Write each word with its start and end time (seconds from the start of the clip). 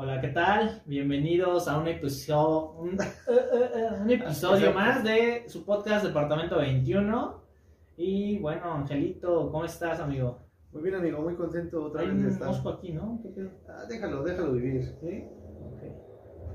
Hola, 0.00 0.20
¿qué 0.20 0.28
tal? 0.28 0.80
Bienvenidos 0.86 1.66
a 1.66 1.76
un 1.78 1.88
episodio, 1.88 2.70
un, 2.78 2.90
un 4.02 4.10
episodio 4.10 4.72
más 4.72 5.02
de 5.02 5.42
su 5.48 5.64
podcast 5.64 6.06
Departamento 6.06 6.56
21. 6.58 7.40
Y 7.96 8.38
bueno, 8.38 8.72
Angelito, 8.74 9.50
¿cómo 9.50 9.64
estás, 9.64 9.98
amigo? 9.98 10.38
Muy 10.72 10.82
bien, 10.82 10.94
amigo, 10.94 11.20
muy 11.20 11.34
contento 11.34 11.82
otra 11.86 12.02
Hay 12.02 12.08
vez 12.08 12.16
de 12.18 12.22
un 12.26 12.30
estar. 12.32 12.46
mosco 12.48 12.68
aquí, 12.68 12.92
¿no? 12.92 13.18
¿Qué 13.22 13.28
pedo? 13.30 13.50
Ah, 13.68 13.84
déjalo, 13.88 14.22
déjalo 14.22 14.52
vivir. 14.52 14.84
¿Sí? 15.00 15.24
Ok. 15.66 15.82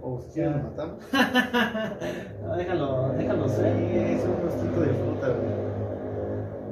O 0.02 0.22
si 0.22 0.32
quieres 0.32 0.56
lo 0.56 0.64
matamos. 0.64 1.04
No, 2.44 2.56
déjalo, 2.56 3.10
déjalo 3.18 3.50
Sí, 3.50 3.56
ser. 3.56 3.76
es 3.76 4.24
un 4.26 4.46
mosquito 4.46 4.80
de 4.82 4.94
fruta, 4.94 5.28
güey. 5.28 5.54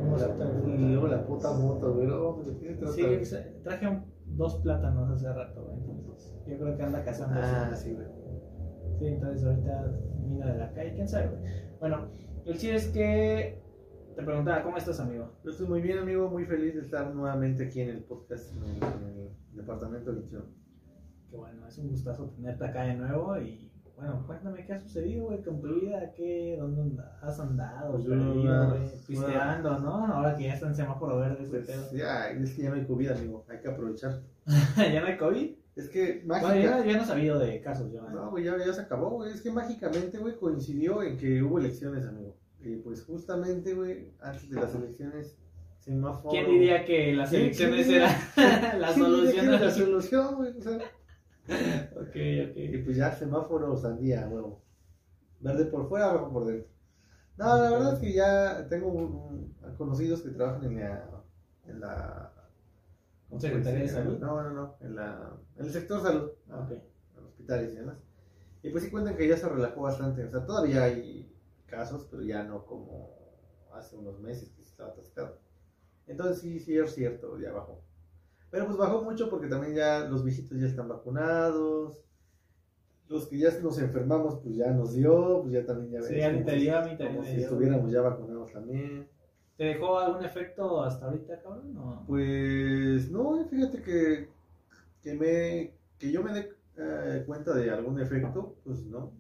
Un 0.04 0.10
mosquito 0.10 0.38
de 0.46 0.52
fruta. 0.54 0.70
Y 0.70 0.78
luego 0.78 1.08
la 1.08 1.26
puta 1.26 1.52
moto, 1.52 1.94
güey. 1.96 2.08
No, 2.08 2.34
¿de 2.44 2.58
qué 2.60 2.70
se 2.70 2.76
trata? 2.76 2.94
Sí, 2.94 3.26
se- 3.26 3.42
traje 3.64 3.88
un- 3.88 4.06
dos 4.36 4.56
plátanos 4.58 5.10
hace 5.12 5.32
rato, 5.32 5.64
güey, 5.64 5.98
entonces 5.98 6.34
yo 6.48 6.58
creo 6.58 6.78
que 6.78 6.84
anda 6.84 7.04
cazando. 7.04 7.40
Ah, 7.40 7.70
así. 7.72 7.90
sí, 7.90 7.96
güey. 7.96 8.08
Sí, 9.00 9.08
entonces 9.08 9.46
ahorita 9.46 9.92
vino 10.26 10.46
de 10.46 10.58
la 10.58 10.74
calle, 10.74 10.94
quién 10.94 11.08
sabe, 11.08 11.30
güey. 11.30 11.42
Bueno, 11.80 12.08
el 12.46 12.54
chiste 12.58 12.76
es 12.76 12.88
que 12.90 13.62
te 14.16 14.24
preguntaba, 14.24 14.64
¿cómo 14.64 14.78
estás, 14.78 15.00
amigo? 15.00 15.32
Yo 15.44 15.52
estoy 15.52 15.68
muy 15.68 15.82
bien, 15.82 16.00
amigo, 16.00 16.30
muy 16.30 16.46
feliz 16.46 16.76
de 16.76 16.82
estar 16.82 17.14
nuevamente 17.14 17.66
aquí 17.66 17.82
en 17.82 17.90
el 17.90 18.04
podcast, 18.04 18.52
en 18.56 18.64
el, 18.64 18.70
en 18.76 19.20
el 19.20 19.56
departamento 19.56 20.12
21. 20.12 20.46
Que 21.30 21.38
bueno, 21.38 21.68
es 21.68 21.78
un 21.78 21.90
gustazo 21.90 22.30
tenerte 22.32 22.66
acá 22.66 22.84
de 22.84 22.96
nuevo 22.96 23.38
y 23.40 23.71
bueno, 24.02 24.24
cuéntame 24.28 24.66
qué 24.66 24.74
ha 24.74 24.80
sucedido, 24.80 25.26
güey, 25.28 25.42
con 25.44 25.62
tu 25.62 25.74
vida, 25.80 26.12
qué, 26.16 26.58
dónde 26.60 27.02
has 27.22 27.40
andado, 27.40 27.92
Pues 27.94 28.04
yo, 28.04 28.10
perdido, 28.12 28.70
güey, 28.70 28.82
pisteando, 29.08 29.80
¿no? 29.80 30.08
Ahora 30.08 30.36
que 30.36 30.44
ya 30.46 30.54
está 30.56 30.68
en 30.68 30.76
semáforo 30.76 31.18
verde 31.20 31.44
este 31.44 31.58
Pues, 31.60 31.68
pedo. 31.70 31.92
ya, 31.94 32.30
es 32.30 32.52
que 32.54 32.64
ya 32.64 32.70
no 32.70 32.76
hay 32.76 32.86
COVID, 32.86 33.12
amigo, 33.12 33.46
hay 33.48 33.60
que 33.60 33.70
aprovechar. 33.70 34.22
¿Ya 34.78 35.02
no 35.02 35.08
hay 35.08 35.18
COVID? 35.18 35.52
Es 35.76 35.88
que 35.90 36.24
Bueno, 36.26 36.48
mágica... 36.48 36.80
yo, 36.80 36.86
yo 36.86 36.98
no 36.98 37.04
he 37.04 37.06
sabido 37.06 37.40
de 37.40 37.62
casos, 37.62 37.92
yo. 37.94 38.02
No, 38.10 38.32
güey, 38.32 38.44
ya, 38.44 38.58
ya 38.58 38.74
se 38.74 38.82
acabó, 38.82 39.12
güey. 39.12 39.32
Es 39.32 39.42
que 39.42 39.52
mágicamente, 39.52 40.18
güey, 40.18 40.36
coincidió 40.36 41.02
en 41.04 41.18
que 41.18 41.42
hubo 41.44 41.60
elecciones, 41.60 42.06
amigo. 42.08 42.36
Y 42.60 42.76
pues 42.78 43.04
justamente, 43.06 43.74
güey, 43.74 44.10
antes 44.22 44.50
de 44.50 44.60
las 44.60 44.76
elecciones, 44.76 45.38
semáforo. 45.80 46.30
¿Quién 46.30 46.48
diría 46.50 46.84
que 46.86 47.14
las 47.14 47.32
elecciones 47.34 47.88
¿quién 47.88 48.02
eran 48.02 48.12
la 48.82 48.94
¿Quién 48.94 49.06
diría 49.06 49.32
que 49.32 49.40
solución? 49.48 49.62
la- 49.62 49.72
solución, 49.72 50.36
güey. 50.36 50.58
O 50.58 50.62
sea, 50.62 50.78
Ok, 51.96 52.16
y 52.16 52.42
ok. 52.78 52.86
pues 52.86 52.98
ya 52.98 53.12
semáforo, 53.16 53.76
sandía, 53.78 54.28
huevo. 54.30 54.62
Verde 55.40 55.66
por 55.66 55.90
fuera, 55.90 56.14
rojo 56.14 56.32
por 56.34 56.46
dentro. 56.46 56.70
No, 57.38 57.46
la 57.58 57.72
verdad 57.72 57.94
es 57.96 58.00
que 58.00 58.14
ya 58.14 58.68
tengo 58.70 58.90
un- 58.90 59.16
un- 59.64 59.76
conocidos 59.78 60.22
que 60.22 60.30
trabajan 60.32 60.66
en 60.66 60.80
la. 60.80 61.24
En 61.68 61.80
la 61.82 62.34
¿cómo 63.30 63.42
se 63.42 63.48
¿Secretaría 63.48 63.82
de? 63.82 63.90
Salud? 63.90 64.20
No, 64.20 64.44
no, 64.44 64.52
no. 64.52 64.76
En, 64.82 64.96
la, 64.96 65.34
en 65.58 65.66
el 65.66 65.72
sector 65.72 66.02
salud. 66.02 66.32
Ah, 66.50 66.62
ok. 66.66 66.72
en 67.18 67.26
hospitales 67.26 67.74
y 67.74 67.78
demás. 67.78 67.98
Y 68.64 68.70
pues 68.72 68.84
sí 68.84 68.92
cuentan 68.92 69.18
que 69.18 69.28
ya 69.28 69.38
se 69.38 69.50
relajó 69.50 69.82
bastante. 69.82 70.24
O 70.26 70.32
sea, 70.32 70.46
todavía 70.46 70.84
hay 70.84 71.34
casos, 71.68 72.08
pero 72.12 72.24
ya 72.24 72.44
no 72.44 72.66
como 72.66 73.16
hace 73.74 73.98
unos 73.98 74.20
meses 74.20 74.50
que 74.52 74.64
se 74.64 74.70
estaba 74.72 74.92
atascado. 74.92 75.40
Entonces 76.08 76.40
sí, 76.42 76.60
sí 76.60 76.78
es 76.78 76.94
cierto, 76.96 77.40
ya 77.40 77.52
bajó. 77.52 77.82
Pero 78.52 78.66
pues 78.66 78.78
bajó 78.78 79.02
mucho 79.04 79.30
porque 79.30 79.48
también 79.48 79.74
ya 79.76 80.02
los 80.10 80.24
viejitos 80.24 80.60
ya 80.60 80.68
están 80.68 80.88
vacunados. 80.90 82.04
Los 83.08 83.28
que 83.28 83.38
ya 83.40 83.50
nos 83.62 83.80
enfermamos, 83.80 84.40
pues 84.44 84.56
ya 84.56 84.72
nos 84.72 84.94
dio, 84.94 85.42
pues 85.42 85.54
ya 85.54 85.66
también 85.66 85.92
ya 85.92 86.02
Sí, 86.02 86.16
ves, 86.16 86.32
como 86.34 86.46
te 86.46 86.52
si- 86.52 86.60
dio, 86.62 86.78
a 86.78 86.82
mí 86.82 86.90
también 86.90 87.08
Como 87.16 87.22
me 87.22 87.28
si 87.30 87.36
dio. 87.38 87.46
estuviéramos 87.46 87.92
ya 87.92 88.02
vacunados 88.02 88.52
también. 88.54 89.08
¿Te 89.58 89.64
dejó 89.66 90.00
algún 90.00 90.24
efecto 90.24 90.82
hasta 90.82 91.06
ahorita, 91.08 91.42
cabrón? 91.42 91.74
No. 91.74 92.04
Pues 92.08 93.12
no, 93.12 93.46
fíjate 93.50 93.82
que, 93.84 94.30
que, 95.02 95.14
me, 95.14 95.74
que 95.98 96.12
yo 96.12 96.24
me 96.24 96.34
dé 96.34 96.54
eh, 96.78 97.24
cuenta 97.26 97.54
de 97.54 97.70
algún 97.70 98.00
efecto, 98.00 98.56
pues 98.64 98.86
no. 98.86 99.12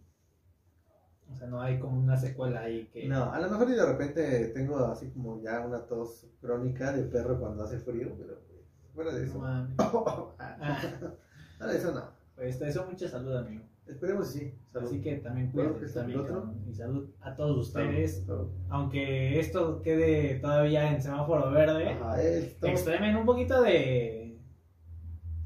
O 1.29 1.35
sea, 1.35 1.47
no 1.47 1.61
hay 1.61 1.79
como 1.79 1.99
una 1.99 2.17
secuela 2.17 2.61
ahí 2.61 2.87
que. 2.91 3.07
No, 3.07 3.31
a 3.31 3.39
lo 3.39 3.49
mejor 3.49 3.69
y 3.69 3.73
de 3.73 3.85
repente 3.85 4.47
tengo 4.53 4.77
así 4.77 5.09
como 5.11 5.41
ya 5.41 5.61
una 5.65 5.85
tos 5.85 6.27
crónica 6.41 6.91
de 6.91 7.03
perro 7.03 7.39
cuando 7.39 7.63
hace 7.63 7.77
frío, 7.79 8.13
pero 8.17 8.39
fuera 8.93 9.13
de 9.13 9.21
No 9.21 9.27
eso. 9.27 9.39
mames. 9.39 9.75
Ah, 10.39 10.79
fuera 11.57 11.73
de 11.73 11.77
eso 11.79 11.91
no. 11.93 12.03
Pues 12.35 12.57
te 12.59 12.65
deseo 12.65 12.85
mucha 12.89 13.07
salud, 13.07 13.35
amigo. 13.35 13.63
Esperemos 13.87 14.31
que 14.31 14.39
sí. 14.39 14.53
Salud. 14.71 14.87
Así 14.87 15.01
que 15.01 15.15
también 15.17 15.51
¿qué 15.51 15.57
también. 15.93 16.63
Y 16.69 16.73
salud 16.73 17.09
a 17.21 17.35
todos 17.35 17.67
ustedes. 17.67 18.23
salud. 18.25 18.47
Aunque 18.69 19.39
esto 19.39 19.81
quede 19.81 20.39
todavía 20.39 20.93
en 20.93 21.01
semáforo 21.01 21.51
verde, 21.51 21.89
Ajá, 21.89 22.21
estamos- 22.21 22.79
extremen 22.79 23.15
un 23.15 23.25
poquito 23.25 23.61
de. 23.61 24.39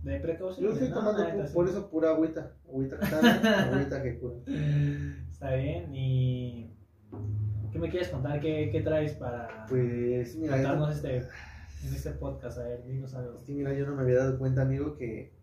de 0.04 0.20
precaución. 0.20 0.68
Yo 0.68 0.74
estoy 0.74 0.90
¿no? 0.90 0.96
tomando 0.96 1.54
por 1.54 1.68
eso 1.68 1.90
pura 1.90 2.12
agüita. 2.12 2.52
Agüita 2.68 3.04
sana, 3.06 3.64
agüita 3.74 4.04
que 4.04 4.20
cura. 4.20 4.36
Está 5.32 5.56
bien. 5.56 5.94
¿Y 5.96 6.70
qué 7.72 7.80
me 7.80 7.90
quieres 7.90 8.10
contar? 8.10 8.40
¿Qué, 8.40 8.70
qué 8.72 8.82
traes 8.82 9.14
para 9.14 9.66
Pues 9.68 10.36
mira, 10.38 10.54
contarnos 10.54 10.96
este, 10.96 11.24
en 11.84 11.94
este 11.94 12.12
podcast? 12.12 12.58
A 12.60 12.64
ver, 12.64 12.84
dinos 12.86 13.14
algo. 13.14 13.40
sí, 13.46 13.54
mira, 13.54 13.74
yo 13.74 13.86
no 13.86 13.96
me 13.96 14.04
había 14.04 14.18
dado 14.20 14.38
cuenta, 14.40 14.62
amigo, 14.64 14.96
que, 14.96 15.34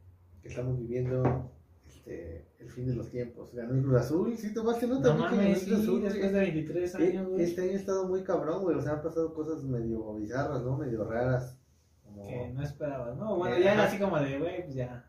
que 0.41 0.49
estamos 0.49 0.79
viviendo 0.79 1.51
este, 1.87 2.47
el 2.59 2.71
fin 2.71 2.87
de 2.87 2.95
los 2.95 3.11
tiempos. 3.11 3.55
Ganó 3.55 3.75
el 3.75 3.83
Cruz 3.83 3.97
Azul. 4.01 4.37
Sí, 4.37 4.53
tomaste 4.55 4.87
nota, 4.87 5.15
No 5.15 5.23
ganó 5.25 5.37
mames, 5.37 5.61
sí, 5.61 5.75
Azul, 5.75 6.03
después 6.03 6.33
de 6.33 6.39
23 6.41 6.95
Eh, 6.95 6.99
años, 6.99 7.29
güey. 7.29 7.43
Este 7.45 7.63
año 7.63 7.73
ha 7.73 7.77
estado 7.77 8.09
muy 8.09 8.23
cabrón, 8.25 8.63
güey. 8.63 8.77
O 8.77 8.81
sea, 8.81 8.93
han 8.95 9.03
pasado 9.03 9.33
cosas 9.35 9.63
medio 9.65 10.15
bizarras, 10.15 10.63
¿no? 10.63 10.77
Medio 10.77 11.05
raras. 11.05 11.57
Como... 12.05 12.27
Que 12.27 12.49
no 12.53 12.63
esperabas, 12.63 13.17
¿no? 13.17 13.37
Bueno, 13.37 13.57
Eh, 13.57 13.63
ya 13.63 13.75
era 13.75 13.85
así 13.85 13.99
como 13.99 14.19
de, 14.19 14.39
güey, 14.39 14.63
pues 14.65 14.75
ya. 14.75 15.09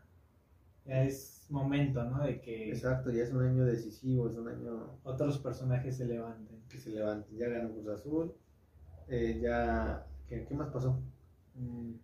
Ya 0.86 1.02
es 1.02 1.46
momento, 1.50 2.04
¿no? 2.04 2.22
De 2.22 2.40
que 2.40 2.70
Exacto, 2.70 3.10
ya 3.10 3.22
es 3.24 3.32
un 3.32 3.42
año 3.42 3.64
decisivo, 3.64 4.28
es 4.28 4.36
un 4.36 4.48
año 4.48 4.98
otros 5.02 5.38
personajes 5.38 5.96
se 5.96 6.04
levanten. 6.06 6.62
que 6.68 6.78
se 6.78 6.90
levanta. 6.90 7.28
Ya 7.32 7.48
ganó 7.48 7.70
Cruz 7.72 7.88
Azul. 7.88 8.34
eh, 9.08 9.40
ya. 9.42 10.06
¿qué, 10.28 10.46
qué 10.46 10.54
más 10.54 10.70
pasó? 10.70 10.98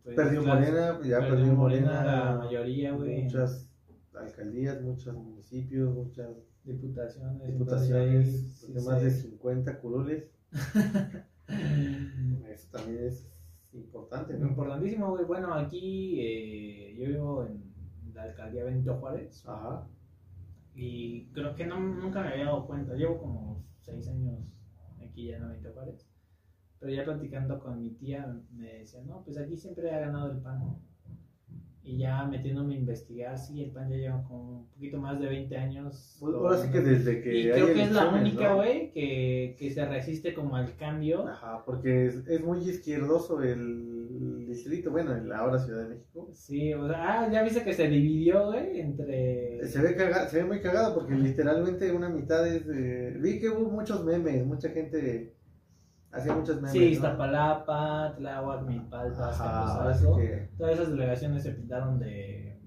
Pues, 0.03 0.17
perdió 0.17 0.43
las- 0.43 0.47
Morena, 0.61 1.01
ya 1.05 1.19
perdió 1.19 1.35
perdió, 1.37 1.53
Morena, 1.55 1.87
Morena. 1.93 2.05
la 2.25 2.39
mayoría, 2.39 2.93
güey. 2.93 3.23
Muchas 3.25 3.69
alcaldías, 4.15 4.81
muchos 4.83 5.15
municipios, 5.15 5.93
muchas 5.95 6.29
Diputaciones. 6.65 7.47
diputaciones, 7.47 7.49
entonces 7.49 7.93
ahí 7.93 8.67
porque 8.69 8.83
sí 8.83 8.87
más 8.89 9.03
de 9.03 9.11
se- 9.11 9.23
50 9.31 9.79
curules. 9.81 10.31
Eso 12.49 12.69
también 12.71 13.05
es 13.07 13.29
importante, 13.73 14.35
¿no? 14.39 14.49
Importantísimo, 14.49 15.11
güey. 15.11 15.25
Bueno, 15.25 15.55
aquí 15.55 16.21
eh, 16.21 16.95
yo 16.99 17.07
vivo 17.09 17.45
en 17.47 17.63
la 18.15 18.23
alcaldía 18.25 18.65
Benito 18.65 18.95
Juárez 18.97 19.43
Ajá. 19.47 19.87
y 20.75 21.27
creo 21.33 21.55
que 21.55 21.67
no, 21.67 21.81
nunca 21.81 22.21
me 22.23 22.29
había 22.29 22.47
dado 22.47 22.67
cuenta. 22.67 22.95
Llevo 22.95 23.19
como 23.19 23.65
seis 23.81 24.09
años 24.09 24.39
aquí 25.03 25.27
ya 25.29 25.37
en 25.39 25.49
Benito 25.49 25.71
Juárez. 25.73 26.07
Pero 26.81 26.93
ya 26.93 27.05
platicando 27.05 27.61
con 27.61 27.79
mi 27.81 27.91
tía 27.91 28.35
me 28.57 28.79
decía, 28.79 29.03
no, 29.07 29.23
pues 29.25 29.37
aquí 29.39 29.57
siempre 29.57 29.91
ha 29.93 30.01
ganado 30.01 30.33
el 30.33 30.39
PAN. 30.39 30.79
Y 31.83 31.97
ya 31.99 32.25
metiéndome 32.27 32.75
a 32.75 32.79
investigar, 32.79 33.39
sí, 33.39 33.63
el 33.63 33.71
PAN 33.71 33.91
ya 33.91 33.97
lleva 33.97 34.23
como 34.25 34.61
un 34.61 34.67
poquito 34.69 34.99
más 34.99 35.19
de 35.21 35.29
20 35.29 35.57
años. 35.57 36.17
Pues 36.21 36.35
Ahora 36.35 36.57
sí 36.59 36.71
que 36.71 36.81
desde 36.81 37.23
que. 37.23 37.35
Y 37.39 37.47
hay 37.51 37.63
creo 37.63 37.75
que 37.75 37.83
es 37.83 37.93
la 37.93 38.09
única, 38.09 38.51
¿no? 38.51 38.57
güey, 38.57 38.93
que, 38.93 39.57
que 39.59 39.71
se 39.71 39.85
resiste 39.87 40.35
como 40.35 40.57
al 40.57 40.77
cambio. 40.77 41.27
Ajá, 41.27 41.63
porque 41.65 42.07
es, 42.07 42.27
es 42.29 42.41
muy 42.43 42.59
izquierdoso 42.61 43.43
el 43.43 44.47
distrito, 44.47 44.91
bueno, 44.91 45.17
en 45.17 45.29
la 45.29 45.39
ahora 45.39 45.59
Ciudad 45.59 45.85
de 45.85 45.89
México. 45.97 46.29
Sí, 46.33 46.75
o 46.75 46.87
sea, 46.87 47.23
ah, 47.23 47.31
ya 47.31 47.43
viste 47.43 47.63
que 47.65 47.73
se 47.73 47.89
dividió, 47.89 48.47
güey, 48.47 48.81
entre... 48.81 49.67
Se 49.67 49.81
ve, 49.81 49.97
caga- 49.97 50.29
se 50.29 50.39
ve 50.39 50.45
muy 50.45 50.61
cagado 50.61 50.95
porque 50.95 51.15
literalmente 51.15 51.91
una 51.93 52.09
mitad 52.09 52.47
es 52.47 52.67
de... 52.67 53.17
Vi 53.21 53.41
que 53.41 53.49
hubo 53.49 53.71
muchos 53.71 54.05
memes, 54.05 54.45
mucha 54.45 54.69
gente 54.71 55.35
hacía 56.13 56.35
muchos 56.35 56.57
memes. 56.57 56.73
Sí, 56.73 56.79
¿no? 56.81 56.85
Iztapalapa, 56.87 58.15
Tláhuac, 58.17 58.63
Milpaltas, 58.67 59.39
Capozalco. 59.39 60.17
que... 60.17 60.49
Todas 60.57 60.75
esas 60.75 60.91
delegaciones 60.91 61.43
se 61.43 61.53
pintaron 61.53 61.99
de, 61.99 62.61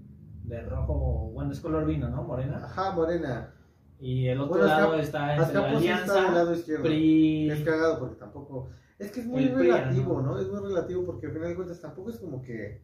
de 0.43 0.61
rojo, 0.63 1.31
bueno, 1.33 1.51
es 1.51 1.59
color 1.59 1.85
vino, 1.85 2.09
¿no? 2.09 2.23
Morena. 2.23 2.57
Ajá, 2.63 2.91
Morena. 2.91 3.53
Y 3.99 4.28
el 4.28 4.40
otro 4.40 4.57
Bueno, 4.57 4.67
lado 4.67 4.95
está 4.95 5.35
entre 5.35 5.53
la 5.53 5.79
sí 5.79 5.87
está 5.87 6.13
del 6.13 6.25
Alianza, 6.25 6.31
lado 6.31 6.53
izquierdo. 6.53 6.84
PRI... 6.84 7.49
Es 7.51 7.61
cagado 7.63 7.99
porque 7.99 8.16
tampoco... 8.16 8.69
Es 8.99 9.11
que 9.11 9.22
es 9.22 9.25
muy 9.28 9.43
El 9.43 9.53
PRI, 9.53 9.72
relativo, 9.72 10.22
¿no? 10.22 10.34
¿no? 10.34 10.39
Es 10.39 10.49
muy 10.49 10.59
relativo 10.59 11.05
porque 11.05 11.28
al 11.28 11.34
final 11.34 11.49
de 11.49 11.55
cuentas 11.55 11.79
tampoco 11.81 12.09
es 12.09 12.19
como 12.19 12.41
que... 12.41 12.84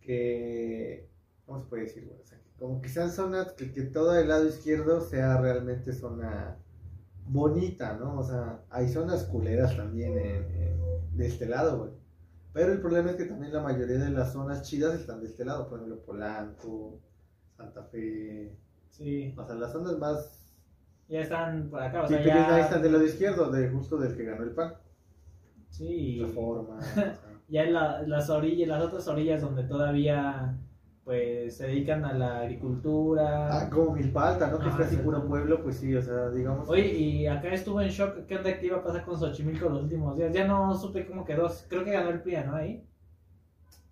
que 0.00 1.10
¿Cómo 1.44 1.60
se 1.60 1.66
puede 1.66 1.82
decir? 1.84 2.04
güey? 2.06 2.20
O 2.20 2.24
sea, 2.24 2.38
que 2.38 2.50
como 2.58 2.80
que 2.80 2.88
sean 2.88 3.10
zonas, 3.10 3.52
que, 3.52 3.72
que 3.72 3.82
todo 3.82 4.18
el 4.18 4.28
lado 4.28 4.46
izquierdo 4.46 5.00
sea 5.00 5.38
realmente 5.40 5.92
zona 5.92 6.58
bonita, 7.28 7.96
¿no? 7.96 8.18
O 8.18 8.22
sea, 8.22 8.60
hay 8.70 8.88
zonas 8.88 9.24
culeras 9.24 9.76
también 9.76 10.18
en- 10.18 10.44
en- 10.62 11.16
de 11.16 11.26
este 11.26 11.46
lado, 11.46 11.78
güey. 11.78 11.90
Pero 12.52 12.72
el 12.72 12.80
problema 12.80 13.10
es 13.10 13.16
que 13.16 13.24
también 13.26 13.52
la 13.52 13.62
mayoría 13.62 13.98
de 13.98 14.10
las 14.10 14.32
zonas 14.32 14.62
chidas 14.62 14.94
están 14.94 15.20
de 15.20 15.26
este 15.26 15.44
lado, 15.44 15.68
por 15.68 15.78
ejemplo, 15.78 16.02
Polanco, 16.04 16.98
Santa 17.56 17.82
Fe, 17.84 18.56
Sí, 18.90 19.32
o 19.36 19.44
sea, 19.46 19.54
las 19.54 19.70
zonas 19.72 19.96
más 19.98 20.34
ya 21.08 21.20
están 21.20 21.68
por 21.70 21.80
acá, 21.82 22.02
o 22.02 22.08
sea, 22.08 22.22
que 22.22 22.32
ahí 22.32 22.38
ya... 22.38 22.60
están 22.60 22.82
del 22.82 22.92
lado 22.92 23.04
izquierdo, 23.04 23.50
de 23.50 23.68
justo 23.70 23.96
del 23.98 24.16
que 24.16 24.24
ganó 24.24 24.42
el 24.42 24.50
PAN. 24.50 24.74
Sí, 25.68 26.20
Reforma. 26.20 26.78
o 26.78 26.82
sea. 26.82 27.16
ya 27.48 27.62
en 27.64 27.72
la- 27.74 28.02
las 28.02 28.28
orillas, 28.30 28.68
las 28.68 28.82
otras 28.82 29.06
orillas 29.08 29.40
donde 29.42 29.62
todavía 29.64 30.56
pues 31.08 31.56
se 31.56 31.68
dedican 31.68 32.04
a 32.04 32.12
la 32.12 32.40
agricultura. 32.40 33.48
Ah, 33.50 33.70
como 33.70 33.94
Milpalta, 33.94 34.50
¿no? 34.50 34.58
Que 34.58 34.68
es 34.68 34.74
Ah, 34.74 34.76
casi 34.76 34.96
exacto. 34.96 35.04
puro 35.04 35.26
pueblo, 35.26 35.62
pues 35.62 35.78
sí, 35.78 35.94
o 35.94 36.02
sea, 36.02 36.28
digamos. 36.28 36.68
Oye, 36.68 36.86
y 36.92 37.26
acá 37.26 37.48
estuvo 37.48 37.80
en 37.80 37.88
shock, 37.88 38.26
¿qué 38.26 38.36
onda 38.36 38.58
que 38.58 38.66
iba 38.66 38.76
a 38.76 38.82
pasar 38.84 39.06
con 39.06 39.18
Xochimilco 39.18 39.70
los 39.70 39.84
últimos 39.84 40.18
días? 40.18 40.34
Ya 40.34 40.46
no 40.46 40.74
supe 40.74 41.06
cómo 41.06 41.24
quedó, 41.24 41.48
creo 41.70 41.82
que 41.82 41.92
ganó 41.92 42.10
el 42.10 42.20
PRI, 42.20 42.36
¿no? 42.44 42.56
Ahí. 42.56 42.84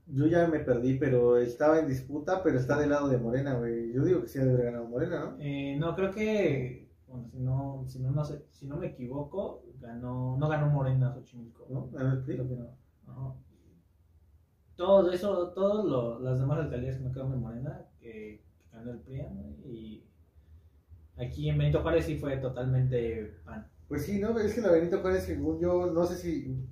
Yo 0.09 0.27
ya 0.27 0.47
me 0.47 0.59
perdí, 0.59 0.99
pero 0.99 1.39
estaba 1.39 1.79
en 1.79 1.89
disputa, 1.89 2.43
pero 2.43 2.59
está 2.59 2.79
del 2.79 2.91
lado 2.91 3.09
de 3.09 3.17
Morena, 3.17 3.55
güey. 3.55 3.95
Yo 3.95 4.05
digo 4.05 4.21
que 4.21 4.29
sí 4.29 4.39
debe 4.39 4.53
haber 4.53 4.67
ganado 4.67 4.85
Morena, 4.87 5.21
¿no? 5.21 5.37
Eh, 5.41 5.75
no, 5.81 5.97
creo 5.97 6.11
que, 6.11 6.87
bueno, 7.09 7.29
si 7.31 7.39
no, 7.39 7.85
si 7.87 7.99
no, 8.01 8.11
no 8.11 8.25
sé, 8.27 8.45
si 8.51 8.67
no 8.67 8.77
me 8.77 8.89
equivoco, 8.89 9.63
ganó, 9.81 10.37
no 10.39 10.49
ganó 10.51 10.67
Morena 10.67 11.15
Xochimilco. 11.15 11.65
¿No? 11.71 11.89
¿Ganó 11.93 12.13
el 12.13 12.19
PRI? 12.25 12.35
Creo 12.35 12.49
que 12.49 12.57
no. 12.57 12.69
Ajá. 13.09 13.33
Todo 14.77 15.11
eso, 15.11 15.49
todas 15.55 16.21
las 16.23 16.39
demás 16.39 16.59
alcaldías 16.59 16.97
que 16.97 17.03
no 17.05 17.13
quedaron 17.13 17.33
de 17.33 17.39
Morena, 17.39 17.83
que, 17.99 18.43
que 18.59 18.69
ganó 18.77 18.93
el 18.93 18.99
PRI, 19.01 19.23
y 19.65 20.05
aquí 21.17 21.49
en 21.49 21.59
Benito 21.59 21.81
Juárez 21.83 22.05
sí 22.05 22.17
fue 22.19 22.37
totalmente 22.37 23.39
pan. 23.45 23.67
Pues 23.89 24.05
sí, 24.05 24.19
¿no? 24.21 24.39
Es 24.39 24.55
que 24.55 24.61
la 24.61 24.73
Benito 24.73 25.01
Juárez, 25.01 25.25
según 25.25 25.59
yo, 25.61 25.91
no 25.93 26.05
sé 26.05 26.17
si. 26.17 26.67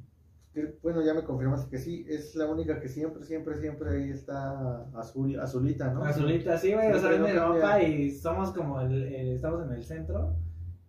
Bueno, 0.83 1.03
ya 1.05 1.15
me 1.15 1.25
confirmaste 1.25 1.69
que 1.69 1.79
sí, 1.79 2.06
es 2.09 2.37
la 2.37 2.47
única 2.47 2.79
que 2.81 2.89
siempre, 2.89 3.25
siempre, 3.25 3.56
siempre 3.56 3.91
ahí 3.91 4.11
está 4.11 4.83
azul, 4.97 5.39
azulita, 5.41 5.93
¿no? 5.93 6.05
Azulita, 6.05 6.56
sí, 6.59 6.73
güey, 6.73 6.93
o 6.93 6.99
sea, 7.01 7.11
Sí, 7.11 7.19
venden 7.19 7.35
no 7.37 7.55
ropa 7.55 7.71
cambia. 7.71 7.89
y 7.89 8.11
somos 8.12 8.53
como 8.53 8.81
el, 8.81 9.03
el- 9.03 9.29
estamos 9.35 9.65
en 9.67 9.73
el 9.73 9.83
centro 9.83 10.37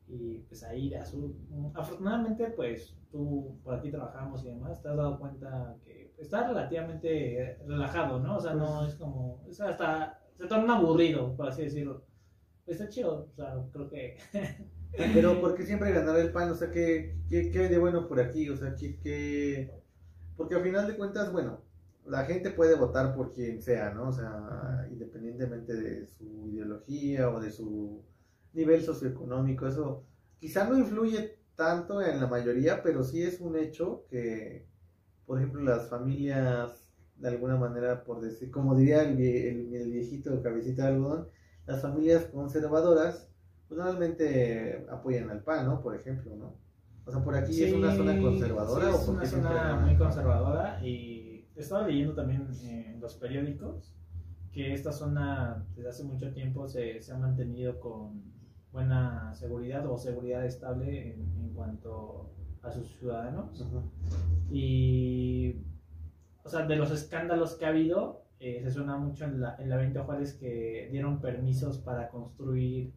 y 0.07 0.38
pues 0.47 0.63
ahí 0.63 0.89
de 0.89 0.97
azul. 0.97 1.35
Afortunadamente, 1.73 2.45
pues 2.56 2.95
tú 3.12 3.57
por 3.63 3.73
aquí 3.73 3.89
trabajamos 3.89 4.44
y 4.45 4.50
demás, 4.50 4.79
te 4.83 4.89
has 4.89 4.97
dado 4.97 5.17
cuenta 5.17 5.75
que 5.83 6.04
está 6.17 6.47
relativamente 6.47 7.57
relajado, 7.67 8.19
¿no? 8.19 8.38
O 8.38 8.41
sea, 8.41 8.53
no 8.53 8.85
es 8.88 8.95
como, 8.95 9.44
o 9.47 9.51
sea, 9.53 9.69
hasta 9.69 10.19
se 10.38 10.47
torna 10.47 10.77
aburrido, 10.77 11.35
por 11.35 11.47
así 11.50 11.63
decirlo. 11.63 12.03
Está 12.65 12.89
chido, 12.89 13.27
o 13.31 13.35
sea, 13.35 13.56
creo 13.71 13.89
que... 13.89 14.17
Pero 15.13 15.41
porque 15.41 15.65
siempre 15.65 15.91
ganará 15.91 16.19
el 16.21 16.31
pan, 16.31 16.50
o 16.51 16.56
sea, 16.56 16.71
¿qué, 16.71 17.17
qué, 17.29 17.51
qué 17.51 17.59
hay 17.59 17.67
de 17.69 17.77
bueno 17.79 18.07
por 18.07 18.19
aquí? 18.19 18.50
O 18.50 18.56
sea, 18.56 18.75
¿qué, 18.75 18.97
qué- 19.00 19.71
Porque 20.38 20.56
al 20.56 20.63
final 20.63 20.88
de 20.88 20.95
cuentas, 20.97 21.31
bueno, 21.31 21.62
la 22.06 22.23
gente 22.25 22.51
puede 22.51 22.75
votar 22.75 23.13
por 23.15 23.33
quien 23.33 23.62
sea, 23.62 23.91
¿no? 23.94 24.09
O 24.09 24.12
sea, 24.13 24.88
independientemente 24.91 25.73
de 25.75 26.07
su 26.07 26.47
ideología 26.50 27.29
o 27.29 27.39
de 27.41 27.51
su 27.51 28.03
nivel 28.53 28.81
socioeconómico, 28.83 29.67
eso 29.67 30.06
quizá 30.39 30.67
no 30.69 30.77
influye 30.77 31.39
tanto 31.56 32.01
en 32.01 32.19
la 32.19 32.27
mayoría, 32.27 32.81
pero 32.83 33.03
sí 33.03 33.23
es 33.23 33.41
un 33.41 33.57
hecho 33.57 34.06
que, 34.09 34.67
por 35.25 35.38
ejemplo, 35.39 35.62
las 35.63 35.89
familias, 35.89 36.88
de 37.18 37.27
alguna 37.30 37.57
manera, 37.57 38.04
por 38.04 38.22
decir, 38.22 38.51
como 38.51 38.75
diría 38.75 39.01
el, 39.04 39.18
vie- 39.18 39.48
el, 39.50 39.74
el 39.75 39.92
viejito 39.92 40.42
cabecita 40.44 40.83
de 40.83 40.89
algodón, 40.95 41.27
las 41.66 41.81
familias 41.81 42.25
conservadoras 42.25 43.30
pues 43.68 43.80
normalmente 43.80 44.86
apoyan 44.89 45.30
al 45.31 45.42
PAN, 45.44 45.66
¿no? 45.66 45.81
Por 45.81 45.95
ejemplo, 45.95 46.36
¿no? 46.36 46.54
O 47.06 47.12
sea, 47.12 47.24
por 47.24 47.36
aquí 47.36 47.63
es 47.63 47.74
una 47.74 47.92
zona 47.95 48.19
conservadora 48.22 48.86
sí, 48.86 48.92
o 48.92 49.00
es 49.00 49.06
por 49.06 49.16
una 49.16 49.25
zona 49.25 49.75
muy 49.86 49.95
conservadora 49.98 50.86
y 50.86 51.48
estaba 51.56 51.88
leyendo 51.88 52.13
también 52.16 52.48
en 52.63 53.00
los 53.00 53.16
periódicos 53.16 53.94
que 54.51 54.74
esta 54.74 54.92
zona 54.92 55.66
desde 55.75 55.89
hace 55.89 56.04
mucho 56.04 56.31
tiempo 56.33 56.68
se, 56.68 57.01
se 57.01 57.12
ha 57.12 57.18
mantenido 57.18 57.80
con 57.80 58.24
buena 58.72 59.33
seguridad 59.36 59.86
o 59.89 59.98
seguridad 59.98 60.45
estable 60.45 61.13
en, 61.13 61.22
en 61.42 61.50
cuanto 61.54 62.31
a 62.65 62.71
sus 62.71 62.88
ciudadanos 62.97 63.62
Ajá. 63.62 63.83
y 64.51 65.56
o 66.44 66.50
sea 66.50 66.65
de 66.65 66.75
los 66.75 66.91
escándalos 66.91 67.56
que 67.56 67.65
ha 67.65 67.69
habido 67.69 68.25
eh, 68.39 68.62
se 68.63 68.71
suena 68.71 68.97
mucho 68.97 69.25
en 69.25 69.41
la, 69.41 69.56
en 69.59 69.69
la 69.69 69.77
Benito 69.77 70.03
Juárez 70.03 70.33
que 70.33 70.89
dieron 70.91 71.21
permisos 71.21 71.77
para 71.77 72.09
construir 72.09 72.91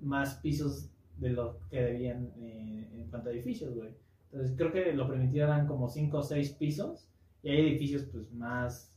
más 0.00 0.36
pisos 0.36 0.90
de 1.18 1.30
lo 1.30 1.58
que 1.68 1.80
debían 1.80 2.32
eh, 2.38 2.88
en 2.94 3.10
cuanto 3.10 3.28
a 3.28 3.32
edificios, 3.32 3.74
güey. 3.74 3.90
Entonces 4.32 4.56
creo 4.56 4.72
que 4.72 4.92
lo 4.92 5.06
permitieron 5.06 5.50
eran 5.50 5.66
como 5.66 5.88
5 5.88 6.16
o 6.16 6.22
6 6.22 6.52
pisos 6.52 7.08
y 7.42 7.50
hay 7.50 7.60
edificios 7.60 8.04
pues 8.04 8.32
más 8.32 8.90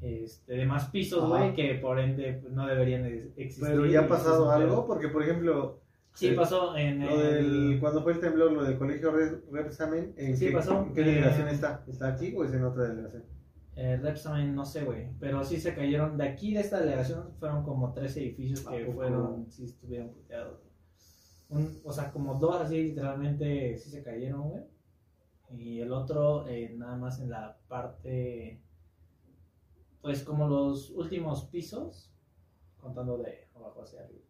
este, 0.00 0.54
de 0.54 0.66
más 0.66 0.88
pisos, 0.90 1.28
güey, 1.28 1.54
que 1.54 1.74
por 1.74 2.00
ende 2.00 2.40
pues, 2.42 2.52
no 2.52 2.66
deberían 2.66 3.04
de 3.04 3.32
existir. 3.36 3.68
Pero 3.68 3.86
ya 3.86 4.00
ha 4.00 4.08
pasado 4.08 4.50
algo, 4.50 4.84
porque 4.84 5.08
por 5.08 5.22
ejemplo, 5.22 5.78
Sí, 6.14 6.32
pasó 6.32 6.76
en 6.76 7.00
lo 7.00 7.16
del, 7.18 7.72
el... 7.74 7.80
cuando 7.80 8.02
fue 8.02 8.12
el 8.12 8.20
temblor, 8.20 8.52
lo 8.52 8.64
del 8.64 8.78
colegio 8.78 9.10
Re- 9.12 9.40
Repsamen, 9.50 10.14
¿en, 10.16 10.36
Sí, 10.36 10.46
qué, 10.46 10.52
pasó. 10.52 10.82
¿en 10.82 10.92
qué 10.92 11.00
Eh, 11.00 11.04
delegación 11.04 11.48
está? 11.48 11.84
¿Está 11.86 12.08
aquí 12.08 12.34
o 12.36 12.44
es 12.44 12.52
en 12.52 12.64
otra 12.64 12.84
delegación? 12.84 13.24
Eh, 13.74 13.96
Repsamen, 13.96 14.54
no 14.54 14.64
sé, 14.66 14.84
güey. 14.84 15.08
Pero 15.18 15.42
sí 15.42 15.58
se 15.58 15.74
cayeron. 15.74 16.18
De 16.18 16.24
aquí, 16.24 16.52
de 16.52 16.60
esta 16.60 16.80
delegación, 16.80 17.32
fueron 17.38 17.62
como 17.64 17.92
tres 17.94 18.16
edificios 18.18 18.66
¿A 18.66 18.72
que 18.72 18.84
poco? 18.84 18.96
fueron, 18.98 19.50
sí 19.50 19.64
estuvieron 19.64 20.10
puteados. 20.10 20.60
Un, 21.48 21.80
o 21.84 21.92
sea, 21.92 22.10
como 22.12 22.34
dos 22.34 22.56
así, 22.60 22.82
literalmente, 22.82 23.76
sí 23.78 23.90
se 23.90 24.02
cayeron, 24.02 24.48
güey. 24.50 24.64
Y 25.50 25.80
el 25.80 25.92
otro, 25.92 26.46
eh, 26.48 26.74
nada 26.76 26.96
más 26.96 27.20
en 27.20 27.30
la 27.30 27.58
parte. 27.68 28.60
Pues 30.02 30.22
como 30.24 30.48
los 30.48 30.90
últimos 30.90 31.44
pisos, 31.46 32.12
contando 32.78 33.18
de 33.18 33.48
abajo 33.54 33.82
hacia 33.82 34.00
arriba. 34.02 34.21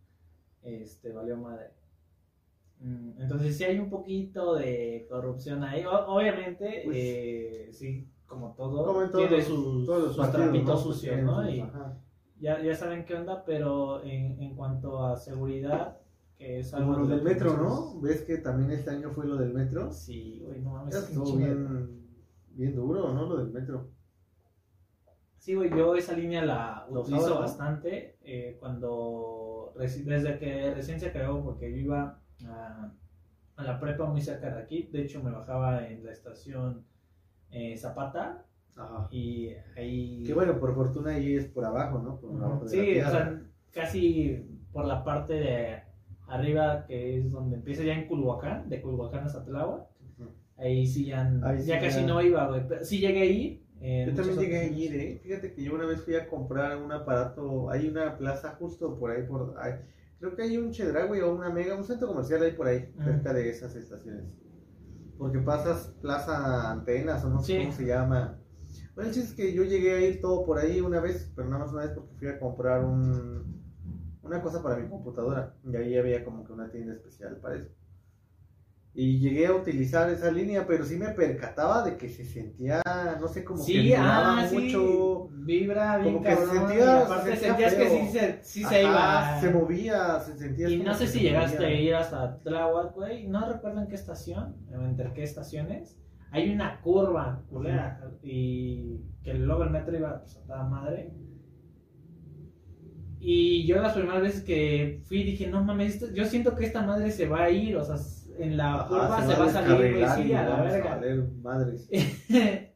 Este, 0.63 1.13
valió 1.13 1.37
madre. 1.37 1.71
Mm, 2.81 3.21
Entonces, 3.21 3.57
sí 3.57 3.65
hay 3.65 3.79
un 3.79 3.91
poquito 3.91 4.55
de 4.55 5.07
corrupción 5.09 5.63
ahí. 5.63 5.85
Obviamente, 5.87 6.83
Pues- 6.85 6.97
eh, 6.99 7.69
sí, 7.73 8.09
como 8.27 8.55
todo, 8.55 8.85
Como 8.87 9.03
en 9.03 9.11
todos, 9.11 9.29
tiene 9.29 9.43
sus, 9.43 9.87
sus 9.87 10.31
trapitos 10.31 10.67
¿no? 10.67 10.73
Pues 10.73 10.81
sucios, 10.97 11.23
¿no? 11.23 11.49
Y 11.49 11.63
ya, 12.41 12.61
ya 12.61 12.75
saben 12.75 13.05
qué 13.05 13.15
onda, 13.15 13.45
pero 13.45 14.03
en, 14.03 14.43
en 14.43 14.57
cuanto 14.57 15.05
a 15.05 15.17
seguridad, 15.17 15.99
que 16.37 16.59
es 16.59 16.73
Como 16.73 16.95
algo 16.95 16.99
lo 17.03 17.07
de 17.07 17.15
del 17.17 17.25
metro, 17.25 17.57
¿no? 17.57 18.01
¿Ves 18.01 18.23
que 18.23 18.39
también 18.39 18.73
este 18.73 18.91
año 18.91 19.11
fue 19.11 19.27
lo 19.27 19.37
del 19.37 19.53
metro? 19.53 19.93
Sí, 19.93 20.41
güey, 20.45 20.61
no 20.61 20.73
mames. 20.73 20.95
Estuvo 20.97 21.37
bien, 21.37 22.01
bien 22.51 22.75
duro, 22.75 23.13
¿no? 23.13 23.27
Lo 23.27 23.37
del 23.37 23.53
metro. 23.53 23.91
Sí, 25.39 25.55
güey, 25.55 25.71
yo 25.71 25.95
esa 25.95 26.15
línea 26.15 26.45
la 26.45 26.87
Lo 26.91 27.03
utilizo 27.03 27.39
bastante 27.39 28.17
eh, 28.23 28.57
cuando, 28.59 29.42
desde 29.77 30.39
que 30.39 30.75
recién 30.75 31.01
se 31.01 31.13
creó, 31.13 31.43
porque 31.43 31.71
yo 31.71 31.77
iba 31.77 32.19
a, 32.47 32.93
a 33.57 33.63
la 33.63 33.81
prepa 33.81 34.07
muy 34.07 34.21
cerca 34.21 34.55
de 34.55 34.63
aquí, 34.63 34.89
de 34.93 35.03
hecho 35.03 35.23
me 35.23 35.31
bajaba 35.31 35.87
en 35.87 36.05
la 36.05 36.13
estación 36.13 36.85
eh, 37.51 37.77
Zapata 37.77 38.45
Ajá. 38.77 39.09
y 39.11 39.51
ahí... 39.77 40.23
Que 40.25 40.35
bueno, 40.35 40.59
por 40.59 40.75
fortuna 40.75 41.11
ahí 41.11 41.35
es 41.37 41.47
por 41.47 41.65
abajo, 41.65 41.99
¿no? 41.99 42.19
Por 42.21 42.31
Ujú. 42.31 42.45
abajo 42.45 42.65
de 42.65 42.77
la 42.77 42.83
Sí, 42.85 43.01
o 43.01 43.11
sea, 43.11 43.43
casi 43.73 44.47
por 44.73 44.87
la 44.87 45.05
parte 45.05 45.35
de 45.35 45.83
arriba, 46.29 46.87
que 46.87 47.19
es 47.19 47.31
donde 47.31 47.57
empieza 47.57 47.83
ya 47.83 47.95
en 47.95 48.07
Culhuacán, 48.09 48.69
de 48.71 48.81
Culhuacán 48.81 49.25
hasta 49.25 49.45
Tláhuac, 49.45 49.87
ahí 50.57 50.87
sí 50.87 51.07
ya, 51.07 51.31
Ahí 51.43 51.61
sí 51.61 51.67
ya 51.69 51.81
casi 51.81 52.01
ya- 52.01 52.07
no 52.07 52.23
iba, 52.23 52.47
güey, 52.49 52.63
sí 52.85 52.99
llegué 53.01 53.21
a 53.23 53.25
ir. 53.27 53.62
Yo 53.83 54.15
también 54.15 54.39
llegué 54.39 54.59
a 54.59 54.65
ir, 54.65 54.95
¿eh? 54.95 55.21
Fíjate 55.23 55.53
que 55.53 55.65
yo 55.65 55.75
una 55.75 55.87
vez 55.87 56.01
fui 56.03 56.15
a 56.15 56.29
comprar 56.29 56.77
un 56.77 56.93
aparato, 56.93 57.69
hay 57.71 57.89
una 57.89 58.17
plaza 58.17 58.55
justo 58.59 58.97
por 58.99 59.11
ahí, 59.11 59.25
por 59.25 59.55
ahí. 59.59 59.75
creo 60.21 60.37
que 60.37 60.43
hay 60.43 60.57
un 60.57 60.71
Chedraui 60.71 61.21
o 61.21 61.35
una 61.35 61.51
Mega, 61.51 61.75
un 61.75 61.83
centro 61.85 62.07
comercial 62.07 62.43
ahí 62.43 62.53
por 62.53 62.69
ahí, 62.69 62.93
Ujú. 62.95 63.05
cerca 63.05 63.33
de 63.33 63.51
esas 63.51 63.75
estaciones. 63.75 64.25
Porque 65.19 65.39
pasas 65.39 65.93
Plaza 66.01 66.71
Antenas 66.71 67.25
o 67.25 67.31
no 67.31 67.41
sé 67.41 67.47
Sí. 67.47 67.59
cómo 67.59 67.73
se 67.73 67.87
llama. 67.87 68.39
Bueno, 68.95 69.09
el 69.09 69.15
chiste 69.15 69.31
es 69.31 69.35
que 69.37 69.53
yo 69.53 69.65
llegué 69.65 69.95
a 69.95 70.01
ir 70.01 70.21
todo 70.21 70.45
por 70.47 70.59
ahí 70.59 70.81
una 70.81 71.01
vez, 71.01 71.33
pero 71.35 71.49
nada 71.49 71.65
más 71.65 71.73
una 71.73 71.83
vez 71.83 71.91
porque 71.93 72.15
fui 72.15 72.29
a 72.29 72.39
comprar 72.39 72.85
un, 72.85 73.63
una 74.23 74.41
cosa 74.43 74.63
para 74.63 74.77
mi 74.77 74.89
computadora. 74.89 75.55
Y 75.65 75.75
ahí 75.75 75.97
había 75.97 76.25
como 76.25 76.45
que 76.45 76.53
una 76.53 76.71
tienda 76.71 76.93
especial 76.95 77.37
para 77.39 77.57
eso. 77.57 77.69
Y 78.95 79.19
llegué 79.21 79.47
a 79.47 79.55
utilizar 79.55 80.11
esa 80.11 80.31
línea, 80.31 80.67
pero 80.67 80.85
sí 80.85 80.97
me 80.97 81.09
percataba 81.09 81.83
de 81.83 81.97
que 81.97 82.11
se 82.11 82.27
sentía, 82.27 82.83
no 83.19 83.27
sé, 83.27 83.43
como 83.43 83.65
que 83.65 83.73
Sí, 83.73 83.79
vibraba 83.79 84.43
ah, 84.43 84.47
sí, 84.47 84.55
mucho. 84.59 85.29
vibra 85.33 85.97
bien 85.97 86.15
como 86.17 86.25
que 86.27 86.37
se 86.37 86.47
sentía- 86.47 86.85
y 86.85 87.03
aparte 87.03 87.31
se 87.31 87.37
sentía 87.47 87.71
sentías 87.71 87.75
que 87.75 87.89
sí 87.89 88.19
se, 88.19 88.39
sí 88.43 88.65
se 88.65 88.85
Ajá, 88.85 89.39
iba. 89.39 89.41
Se 89.41 89.51
movía, 89.59 90.21
se 90.21 90.37
sentía. 90.39 90.69
y 90.69 90.77
no 90.83 90.93
sé 90.93 91.05
que 91.07 91.11
si 91.11 91.21
llegaste 91.21 91.57
movía. 91.57 91.69
a 91.69 91.81
ir 91.81 91.95
hasta 91.95 92.39
Tláhuac, 92.41 92.95
güey, 92.95 93.29
no 93.29 93.51
recuerdo 93.51 93.81
en 93.81 93.89
qué 93.89 93.95
estación, 93.95 94.57
entre 94.71 95.11
qué 95.15 95.23
estaciones, 95.23 95.99
hay 96.31 96.51
una 96.53 96.79
curva 96.83 97.43
culera, 97.49 97.99
y 98.23 99.01
que 99.25 99.33
luego 99.33 99.65
el 99.65 99.71
metro 99.71 99.97
iba 99.97 100.21
pues, 100.21 100.37
a 100.37 100.41
toda 100.43 100.65
madre. 100.65 101.15
Y 103.21 103.65
yo 103.67 103.81
las 103.81 103.95
primeras 103.95 104.21
veces 104.21 104.43
que 104.43 105.01
fui 105.05 105.23
dije, 105.23 105.47
no 105.47 105.63
mames, 105.65 105.95
esto- 105.95 106.13
yo 106.13 106.25
siento 106.27 106.57
que 106.57 106.67
esta 106.67 106.83
madre 106.83 107.11
se 107.11 107.29
va 107.29 107.45
a 107.45 107.51
ir, 107.51 107.77
o 107.77 107.85
sea, 107.85 107.97
en 108.39 108.57
la 108.57 108.87
curva 108.89 109.27
se, 109.27 109.35
va 109.37 109.45
a 109.47 109.49
salir, 109.51 109.95
güey, 109.95 110.09
sí, 110.17 110.33
a 110.33 110.43
la 110.49 110.63
verga. 110.63 111.01
madres. 111.43 111.89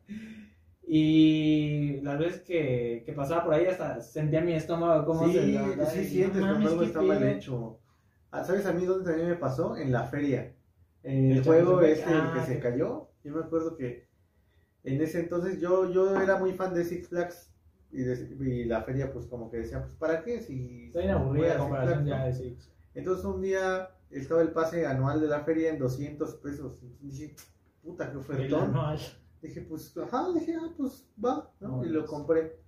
y 0.87 2.01
las 2.03 2.19
veces 2.19 2.43
que, 2.43 3.03
que 3.05 3.13
pasaba 3.13 3.45
por 3.45 3.55
ahí 3.55 3.67
hasta 3.67 4.01
sentía 4.01 4.41
mi 4.41 4.53
estómago 4.53 5.05
como 5.05 5.27
sí, 5.27 5.33
se 5.33 5.47
levantaba, 5.47 5.91
sí 5.91 6.05
sientes 6.05 6.43
no 6.43 6.49
cuando 6.49 6.67
mames, 6.67 6.71
algo 6.71 6.81
qué 6.81 6.87
está 6.87 7.03
mal 7.03 7.19
pedo. 7.19 7.31
hecho. 7.31 7.81
Ah, 8.31 8.45
¿Sabes 8.45 8.67
a 8.67 8.73
mí 8.73 8.85
dónde 8.85 9.05
también 9.11 9.29
me 9.29 9.37
pasó? 9.37 9.77
En 9.77 9.93
la 9.93 10.05
feria. 10.05 10.55
En 11.03 11.31
el 11.31 11.39
El 11.39 11.45
juego 11.45 11.81
este 11.83 12.11
el 12.13 12.21
ah, 12.21 12.31
que 12.35 12.41
se 12.43 12.61
cayó. 12.61 13.11
Yo 13.25 13.35
me 13.35 13.41
acuerdo 13.41 13.77
que 13.77 14.09
en 14.85 15.01
ese 15.01 15.21
entonces 15.21 15.61
yo, 15.61 15.91
yo 15.93 16.21
era 16.21 16.39
muy 16.39 16.53
fan 16.53 16.75
de 16.75 16.85
Six 16.85 17.09
Flags. 17.09 17.53
Y, 17.91 18.03
de- 18.03 18.37
y 18.41 18.65
la 18.65 18.83
feria, 18.83 19.13
pues 19.13 19.27
como 19.27 19.51
que 19.51 19.59
decía, 19.59 19.81
pues 19.83 19.95
¿para 19.95 20.23
qué? 20.23 20.41
Si 20.41 20.91
voy 20.91 21.09
aburrida 21.09 21.59
comparación 21.59 22.07
ya 22.07 22.27
de 22.27 22.33
Six. 22.33 22.71
Entonces 22.95 23.25
un 23.25 23.41
día 23.41 23.91
estaba 24.11 24.43
el 24.43 24.53
pase 24.53 24.87
anual 24.87 25.21
de 25.21 25.29
la 25.29 25.41
feria 25.41 25.71
en 25.71 25.79
200 25.79 26.35
pesos. 26.37 26.83
Entonces 26.83 27.19
dije, 27.19 27.37
puta, 27.83 28.11
qué 28.11 28.17
ofertón. 28.17 28.75
Dije, 29.43 29.61
pues, 29.63 29.97
ajá, 29.97 30.33
dije, 30.33 30.57
ah, 30.61 30.73
pues 30.77 31.07
va, 31.23 31.53
¿no? 31.61 31.85
Y 31.85 31.89
lo 31.89 32.01
pues. 32.01 32.11
compré. 32.11 32.61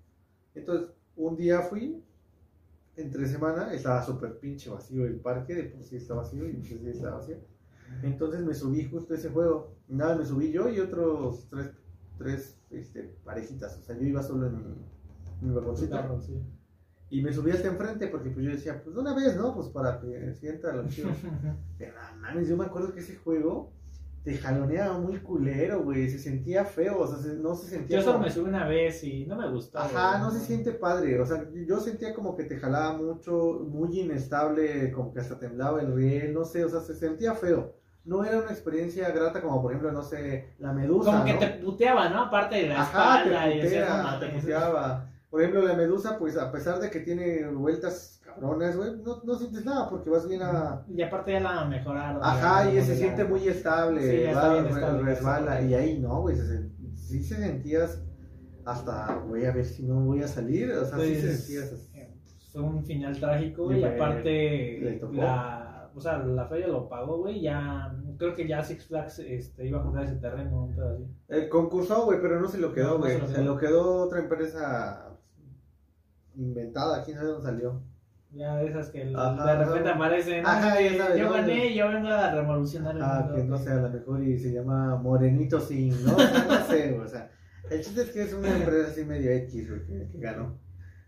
Entonces, 0.54 0.90
un 1.16 1.36
día 1.36 1.62
fui, 1.62 2.04
entre 2.96 3.26
semana, 3.26 3.72
estaba 3.72 4.02
súper 4.02 4.38
pinche 4.38 4.70
vacío 4.70 5.04
el 5.04 5.20
parque, 5.20 5.54
de 5.54 5.64
por 5.64 5.84
sí 5.84 5.96
está 5.96 6.14
vacío 6.14 6.48
y 6.48 6.54
pues 6.54 6.68
sí 6.68 6.80
estaba 6.88 7.16
vacío. 7.16 7.36
Entonces 8.02 8.42
me 8.42 8.54
subí 8.54 8.84
justo 8.84 9.14
ese 9.14 9.30
juego. 9.30 9.74
Nada, 9.88 10.16
me 10.16 10.24
subí 10.24 10.52
yo 10.52 10.68
y 10.68 10.78
otros 10.78 11.48
tres, 11.48 11.72
tres 12.18 12.60
este, 12.70 13.04
parejitas. 13.24 13.78
O 13.78 13.82
sea, 13.82 13.96
yo 13.96 14.02
iba 14.06 14.22
solo 14.22 14.46
en 14.46 14.56
mi, 14.58 14.74
mi 15.40 15.54
vagoncito. 15.54 15.96
Carro, 15.96 16.20
sí. 16.20 16.38
Y 17.10 17.22
me 17.22 17.32
subí 17.32 17.50
hasta 17.50 17.68
enfrente 17.68 18.08
porque 18.08 18.30
pues 18.30 18.44
yo 18.44 18.50
decía, 18.50 18.82
pues 18.84 18.96
una 18.96 19.14
vez, 19.14 19.34
¿no? 19.36 19.54
Pues 19.54 19.68
para 19.68 19.98
que 20.00 20.34
sienta 20.34 20.72
lo 20.72 20.86
chido. 20.88 21.08
Pero 21.78 21.94
mames, 22.20 22.48
yo 22.48 22.56
me 22.56 22.64
acuerdo 22.66 22.92
que 22.92 23.00
ese 23.00 23.16
juego 23.16 23.72
te 24.24 24.36
jaloneaba 24.36 24.98
muy 24.98 25.16
culero, 25.20 25.82
güey. 25.84 26.10
Se 26.10 26.18
sentía 26.18 26.66
feo, 26.66 26.98
o 26.98 27.06
sea, 27.06 27.16
se- 27.16 27.36
no 27.38 27.54
se 27.54 27.66
sentía. 27.68 27.96
Yo 27.98 28.02
solo 28.02 28.14
como- 28.16 28.26
me 28.26 28.30
subí 28.30 28.48
una 28.48 28.66
vez 28.68 29.02
y 29.04 29.24
no 29.24 29.36
me 29.36 29.48
gustó. 29.50 29.78
Ajá, 29.78 30.18
no 30.18 30.30
se 30.30 30.40
siente 30.40 30.72
padre. 30.72 31.18
O 31.18 31.24
sea, 31.24 31.46
yo 31.66 31.80
sentía 31.80 32.12
como 32.12 32.36
que 32.36 32.44
te 32.44 32.58
jalaba 32.58 32.98
mucho, 32.98 33.64
muy 33.66 34.00
inestable, 34.00 34.92
como 34.92 35.14
que 35.14 35.20
hasta 35.20 35.38
temblaba 35.38 35.80
el 35.80 35.94
riel, 35.94 36.34
no 36.34 36.44
sé, 36.44 36.62
o 36.64 36.68
sea, 36.68 36.80
se 36.80 36.94
sentía 36.94 37.32
feo. 37.34 37.74
No 38.04 38.22
era 38.24 38.38
una 38.38 38.50
experiencia 38.50 39.08
grata 39.10 39.40
como, 39.40 39.62
por 39.62 39.70
ejemplo, 39.72 39.92
no 39.92 40.02
sé, 40.02 40.54
la 40.58 40.72
medusa. 40.74 41.10
Como 41.10 41.24
que 41.24 41.32
¿no? 41.34 41.38
te 41.38 41.46
puteaba, 41.64 42.08
¿no? 42.10 42.24
Aparte 42.24 42.56
de 42.56 42.68
la 42.68 42.82
Ajá, 42.82 43.22
te 43.22 43.28
espalda 43.30 43.50
y 43.54 43.56
no 44.12 44.18
te 44.18 44.26
puteaba. 44.40 45.10
Por 45.30 45.40
ejemplo, 45.42 45.62
la 45.62 45.74
medusa, 45.74 46.18
pues 46.18 46.36
a 46.38 46.50
pesar 46.50 46.80
de 46.80 46.90
que 46.90 47.00
tiene 47.00 47.46
vueltas 47.48 48.20
cabronas, 48.24 48.76
güey, 48.76 48.96
no, 49.02 49.22
no 49.24 49.34
sientes 49.38 49.64
nada 49.64 49.88
porque 49.90 50.08
vas 50.10 50.26
bien 50.28 50.40
a. 50.42 50.84
Y 50.88 51.02
aparte 51.02 51.32
ya 51.32 51.40
la 51.40 51.64
mejoraron. 51.66 52.22
Ajá, 52.22 52.64
ya, 52.64 52.70
y 52.72 52.74
ya, 52.76 52.82
se 52.84 52.92
ya. 52.92 52.96
siente 52.96 53.24
muy 53.24 53.46
estable, 53.48 54.00
Sí, 54.00 54.22
ya 54.22 54.28
está 54.32 54.48
va, 54.48 54.52
bien 54.54 54.66
estable, 54.66 55.02
resbala, 55.02 55.62
y 55.62 55.74
ahí 55.74 55.98
no, 55.98 56.22
güey, 56.22 56.36
se 56.36 56.70
sí 56.94 57.22
se 57.22 57.36
sentías 57.36 58.02
hasta, 58.64 59.16
voy 59.26 59.44
a 59.46 59.52
ver 59.52 59.64
si 59.64 59.82
no 59.84 60.00
voy 60.04 60.22
a 60.22 60.28
salir, 60.28 60.70
o 60.72 60.84
sea, 60.84 60.98
sí 60.98 61.14
se 61.14 61.20
Pues, 61.26 61.38
sentías 61.44 61.72
así. 61.72 61.90
Fue 62.52 62.62
un 62.62 62.84
final 62.84 63.18
trágico 63.20 63.72
Y 63.72 63.80
y 63.80 63.84
aparte 63.84 64.78
le 64.80 64.92
tocó. 64.94 65.12
la, 65.14 65.90
o 65.94 66.00
sea, 66.00 66.18
la 66.18 66.46
feria 66.48 66.68
lo 66.68 66.88
pagó, 66.88 67.18
güey, 67.18 67.40
ya 67.42 67.94
creo 68.18 68.34
que 68.34 68.46
ya 68.48 68.62
Six 68.62 68.86
Flags 68.86 69.18
este, 69.20 69.66
iba 69.66 69.80
a 69.80 69.82
comprar 69.82 70.04
ese 70.04 70.16
terreno, 70.16 70.64
un 70.64 70.74
pedo 70.74 70.90
así. 70.94 71.04
Eh, 71.28 71.48
concursó, 71.48 72.04
güey, 72.04 72.20
pero 72.20 72.40
no 72.40 72.48
se 72.48 72.58
lo 72.58 72.72
quedó, 72.72 72.98
no 72.98 72.98
güey, 72.98 73.20
se 73.26 73.42
lo 73.42 73.56
quedó 73.58 74.04
otra 74.04 74.20
empresa 74.20 75.07
inventada, 76.38 77.04
quién 77.04 77.16
sabe 77.18 77.28
dónde 77.30 77.44
salió. 77.50 77.82
Ya 78.32 78.56
de 78.56 78.66
esas 78.68 78.90
que 78.90 79.10
Ajá, 79.16 79.56
de 79.56 79.64
repente 79.64 79.88
aparecen, 79.88 80.44
Ajá, 80.44 80.72
"Ay, 80.74 80.90
ya 80.96 81.04
sabes, 81.04 81.18
yo 81.20 81.32
gané, 81.32 81.74
yo 81.74 81.88
vengo 81.88 82.08
a 82.08 82.30
revolucionar 82.34 82.94
el 82.96 83.02
Ah, 83.02 83.20
mundo". 83.22 83.34
que 83.36 83.44
no 83.44 83.56
sea 83.58 83.74
la 83.76 83.88
mejor 83.88 84.22
y 84.22 84.38
se 84.38 84.52
llama 84.52 84.96
Morenito 84.96 85.58
Sin, 85.60 85.90
¿no? 86.04 86.14
O 86.14 86.18
sea, 86.18 86.44
no 86.46 86.66
sé, 86.66 86.98
o 86.98 87.08
sea, 87.08 87.30
el 87.70 87.80
chiste 87.82 88.02
es 88.02 88.10
que 88.10 88.22
es 88.22 88.32
una 88.34 88.54
empresa 88.54 88.90
así 88.90 89.04
medio 89.04 89.30
X, 89.30 89.68
que, 89.86 90.08
que 90.10 90.18
ganó. 90.18 90.58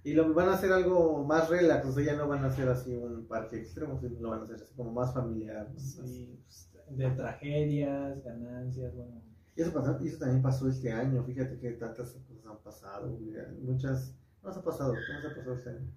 Y 0.03 0.15
lo 0.15 0.33
van 0.33 0.49
a 0.49 0.55
hacer 0.55 0.73
algo 0.73 1.23
más 1.25 1.51
relax, 1.51 1.85
o 1.87 1.93
sea, 1.93 2.03
ya 2.05 2.17
no 2.17 2.27
van 2.27 2.43
a 2.43 2.47
hacer 2.49 2.67
así 2.71 2.95
un 2.97 3.27
parque 3.27 3.57
extremo, 3.59 3.99
sino 4.01 4.19
lo 4.19 4.31
van 4.31 4.41
a 4.41 4.43
hacer 4.45 4.57
así 4.57 4.73
como 4.75 4.91
más 4.91 5.13
familiar. 5.13 5.69
Sí, 5.77 6.41
pues, 6.47 6.71
de 6.89 7.11
tragedias, 7.11 8.25
ganancias, 8.25 8.95
bueno. 8.95 9.21
Y 9.55 9.61
eso, 9.61 9.73
pasó, 9.75 9.99
eso 10.03 10.19
también 10.19 10.41
pasó 10.41 10.69
este 10.69 10.91
año, 10.91 11.23
fíjate 11.23 11.59
que 11.59 11.73
tantas 11.73 12.13
cosas 12.13 12.47
han 12.49 12.59
pasado, 12.65 13.19
muchas, 13.61 14.15
¿qué 14.15 14.20
nos 14.43 14.57
ha 14.57 14.63
pasado? 14.63 14.95
¿Qué 14.95 15.13
nos 15.13 15.25
ha 15.25 15.35
pasado 15.35 15.55
este 15.55 15.71
año? 15.71 15.89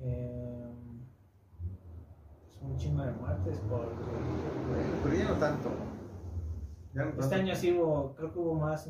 Eh, 0.00 0.66
pues 2.44 2.62
un 2.62 2.76
chingo 2.76 3.02
de 3.02 3.12
muertes 3.12 3.58
porque 3.68 3.94
Bueno, 3.94 4.94
pero 5.02 5.14
ya 5.14 5.28
no 5.28 5.34
tanto. 5.34 5.68
Ya 6.94 7.02
no 7.04 7.08
este 7.10 7.20
tanto. 7.20 7.34
año 7.36 7.54
sí 7.54 7.72
hubo, 7.72 8.14
creo 8.14 8.32
que 8.32 8.38
hubo 8.38 8.54
más, 8.54 8.88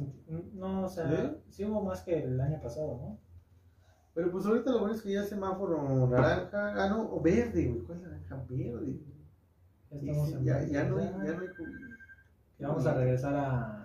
no, 0.54 0.84
o 0.84 0.88
sea, 0.88 1.08
¿Sí? 1.08 1.36
sí 1.50 1.64
hubo 1.64 1.82
más 1.82 2.02
que 2.02 2.22
el 2.22 2.40
año 2.40 2.60
pasado, 2.60 2.98
¿no? 3.00 3.18
Pero 4.14 4.32
pues 4.32 4.46
ahorita 4.46 4.70
lo 4.70 4.80
bueno 4.80 4.94
es 4.94 5.02
que 5.02 5.12
ya 5.12 5.22
semáforo 5.22 6.06
naranja, 6.08 6.84
ah 6.84 6.88
no, 6.88 7.12
o 7.12 7.20
verde, 7.20 7.68
güey, 7.68 7.82
¿cuál 7.82 8.02
naranja? 8.02 8.36
Verde. 8.48 8.98
Ya 9.90 9.96
estamos 9.98 10.28
sí, 10.28 10.34
en 10.34 10.44
ya, 10.44 10.62
ya 10.64 10.84
no 10.84 10.96
hay, 10.96 11.04
ya, 11.04 11.16
no 11.34 11.40
hay 11.40 11.48
ya 12.58 12.68
vamos 12.68 12.86
a 12.86 12.94
regresar 12.94 13.34
a, 13.34 13.75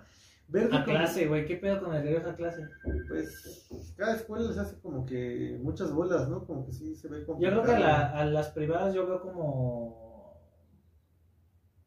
Verde 0.52 0.76
a 0.76 0.84
como- 0.84 0.96
clase, 0.98 1.26
güey, 1.28 1.46
¿qué 1.46 1.56
pedo 1.56 1.82
con 1.82 1.94
el 1.94 2.02
regreso 2.02 2.30
a 2.30 2.34
clase? 2.34 2.62
Pues 3.08 3.94
cada 3.96 4.16
escuela 4.16 4.46
les 4.48 4.58
hace 4.58 4.78
como 4.80 5.04
que 5.06 5.58
muchas 5.62 5.92
bolas, 5.92 6.28
¿no? 6.28 6.44
Como 6.46 6.66
que 6.66 6.72
sí 6.72 6.94
se 6.94 7.08
ve 7.08 7.20
Yo 7.20 7.26
complicado. 7.26 7.62
creo 7.62 7.74
que 7.76 7.82
a, 7.82 7.86
la- 7.86 8.10
a 8.20 8.24
las 8.26 8.50
privadas 8.50 8.94
yo 8.94 9.06
veo 9.06 9.20
como, 9.22 10.40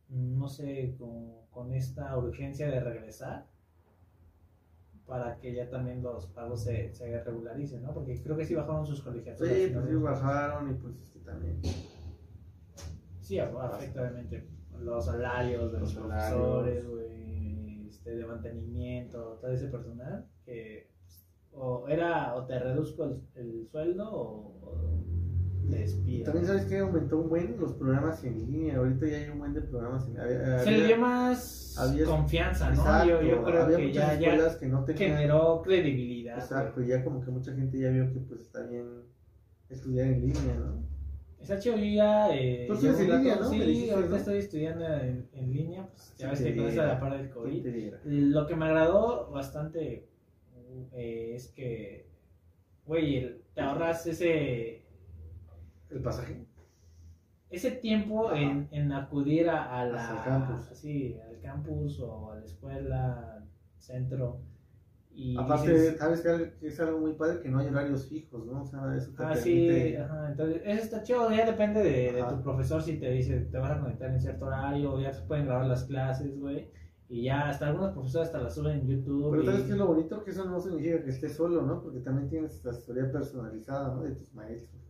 no 0.09 0.47
sé, 0.47 0.95
como 0.97 1.47
con 1.51 1.73
esta 1.73 2.17
urgencia 2.17 2.67
de 2.69 2.79
regresar 2.79 3.47
para 5.05 5.37
que 5.37 5.53
ya 5.53 5.69
también 5.69 6.01
los 6.01 6.25
pagos 6.27 6.63
se, 6.63 6.91
se 6.93 7.23
regularicen, 7.23 7.83
¿no? 7.83 7.93
Porque 7.93 8.19
creo 8.23 8.35
que 8.35 8.45
sí 8.45 8.55
bajaron 8.55 8.85
sus 8.85 9.01
colegiaturas. 9.01 9.53
Sí, 9.55 9.69
pues 9.73 9.85
sí 9.87 9.93
bajaron 9.95 10.71
y 10.71 10.73
pues 10.73 10.95
este 10.97 11.19
también. 11.19 11.61
Sí, 13.21 13.37
afecta 13.39 14.01
obviamente 14.01 14.47
los 14.79 15.05
salarios 15.05 15.71
de 15.71 15.79
los, 15.79 15.93
Los 15.93 16.03
profesores, 16.05 16.87
güey, 16.87 17.24
este, 18.05 18.15
de 18.17 18.25
mantenimiento, 18.25 19.39
todo 19.41 19.51
ese 19.51 19.67
personal 19.67 20.25
que 20.45 20.87
pues, 21.01 21.25
o 21.53 21.87
era 21.87 22.35
o 22.35 22.45
te 22.45 22.59
reduzco 22.59 23.03
el, 23.05 23.21
el 23.35 23.67
sueldo 23.71 24.11
o, 24.11 24.59
o 24.61 25.05
te 25.69 25.77
despido. 25.79 26.25
También 26.25 26.45
sabes 26.45 26.65
que 26.65 26.77
aumentó 26.79 27.17
un 27.19 27.29
buen 27.29 27.57
los 27.59 27.73
programas 27.73 28.23
en 28.23 28.37
línea. 28.45 28.77
Ahorita 28.77 29.07
ya 29.07 29.17
hay 29.17 29.29
un 29.29 29.39
buen 29.39 29.53
de 29.53 29.61
programas 29.61 30.07
en 30.07 30.19
había- 30.19 30.59
Se 30.59 30.69
le 30.71 30.75
había- 30.75 30.87
dio 30.87 30.97
más 30.97 31.75
había- 31.79 32.05
confianza, 32.05 32.69
¿no? 32.69 32.75
Exacto, 32.75 33.09
yo, 33.09 33.21
yo 33.23 33.43
creo 33.43 33.63
había 33.63 33.77
que 33.77 33.87
muchas 33.87 34.07
ya, 34.13 34.19
ya 34.19 34.27
escuelas 34.33 34.55
que 34.57 34.67
no 34.67 34.85
tenían. 34.85 35.09
generó 35.17 35.61
credibilidad. 35.63 36.37
Exacto, 36.37 36.83
y 36.83 36.87
ya 36.87 37.03
como 37.03 37.21
que 37.21 37.31
mucha 37.31 37.53
gente 37.55 37.79
ya 37.79 37.89
vio 37.89 38.13
que 38.13 38.19
pues 38.19 38.41
está 38.41 38.61
bien 38.67 38.85
estudiar 39.69 40.07
en 40.07 40.21
línea, 40.21 40.55
¿no? 40.59 40.83
Está 41.39 41.59
chido, 41.59 41.77
yo 41.77 41.85
ya. 41.85 42.35
Eh, 42.35 42.65
Tú 42.67 42.73
en 42.87 42.97
línea, 43.17 43.35
¿no? 43.35 43.49
Sí, 43.49 43.59
dijiste, 43.59 43.91
ahorita 43.91 44.09
¿no? 44.09 44.15
estoy 44.17 44.37
estudiando 44.39 44.85
en, 44.97 45.29
en 45.33 45.53
línea, 45.53 45.87
pues 45.87 46.15
ya 46.17 46.29
ves 46.31 46.41
que 46.41 46.55
con 46.55 46.65
esa 46.65 46.71
diera. 46.71 46.87
la 46.87 46.99
para 46.99 47.17
del 47.17 47.29
COVID. 47.29 47.67
Lo 48.05 48.47
que 48.47 48.55
me 48.55 48.65
agradó 48.65 49.29
bastante 49.31 50.07
eh, 50.93 51.31
es 51.35 51.49
que, 51.49 52.07
güey, 52.85 53.17
el- 53.17 53.41
te 53.53 53.61
ahorras 53.61 54.07
ese 54.07 54.81
¿El 55.91 56.01
pasaje? 56.01 56.45
ese 57.51 57.71
tiempo 57.71 58.33
en, 58.33 58.67
en 58.71 58.91
acudir 58.91 59.47
a, 59.49 59.79
a 59.81 59.85
la 59.85 60.17
el 60.17 60.23
campus. 60.23 60.65
sí, 60.77 61.17
al 61.29 61.39
campus 61.41 61.99
o 61.99 62.31
a 62.31 62.35
la 62.37 62.43
escuela, 62.45 63.35
al 63.35 63.43
centro. 63.77 64.39
Y 65.17 65.37
Aparte, 65.39 65.71
dices, 65.71 65.97
sabes 65.97 66.21
que 66.21 66.67
es 66.67 66.79
algo 66.81 66.99
muy 66.99 67.13
padre 67.13 67.39
que 67.41 67.47
no 67.47 67.59
hay 67.59 67.67
horarios 67.67 68.07
fijos, 68.09 68.45
¿no? 68.45 68.63
O 68.63 68.65
sea, 68.65 68.93
eso 68.97 69.11
te 69.15 69.23
Ah, 69.23 69.33
sí, 69.35 69.49
permite... 69.67 69.97
ajá, 69.99 70.27
entonces 70.31 70.61
eso 70.65 70.83
está 70.83 71.03
chido, 71.03 71.31
ya 71.31 71.45
depende 71.45 71.81
de, 71.83 72.23
tu 72.29 72.41
profesor 72.43 72.81
si 72.83 72.97
te 72.99 73.09
dice 73.11 73.39
te 73.49 73.57
vas 73.57 73.71
a 73.71 73.79
conectar 73.79 74.09
en 74.11 74.19
cierto 74.19 74.45
horario, 74.45 74.99
ya 74.99 75.13
se 75.13 75.21
pueden 75.23 75.45
grabar 75.45 75.67
las 75.67 75.85
clases, 75.85 76.37
güey, 76.37 76.69
y 77.07 77.23
ya 77.23 77.47
hasta 77.49 77.67
algunos 77.67 77.93
profesores 77.93 78.27
hasta 78.27 78.41
las 78.41 78.55
suben 78.55 78.79
en 78.79 78.87
YouTube. 78.87 79.31
Pero 79.31 79.43
y- 79.43 79.45
sabes 79.45 79.61
que 79.63 79.71
es 79.71 79.77
lo 79.77 79.87
bonito 79.87 80.21
que 80.23 80.31
eso 80.31 80.43
no 80.45 80.59
significa 80.59 81.01
que 81.01 81.09
estés 81.11 81.33
solo, 81.35 81.61
¿no? 81.61 81.81
Porque 81.81 81.99
también 82.01 82.27
tienes 82.29 82.63
la 82.65 82.71
asesoría 82.71 83.09
personalizada, 83.09 83.95
¿no? 83.95 84.03
De 84.03 84.11
tus 84.11 84.33
maestros. 84.33 84.81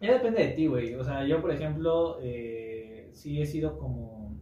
Ya 0.00 0.12
depende 0.12 0.44
de 0.46 0.52
ti, 0.52 0.66
güey, 0.68 0.94
o 0.94 1.02
sea, 1.02 1.26
yo 1.26 1.40
por 1.40 1.50
ejemplo, 1.50 2.18
eh, 2.22 3.10
sí 3.12 3.42
he 3.42 3.46
sido 3.46 3.76
como... 3.76 4.38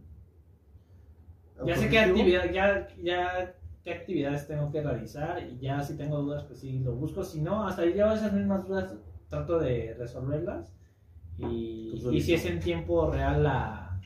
Ya 1.65 1.75
sé 1.75 1.89
qué 1.89 1.97
actividad, 1.99 2.51
ya, 2.51 2.87
ya 3.01 3.55
qué 3.87 3.93
actividades 3.93 4.45
tengo 4.45 4.69
que 4.69 4.81
realizar 4.81 5.41
y 5.41 5.59
ya 5.59 5.81
si 5.81 5.95
tengo 5.95 6.17
dudas, 6.21 6.43
pues 6.43 6.59
sí, 6.59 6.79
lo 6.79 6.93
busco, 6.93 7.23
si 7.23 7.39
no, 7.39 7.65
hasta 7.65 7.85
yo 7.85 8.11
esas 8.11 8.33
mismas 8.33 8.67
dudas 8.67 8.93
trato 9.29 9.59
de 9.59 9.95
resolverlas 9.97 10.73
y, 11.37 11.93
y 12.11 12.19
si 12.19 12.33
es 12.33 12.45
en 12.45 12.59
tiempo 12.59 13.09
real 13.09 13.43
la, 13.43 13.97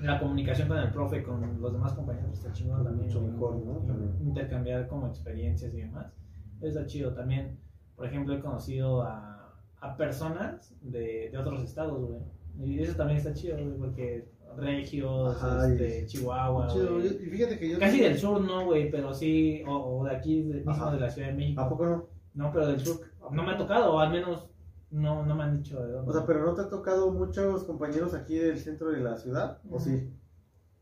la 0.00 0.20
comunicación 0.20 0.68
con 0.68 0.78
el 0.78 0.92
profe, 0.92 1.24
con 1.24 1.60
los 1.60 1.72
demás 1.72 1.94
compañeros, 1.94 2.34
está 2.34 2.52
chingón 2.52 2.84
también. 2.84 3.08
Mucho 3.08 3.22
mejor, 3.22 3.56
¿no? 3.56 3.84
Intercambiar 4.24 4.86
como 4.86 5.08
experiencias 5.08 5.74
y 5.74 5.78
demás. 5.78 6.12
Está 6.60 6.86
chido 6.86 7.12
también. 7.12 7.58
Por 7.96 8.06
ejemplo, 8.06 8.34
he 8.34 8.40
conocido 8.40 9.02
a, 9.02 9.52
a 9.80 9.96
personas 9.96 10.76
de, 10.80 11.30
de 11.32 11.38
otros 11.38 11.60
estados, 11.64 12.06
güey. 12.06 12.20
Y 12.60 12.78
eso 12.78 12.96
también 12.96 13.18
está 13.18 13.34
chido, 13.34 13.56
güey, 13.56 13.76
porque 13.78 14.28
Regios, 14.56 15.36
Ajá, 15.36 15.68
este, 15.72 16.06
Chihuahua, 16.06 16.66
Chido, 16.68 17.00
yo- 17.00 17.10
fíjate 17.10 17.58
que 17.58 17.70
yo... 17.70 17.78
Casi 17.78 18.00
del 18.00 18.18
sur 18.18 18.40
no, 18.40 18.64
güey, 18.64 18.90
pero 18.90 19.12
sí, 19.14 19.62
o, 19.66 19.74
o 20.00 20.04
de 20.04 20.16
aquí 20.16 20.42
de- 20.42 20.62
mismo 20.64 20.90
de 20.90 21.00
la 21.00 21.10
Ciudad 21.10 21.28
de 21.28 21.34
México. 21.34 21.60
¿A 21.60 21.68
poco 21.68 21.86
no? 21.86 22.06
No, 22.34 22.52
pero 22.52 22.66
del 22.68 22.80
sur 22.80 23.00
no 23.30 23.42
me 23.42 23.52
ha 23.52 23.56
tocado, 23.58 23.94
o 23.94 23.98
al 23.98 24.10
menos 24.10 24.46
no, 24.90 25.24
no 25.26 25.34
me 25.34 25.42
han 25.44 25.62
dicho 25.62 25.82
de 25.84 25.92
dónde. 25.92 26.10
O 26.10 26.12
sea, 26.14 26.26
pero 26.26 26.44
¿no 26.44 26.54
te 26.54 26.62
ha 26.62 26.68
tocado 26.68 27.10
muchos 27.12 27.64
compañeros 27.64 28.14
aquí 28.14 28.36
del 28.36 28.58
centro 28.58 28.90
de 28.90 29.00
la 29.00 29.16
ciudad? 29.16 29.58
¿O 29.70 29.78
sí? 29.80 30.10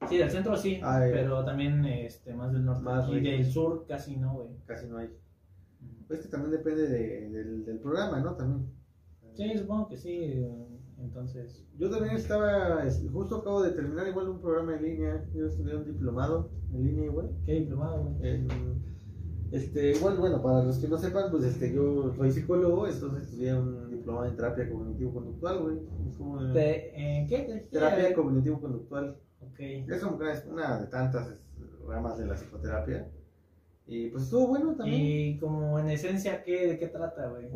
Sí, 0.09 0.19
del 0.19 0.31
centro 0.31 0.57
sí, 0.57 0.81
Ah, 0.83 1.00
pero 1.11 1.45
también 1.45 1.85
este, 1.87 2.35
más 2.35 2.52
del 2.52 2.64
norte. 2.64 2.83
Más 2.83 3.09
y 3.09 3.21
del 3.21 3.45
sur 3.50 3.87
casi 3.88 4.16
no, 4.16 4.35
güey. 4.35 4.49
Casi 4.66 4.87
no 4.87 4.99
hay. 4.99 5.07
Ujú. 5.07 6.12
Es 6.12 6.21
que 6.21 6.28
también 6.28 6.50
depende 6.52 6.87
de- 6.88 7.28
del, 7.31 7.64
del 7.64 7.78
programa, 7.78 8.21
¿no? 8.21 8.35
También. 8.35 8.69
Sí, 9.33 9.57
supongo 9.57 9.88
que 9.88 9.97
sí. 9.97 10.45
Entonces, 11.04 11.64
Yo 11.78 11.90
también 11.90 12.16
estaba, 12.16 12.84
es- 12.87 13.04
justo 13.12 13.37
acabo 13.37 13.62
de 13.62 13.70
terminar 13.73 14.06
igual 14.08 14.28
un 14.28 14.40
programa 14.40 14.76
en 14.76 14.82
línea, 14.82 15.25
yo 15.34 15.46
estudié 15.46 15.76
un 15.76 15.84
diplomado 15.84 16.50
en 16.73 16.84
línea 16.87 17.04
igual. 17.06 17.30
¿qué 17.44 17.52
diplomado? 17.54 18.12
En- 18.23 18.49
este, 19.52 19.92
igual, 19.92 20.16
bueno, 20.16 20.42
para 20.42 20.64
los 20.64 20.78
que 20.78 20.88
no 20.88 20.99
sepan, 20.99 21.30
pues 21.30 21.44
este, 21.44 21.73
yo 21.73 22.12
soy 22.16 22.32
psicólogo, 22.32 22.88
entonces 22.88 23.25
estudié 23.28 23.54
un 23.54 23.88
diplomado 23.90 24.26
en 24.26 24.34
terapia 24.34 24.68
cognitivo-conductual, 24.68 25.58
güey. 25.62 25.76
Es 26.08 26.16
como, 26.16 26.40
eh, 26.42 26.52
¿De, 26.52 26.70
eh, 26.96 27.26
¿Qué? 27.28 27.68
Terapia 27.70 28.14
cognitivo-conductual. 28.14 29.16
Ok. 29.40 29.61
Es 29.61 30.02
como 30.02 30.16
una 30.50 30.80
de 30.80 30.87
tantas 30.88 31.37
ramas 31.87 32.18
de 32.18 32.26
la 32.26 32.34
psicoterapia. 32.34 33.08
Y 33.87 34.08
pues 34.08 34.25
estuvo 34.25 34.49
bueno 34.49 34.75
también. 34.75 35.00
Y 35.02 35.38
como 35.38 35.78
en 35.78 35.90
esencia, 35.90 36.42
¿qué, 36.42 36.66
¿de 36.66 36.78
qué 36.78 36.88
trata, 36.88 37.28
güey? 37.28 37.49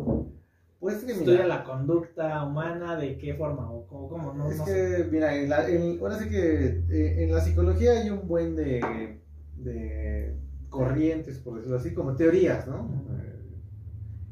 Pues 0.81 1.05
que 1.05 1.11
¿Estudia 1.13 1.43
mira, 1.43 1.47
la 1.49 1.65
conducta 1.65 2.45
humana? 2.45 2.97
¿De 2.97 3.19
qué 3.19 3.35
forma? 3.35 3.71
¿O 3.71 3.87
cómo? 3.87 4.09
cómo? 4.09 4.33
No, 4.33 4.49
es 4.51 4.59
no 4.59 4.65
sé. 4.65 4.73
que, 4.73 5.05
mira, 5.11 5.35
en 5.35 5.49
la, 5.51 5.69
en- 5.69 5.99
ahora 6.01 6.19
sí 6.19 6.29
que 6.29 6.85
eh, 6.89 7.25
en 7.25 7.33
la 7.33 7.41
psicología 7.41 7.93
hay 7.93 8.11
un 8.11 8.29
buen 8.29 8.55
de, 8.55 9.21
de 9.57 10.37
corrientes, 10.69 11.39
por 11.39 11.57
decirlo 11.57 11.79
así, 11.79 11.95
como 11.95 12.15
teorías, 12.15 12.67
¿no? 12.69 12.89
Eh, 13.11 13.35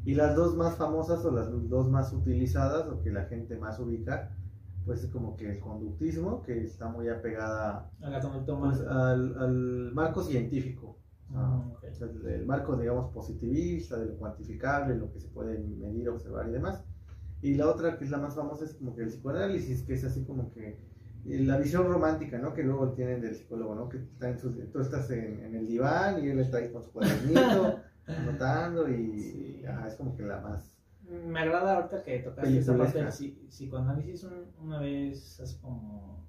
Y 0.04 0.14
las 0.14 0.36
dos 0.36 0.56
más 0.56 0.76
famosas 0.76 1.24
o 1.24 1.30
las 1.32 1.48
dos 1.68 1.88
más 1.90 2.12
utilizadas 2.12 2.86
o 2.88 3.02
que 3.02 3.10
la 3.10 3.24
gente 3.26 3.56
más 3.58 3.80
ubica, 3.80 4.36
pues 4.84 5.02
es 5.02 5.10
como 5.10 5.36
que 5.36 5.50
el 5.50 5.58
conductismo, 5.60 6.42
que 6.42 6.62
está 6.64 6.88
muy 6.88 7.08
apegada 7.08 7.90
A 8.00 8.08
la 8.10 8.20
conducta 8.20 8.56
pues, 8.58 8.80
al 8.82 9.92
marco 9.94 10.22
científico. 10.22 10.96
Ah, 11.34 11.62
Mm, 11.82 12.26
el, 12.28 12.46
marco, 12.46 12.76
digamos, 12.76 13.12
positivista, 13.12 13.96
de 13.98 14.06
lo 14.06 14.16
cuantificable, 14.16 14.94
lo 14.96 15.12
que 15.12 15.20
se 15.20 15.28
puede 15.28 15.58
medir, 15.58 16.08
observar 16.08 16.48
y 16.48 16.52
demás. 16.52 16.84
Y 17.42 17.54
la 17.54 17.68
otra, 17.68 17.96
que 17.98 18.04
es 18.04 18.10
la 18.10 18.18
más 18.18 18.34
famosa, 18.34 18.64
es 18.64 18.74
como 18.74 18.94
que 18.94 19.02
el 19.02 19.08
psicoanálisis, 19.08 19.82
que 19.82 19.94
es 19.94 20.04
así 20.04 20.24
como 20.24 20.50
que 20.52 20.78
eh, 21.26 21.40
la 21.44 21.58
visión 21.58 21.86
romántica, 21.86 22.38
¿no? 22.38 22.54
Que 22.54 22.62
luego 22.62 22.92
tienen 22.92 23.20
del 23.20 23.34
psicólogo, 23.34 23.74
¿no? 23.74 23.88
Que 23.88 23.98
está 23.98 24.28
en 24.30 24.38
su- 24.38 24.52
tú 24.52 24.80
estás 24.80 25.10
en, 25.10 25.40
en 25.44 25.54
el 25.54 25.66
diván 25.66 26.24
y 26.24 26.28
él 26.28 26.38
está 26.40 26.58
ahí 26.58 26.70
con 26.72 26.82
su 26.82 26.90
cuadernito, 26.92 27.78
anotando 28.06 28.88
y 28.88 29.18
Sí. 29.20 29.64
ajá, 29.66 29.88
es 29.88 29.94
como 29.94 30.16
que 30.16 30.22
la 30.24 30.40
más... 30.40 30.72
Me 31.08 31.38
agrada 31.40 31.76
ahorita 31.76 32.02
que 32.02 32.18
tocaste 32.20 32.58
esa 32.58 32.76
parte 32.76 32.98
del 32.98 33.08
psicoanálisis. 33.48 34.24
Un- 34.24 34.46
una 34.66 34.80
vez, 34.80 35.38
hace 35.40 35.60
como 35.60 36.25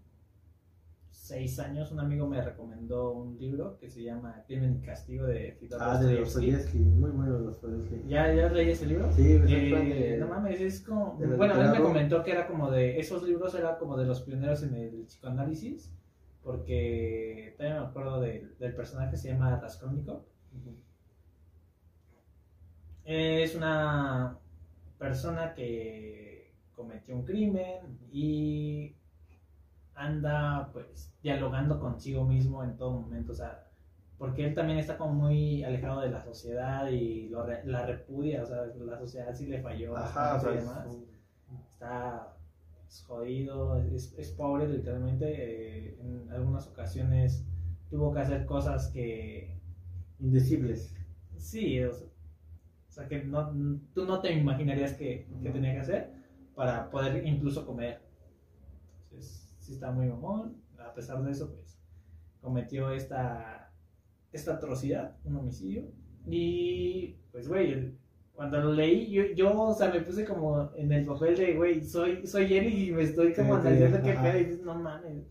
seis 1.27 1.59
años, 1.59 1.91
un 1.91 1.99
amigo 1.99 2.27
me 2.27 2.41
recomendó 2.41 3.11
un 3.11 3.37
libro 3.37 3.77
que 3.79 3.89
se 3.89 4.03
llama 4.03 4.43
Crimen 4.47 4.79
y 4.81 4.85
Castigo 4.85 5.25
de 5.25 5.53
Fyodor 5.59 5.79
Ah, 5.81 5.97
de 5.99 6.19
Dostoyevsky. 6.19 6.51
Dostoyevsky, 6.51 6.77
muy 6.79 7.11
bueno 7.11 7.39
Dostoyevsky. 7.39 8.03
¿Ya, 8.07 8.33
¿Ya 8.33 8.49
leí 8.49 8.69
ese 8.71 8.85
libro? 8.87 9.11
Sí, 9.11 9.37
pues, 9.37 9.51
Eh, 9.51 10.11
de- 10.11 10.17
no 10.17 10.27
mames, 10.27 10.61
es 10.61 10.81
como. 10.81 11.17
de 11.19 11.27
Bueno, 11.35 11.61
él 11.61 11.71
me 11.71 11.81
comentó 11.81 12.23
que 12.23 12.31
era 12.31 12.47
como 12.47 12.71
de. 12.71 12.99
Esos 12.99 13.23
libros 13.23 13.53
eran 13.55 13.77
como 13.77 13.97
de 13.97 14.05
los 14.05 14.21
pioneros 14.21 14.63
en 14.63 14.73
el 14.75 15.03
psicoanálisis. 15.05 15.93
Porque 16.43 17.55
también 17.57 17.81
me 17.81 17.85
acuerdo 17.87 18.21
de- 18.21 18.47
del 18.57 18.73
personaje 18.73 19.11
que 19.11 19.17
se 19.17 19.27
llama 19.29 19.59
Raskolnikov. 19.59 20.21
Es 23.03 23.55
una 23.55 24.37
persona 24.97 25.53
que 25.53 26.53
cometió 26.73 27.15
un 27.15 27.23
crimen 27.25 27.97
y 28.11 28.95
anda 29.97 30.69
pues 30.73 31.13
dialogando 31.23 31.79
consigo 31.79 32.25
mismo 32.25 32.63
en 32.63 32.77
todo 32.77 32.91
momento, 33.01 33.33
o 33.33 33.35
sea, 33.35 33.65
porque 34.17 34.45
él 34.45 34.55
también 34.55 34.79
está 34.79 34.97
como 34.97 35.13
muy 35.13 35.63
alejado 35.63 36.01
de 36.01 36.09
la 36.09 36.23
sociedad 36.23 36.87
y 36.89 37.29
lo 37.29 37.45
re- 37.45 37.65
la 37.65 37.85
repudia, 37.85 38.43
o 38.43 38.45
sea, 38.45 38.65
la 38.65 38.97
sociedad 38.99 39.33
sí 39.35 39.47
le 39.47 39.61
falló 39.61 39.95
Ajá, 39.97 40.41
o 40.41 40.51
demás. 40.51 40.87
Está 41.73 42.35
pues, 42.83 43.03
jodido, 43.03 43.77
es, 43.83 44.13
es 44.17 44.31
pobre 44.31 44.67
literalmente, 44.67 45.25
eh, 45.89 45.97
en 46.01 46.31
algunas 46.31 46.67
ocasiones 46.67 47.45
tuvo 47.89 48.13
que 48.13 48.19
hacer 48.21 48.45
cosas 48.45 48.87
que 48.89 49.57
indecibles. 50.19 50.93
Sí, 51.37 51.81
o 51.83 51.93
sea, 51.93 52.07
o 52.07 52.91
sea, 52.91 53.07
que 53.07 53.23
no, 53.23 53.51
tú 53.93 54.05
no 54.05 54.21
te 54.21 54.33
imaginarías 54.33 54.93
que, 54.93 55.27
que 55.43 55.49
tenía 55.51 55.73
que 55.73 55.79
hacer 55.79 56.13
para 56.55 56.89
poder 56.89 57.25
incluso 57.27 57.65
comer. 57.65 58.06
Sí 59.67 59.73
está 59.73 59.91
muy 59.91 60.07
mamón. 60.07 60.55
A 60.79 60.93
pesar 60.93 61.21
de 61.21 61.31
eso, 61.31 61.53
pues, 61.53 61.77
cometió 62.39 62.89
esta, 62.91 63.69
esta 64.31 64.53
atrocidad, 64.53 65.17
un 65.25 65.35
homicidio. 65.35 65.91
Y, 66.25 67.17
pues, 67.33 67.49
güey, 67.49 67.93
cuando 68.31 68.61
lo 68.61 68.71
leí, 68.71 69.11
yo, 69.11 69.23
yo, 69.35 69.59
o 69.61 69.73
sea, 69.73 69.91
me 69.91 69.99
puse 69.99 70.23
como 70.23 70.71
en 70.77 70.89
el 70.93 71.05
papel 71.05 71.35
de, 71.35 71.55
güey, 71.55 71.83
soy, 71.83 72.25
soy 72.25 72.53
él 72.53 72.73
y 72.73 72.91
me 72.93 73.03
estoy 73.03 73.33
como 73.33 73.55
analizando 73.55 74.01
qué 74.01 74.13
pedo 74.13 74.37
y 74.39 74.43
dices, 74.45 74.61
no 74.63 74.75
mames. 74.75 75.25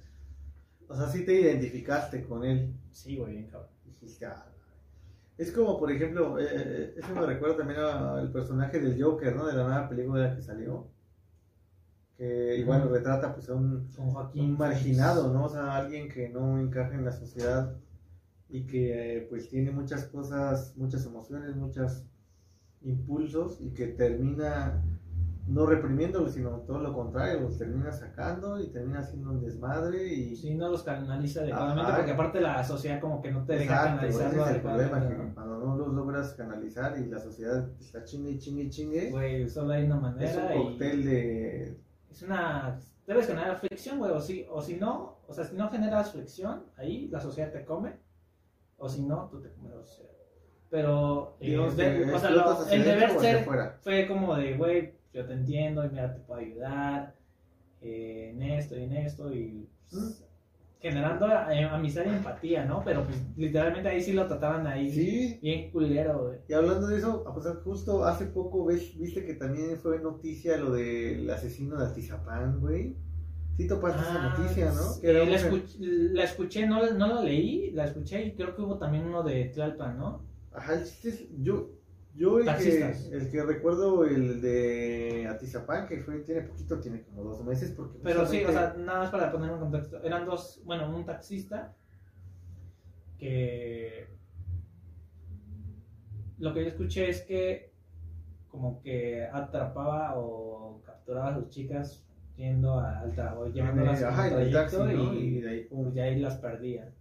O 0.87 0.94
sea, 0.94 1.07
sí 1.07 1.25
te 1.25 1.40
identificaste 1.40 2.22
con 2.27 2.44
él. 2.44 2.75
Sí, 2.90 3.16
güey, 3.16 3.33
bien 3.33 3.46
cabrón. 3.49 3.70
Dijiste, 3.87 4.27
"Ah, 4.27 4.53
Es 5.38 5.51
como, 5.51 5.79
por 5.79 5.90
ejemplo, 5.90 6.38
eh, 6.38 6.46
eh, 6.51 6.94
eso 6.99 7.14
me 7.14 7.25
recuerda 7.25 7.57
también 7.57 7.81
al 7.81 8.31
personaje 8.33 8.81
del 8.81 9.03
Joker, 9.03 9.35
¿no? 9.35 9.46
De 9.46 9.55
la 9.55 9.64
nueva 9.64 9.88
película 9.88 10.35
que 10.37 10.42
salió. 10.42 10.88
Que 12.16 12.57
igual 12.57 12.88
retrata 12.88 13.35
pues 13.35 13.48
a 13.50 13.55
un, 13.55 13.88
un 14.35 14.59
marginado, 14.59 15.33
¿no? 15.33 15.44
O 15.44 15.48
sea, 15.48 15.76
alguien 15.76 16.09
que 16.09 16.29
no 16.29 16.59
encaja 16.59 16.94
en 16.94 17.05
la 17.05 17.12
sociedad 17.12 17.76
y 18.48 18.66
que 18.66 19.18
eh, 19.18 19.26
pues 19.29 19.48
tiene 19.48 19.70
muchas 19.70 20.05
cosas, 20.05 20.74
muchas 20.76 21.05
emociones, 21.05 21.55
muchos 21.57 22.05
impulsos 22.83 23.61
y 23.61 23.70
que 23.70 23.88
termina 23.88 24.83
no 25.48 25.64
reprimiéndolos, 25.64 26.33
sino 26.33 26.50
todo 26.61 26.81
lo 26.81 26.92
contrario, 26.92 27.40
los 27.40 27.57
termina 27.57 27.92
sacando 27.92 28.61
y 28.61 28.66
termina 28.68 29.00
haciendo 29.00 29.31
un 29.31 29.40
desmadre 29.40 30.12
y... 30.12 30.35
Sí, 30.35 30.55
no 30.55 30.68
los 30.68 30.83
canaliza 30.83 31.40
adecuadamente, 31.40 31.83
Ajá. 31.83 31.96
porque 31.96 32.12
aparte 32.12 32.40
la 32.40 32.64
sociedad 32.64 33.00
como 33.00 33.22
que 33.22 33.31
no 33.31 33.44
te 33.44 33.52
deja 33.52 33.64
Exacto, 33.64 34.07
ese 34.07 34.18
canalizarlo 34.18 34.44
es 34.44 34.57
el 34.57 34.62
problema, 34.62 35.09
que 35.09 35.35
cuando 35.35 35.59
no 35.59 35.76
los 35.76 35.94
logras 35.94 36.35
canalizar 36.35 36.98
y 36.98 37.07
la 37.07 37.20
sociedad 37.20 37.68
está 37.79 38.02
chingue 38.02 38.33
y 38.33 38.38
chingue 38.38 38.62
y 38.64 38.70
chingue, 38.70 39.11
Güey, 39.11 39.48
solo 39.48 39.72
hay 39.72 39.85
una 39.85 39.94
es 39.94 40.00
un 40.00 40.02
manera 40.02 40.57
y 40.57 40.59
cóctel 40.59 41.05
de... 41.05 41.86
es 42.16 42.22
una... 42.22 42.81
Debes 43.07 43.26
generar 43.29 43.57
fricción, 43.59 43.98
güey, 43.98 44.11
o 44.11 44.20
si, 44.20 44.44
o 44.50 44.61
si 44.61 44.74
no, 44.76 45.18
o 45.29 45.33
sea, 45.33 45.44
si 45.44 45.55
no 45.55 45.68
generas 45.70 46.11
fricción, 46.11 46.64
ahí 46.76 47.07
la 47.09 47.20
sociedad 47.20 47.52
te 47.52 47.64
come, 47.64 47.92
o 48.79 48.88
si 48.88 49.02
no, 49.02 49.29
tú 49.31 49.40
te 49.40 49.50
comes 49.52 49.74
la 49.76 49.85
sociedad. 49.85 50.11
Pero, 50.70 51.37
de- 51.76 52.05
o 52.16 52.18
sea, 52.18 52.31
lo- 52.31 52.44
el 52.74 52.85
deber 52.85 53.11
ser 53.20 53.44
fue 53.83 54.09
como 54.09 54.35
de, 54.35 54.57
güey, 54.57 54.94
yo 55.12 55.24
te 55.24 55.33
entiendo 55.35 55.85
y 55.85 55.90
mira, 55.90 56.12
te 56.12 56.18
puedo 56.20 56.40
ayudar 56.40 57.14
eh, 57.81 58.31
en 58.35 58.42
esto 58.42 58.76
y 58.76 58.83
en 58.83 58.92
esto 58.96 59.33
y 59.33 59.68
pues, 59.90 60.25
generando 60.80 61.26
eh, 61.26 61.64
amistad 61.64 62.02
y 62.06 62.10
empatía, 62.10 62.64
¿no? 62.64 62.82
Pero 62.84 63.04
pues 63.04 63.16
literalmente 63.36 63.88
ahí 63.88 64.00
sí 64.00 64.12
lo 64.12 64.26
trataban 64.26 64.66
ahí 64.66 64.90
Sí, 64.92 65.38
bien 65.42 65.70
culero, 65.70 66.24
güey. 66.26 66.38
y 66.48 66.52
hablando 66.52 66.86
de 66.86 66.98
eso, 66.98 67.24
justo 67.64 68.04
hace 68.04 68.26
poco 68.26 68.64
ves, 68.66 68.96
viste 68.98 69.24
que 69.24 69.34
también 69.34 69.76
fue 69.78 69.98
noticia 70.00 70.56
lo 70.58 70.72
del 70.72 71.28
asesino 71.30 71.76
de 71.78 71.86
Atizapán, 71.86 72.60
güey. 72.60 72.94
Sí 73.56 73.66
topaste 73.66 74.02
esa 74.02 74.22
Ah, 74.22 74.36
noticia, 74.38 74.66
¿no? 74.66 75.00
Que 75.00 75.10
eh, 75.10 75.34
escuch- 75.34 75.76
la 75.78 76.24
escuché, 76.24 76.66
no, 76.66 76.90
no 76.92 77.06
la 77.14 77.22
leí, 77.22 77.70
la 77.70 77.86
escuché 77.86 78.22
y 78.26 78.34
creo 78.34 78.54
que 78.54 78.60
hubo 78.60 78.76
también 78.78 79.06
uno 79.06 79.22
de 79.22 79.46
Tlalpan, 79.46 79.96
¿no? 79.98 80.20
Ajá, 80.52 80.74
el 80.74 80.84
chiste 80.84 81.08
es, 81.08 81.24
yo, 81.42 81.70
yo 82.16 82.40
el 82.40 82.46
que, 82.57 82.94
el 83.12 83.31
que 83.31 83.42
recuerdo 83.42 84.05
el 84.05 84.40
de 84.40 85.26
Atizapán, 85.29 85.87
que 85.87 86.00
fue, 86.00 86.20
tiene 86.20 86.42
poquito, 86.42 86.81
tiene 86.81 87.02
como 87.02 87.22
dos 87.22 87.44
meses, 87.44 87.72
porque 87.72 87.98
Pero 88.02 88.26
sí, 88.26 88.42
o 88.44 88.50
sea, 88.52 88.74
nada 88.79 89.00
más 89.00 89.11
para 89.11 89.31
poner 89.31 89.50
en 89.52 89.59
contexto. 89.59 90.02
Eran 90.02 90.24
dos, 90.26 90.62
bueno, 90.64 90.94
un 90.94 91.05
taxista 91.05 91.74
que 93.18 94.09
lo 96.38 96.52
que 96.52 96.62
yo 96.62 96.68
escuché 96.68 97.09
es 97.09 97.22
que 97.22 97.72
como 98.50 98.81
que 98.83 99.24
atrapaba 99.33 100.14
o 100.18 100.81
capturaba 100.85 101.29
a 101.31 101.35
sus 101.35 101.48
chicas 101.50 102.02
yendo 102.37 102.79
a- 102.79 103.00
al 103.00 103.14
trabajo, 103.14 103.46
llevándolas 103.48 104.00
en 104.00 104.07
Ajá, 104.09 104.40
el 104.40 104.52
taxi, 104.52 104.76
y, 104.76 105.16
Y 105.16 105.40
de 105.40 105.48
ahí, 105.50 105.64
pum. 105.64 105.85
pues, 105.85 105.94
ya 105.94 106.05
ahí 106.05 106.18
las 106.20 106.37
perdía. 106.37 106.92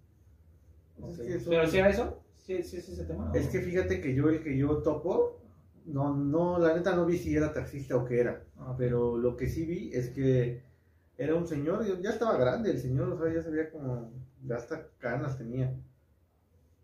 Pero 1.50 1.68
si 1.68 1.78
era 1.78 1.90
eso, 1.90 2.25
sí, 2.46 2.64
sí, 2.64 2.82
sí, 2.82 2.94
ese 2.94 3.06
tema. 3.06 3.32
Es 3.34 3.48
que 3.48 3.60
fíjate 3.60 4.02
que 4.02 4.14
yo 4.14 4.30
el 4.30 4.44
que 4.44 4.58
yo 4.58 4.82
topo, 4.84 5.42
no, 5.86 6.16
no, 6.16 6.60
la 6.60 6.76
neta 6.76 6.96
no 6.96 7.06
vi 7.06 7.18
si 7.18 7.36
era 7.36 7.54
taxista 7.54 7.96
o 7.96 8.06
qué 8.06 8.20
era, 8.20 8.44
Ah, 8.58 8.76
pero 8.78 9.18
lo 9.18 9.36
que 9.36 9.48
sí 9.48 9.66
vi 9.66 9.92
es 9.94 10.10
que 10.10 10.64
era 11.18 11.36
un 11.36 11.48
señor, 11.48 11.86
ya 12.02 12.10
estaba 12.10 12.38
grande 12.38 12.72
el 12.72 12.80
señor, 12.80 13.10
o 13.10 13.18
sea, 13.18 13.34
ya 13.34 13.42
se 13.42 13.52
veía 13.52 13.72
como, 13.72 14.12
ya 14.44 14.56
hasta 14.56 14.90
canas 15.00 15.38
tenía. 15.38 15.76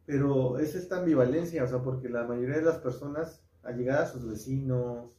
Pero 0.05 0.59
es 0.59 0.75
esta 0.75 0.99
ambivalencia, 0.99 1.63
o 1.63 1.67
sea, 1.67 1.81
porque 1.81 2.09
la 2.09 2.23
mayoría 2.23 2.57
de 2.57 2.63
las 2.63 2.77
personas, 2.77 3.43
al 3.63 3.77
llegar 3.77 4.01
a 4.01 4.07
sus 4.07 4.27
vecinos, 4.27 5.11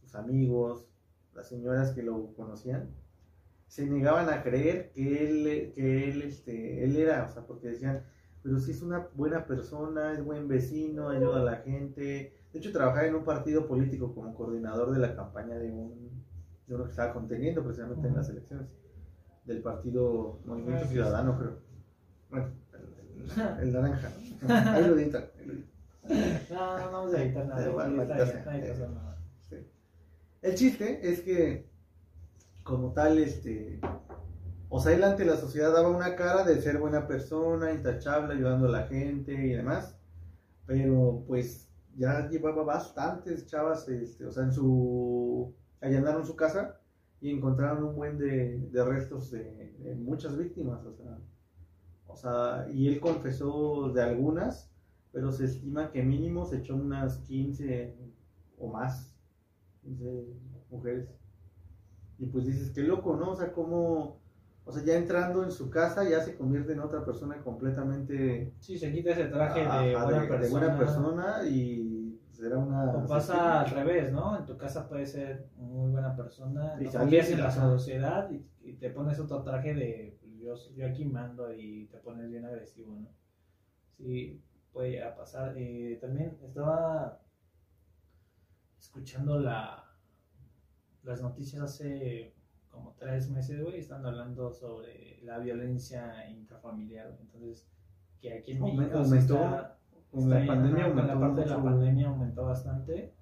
sus 0.00 0.14
amigos, 0.14 0.86
las 1.34 1.48
señoras 1.48 1.92
que 1.92 2.02
lo 2.02 2.34
conocían, 2.34 2.90
se 3.68 3.86
negaban 3.86 4.28
a 4.30 4.42
creer 4.42 4.90
que 4.92 5.24
él, 5.26 5.72
que 5.74 6.08
él, 6.10 6.22
este, 6.22 6.84
él 6.84 6.96
era, 6.96 7.26
o 7.28 7.32
sea, 7.32 7.46
porque 7.46 7.68
decían, 7.68 8.04
pero 8.46 8.60
si 8.60 8.70
es 8.70 8.80
una 8.80 9.08
buena 9.14 9.44
persona, 9.44 10.12
es 10.12 10.24
buen 10.24 10.46
vecino, 10.46 11.08
ayuda 11.08 11.40
a 11.40 11.44
la 11.44 11.56
gente. 11.56 12.32
De 12.52 12.58
hecho, 12.60 12.70
trabajaba 12.70 13.04
en 13.04 13.16
un 13.16 13.24
partido 13.24 13.66
político 13.66 14.14
como 14.14 14.36
coordinador 14.36 14.92
de 14.92 15.00
la 15.00 15.16
campaña 15.16 15.56
de, 15.56 15.68
un, 15.68 16.22
de 16.68 16.74
uno 16.76 16.84
que 16.84 16.90
estaba 16.90 17.12
conteniendo 17.12 17.64
precisamente 17.64 18.06
en 18.06 18.14
las 18.14 18.28
elecciones 18.28 18.68
del 19.46 19.62
partido 19.62 20.38
Movimiento 20.44 20.84
sí. 20.84 20.92
Ciudadano, 20.92 21.36
creo. 21.36 21.58
Bueno, 22.30 22.50
el, 23.58 23.66
el 23.66 23.72
naranja. 23.72 24.12
Ahí 24.48 24.86
lo 24.86 24.96
editan. 24.96 25.24
No, 26.48 26.78
no 26.78 26.92
vamos 26.92 27.14
a 27.14 27.22
editar 27.24 27.46
nada. 27.46 27.68
Igual, 27.68 28.12
hacer 28.12 28.90
nada. 28.90 29.18
Sí. 29.50 29.56
El 30.42 30.54
chiste 30.54 31.00
es 31.02 31.20
que, 31.22 31.68
como 32.62 32.92
tal, 32.92 33.18
este. 33.18 33.80
O 34.68 34.80
sea, 34.80 34.92
él 34.94 35.04
ante 35.04 35.24
la 35.24 35.36
sociedad 35.36 35.72
daba 35.72 35.88
una 35.88 36.16
cara 36.16 36.44
de 36.44 36.60
ser 36.60 36.78
buena 36.78 37.06
persona, 37.06 37.72
intachable, 37.72 38.34
ayudando 38.34 38.66
a 38.66 38.70
la 38.70 38.86
gente 38.86 39.32
y 39.32 39.52
demás. 39.52 39.96
Pero 40.66 41.24
pues 41.26 41.68
ya 41.96 42.28
llevaba 42.28 42.64
bastantes 42.64 43.46
chavas, 43.46 43.88
este, 43.88 44.26
o 44.26 44.32
sea, 44.32 44.44
en 44.44 44.52
su. 44.52 45.54
allanaron 45.80 46.26
su 46.26 46.36
casa 46.36 46.80
y 47.20 47.30
encontraron 47.30 47.84
un 47.84 47.96
buen 47.96 48.18
de, 48.18 48.58
de 48.70 48.84
restos 48.84 49.30
de, 49.30 49.74
de 49.78 49.94
muchas 49.94 50.36
víctimas, 50.36 50.84
o 50.84 50.92
sea. 50.94 51.18
O 52.08 52.16
sea, 52.16 52.66
y 52.72 52.88
él 52.88 53.00
confesó 53.00 53.90
de 53.90 54.02
algunas, 54.02 54.70
pero 55.12 55.32
se 55.32 55.44
estima 55.44 55.90
que 55.90 56.02
mínimo 56.02 56.46
se 56.46 56.58
echó 56.58 56.76
unas 56.76 57.18
15 57.18 57.96
o 58.58 58.68
más 58.68 59.16
15 59.82 60.24
mujeres. 60.70 61.08
Y 62.18 62.26
pues 62.26 62.46
dices, 62.46 62.70
qué 62.70 62.82
loco, 62.82 63.16
¿no? 63.16 63.32
O 63.32 63.36
sea, 63.36 63.52
cómo, 63.52 64.20
o 64.66 64.72
sea, 64.72 64.82
ya 64.84 64.96
entrando 64.96 65.44
en 65.44 65.50
su 65.52 65.70
casa 65.70 66.08
ya 66.08 66.20
se 66.20 66.36
convierte 66.36 66.72
en 66.72 66.80
otra 66.80 67.04
persona 67.04 67.38
completamente 67.42 68.52
Sí, 68.60 68.76
se 68.78 68.92
quita 68.92 69.10
ese 69.12 69.26
traje 69.26 69.62
ajá, 69.62 69.82
de, 69.82 69.94
buena 69.94 70.16
de- 70.20 70.20
de 70.22 70.28
persona. 70.28 70.50
buena 70.60 70.78
persona 70.78 71.48
y 71.48 72.20
será 72.32 72.58
una... 72.58 72.90
O 72.90 73.06
pasa 73.06 73.60
al 73.60 73.70
revés, 73.70 74.12
¿no? 74.12 74.36
En 74.38 74.44
tu 74.44 74.56
casa 74.58 74.88
puedes 74.88 75.12
ser 75.12 75.46
muy 75.56 75.90
buena 75.90 76.14
persona, 76.16 76.76
Y 76.80 76.84
y 76.84 76.86
en 77.32 77.38
la 77.40 77.48
ajá. 77.48 77.78
sociedad 77.78 78.30
y, 78.30 78.44
y 78.60 78.74
te 78.74 78.90
pones 78.90 79.18
otro 79.20 79.42
traje 79.42 79.72
de 79.74 80.18
pues, 80.20 80.32
yo, 80.38 80.54
yo 80.76 80.86
aquí 80.86 81.04
mando 81.04 81.52
y 81.54 81.86
te 81.86 81.98
pones 81.98 82.28
bien 82.30 82.44
agresivo, 82.44 82.94
¿no? 82.96 83.08
Sí, 83.96 84.42
puede 84.72 84.90
llegar 84.90 85.12
a 85.12 85.16
pasar. 85.16 85.54
Eh, 85.56 85.98
también 86.00 86.36
estaba 86.44 87.20
escuchando 88.78 89.38
la, 89.38 89.84
las 91.02 91.20
noticias 91.22 91.62
hace 91.62 92.34
como 92.76 92.94
tres 92.98 93.30
meses, 93.30 93.62
güey, 93.62 93.78
están 93.78 94.04
hablando 94.06 94.52
sobre 94.52 95.18
la 95.22 95.38
violencia 95.38 96.28
intrafamiliar, 96.30 97.16
entonces 97.20 97.66
que 98.20 98.32
aquí 98.34 98.52
en 98.52 98.62
México 98.62 98.98
aumentó, 98.98 99.34
está- 99.34 99.72
Con 100.10 100.22
Está 100.22 100.38
la 100.40 100.46
pandemia 100.46 100.82
con 100.88 100.98
aumentó 100.98 101.14
la 101.14 101.20
parte 101.20 101.40
de 101.40 101.46
la 101.46 101.58
mucho. 101.58 101.70
pandemia 101.70 102.08
aumentó 102.08 102.44
bastante. 102.44 103.12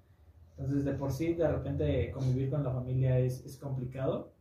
Entonces, 0.51 0.85
de 0.85 0.93
por 0.93 1.11
sí, 1.11 1.33
de 1.33 1.47
repente 1.51 2.11
convivir 2.11 2.49
con 2.49 2.63
la 2.63 2.71
familia 2.71 3.17
es, 3.19 3.43
es 3.45 3.57
complicado. 3.57 4.31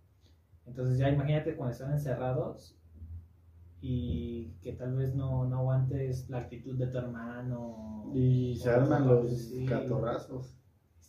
Entonces, 0.67 0.99
ya 0.99 1.09
imagínate 1.11 1.57
cuando 1.57 1.73
están 1.73 1.93
encerrados 1.93 2.77
y 3.81 4.53
que 4.63 4.73
tal 4.75 4.95
vez 4.95 5.15
no, 5.15 5.45
no 5.47 5.59
aguantes 5.59 6.29
la 6.31 6.39
actitud 6.39 6.77
de 6.79 6.87
tu 6.87 6.99
hermano. 6.99 8.11
Y 8.15 8.57
se 8.57 8.71
arman 8.71 9.07
los 9.09 9.29
sí. 9.37 9.67
catorrazos. 9.67 10.55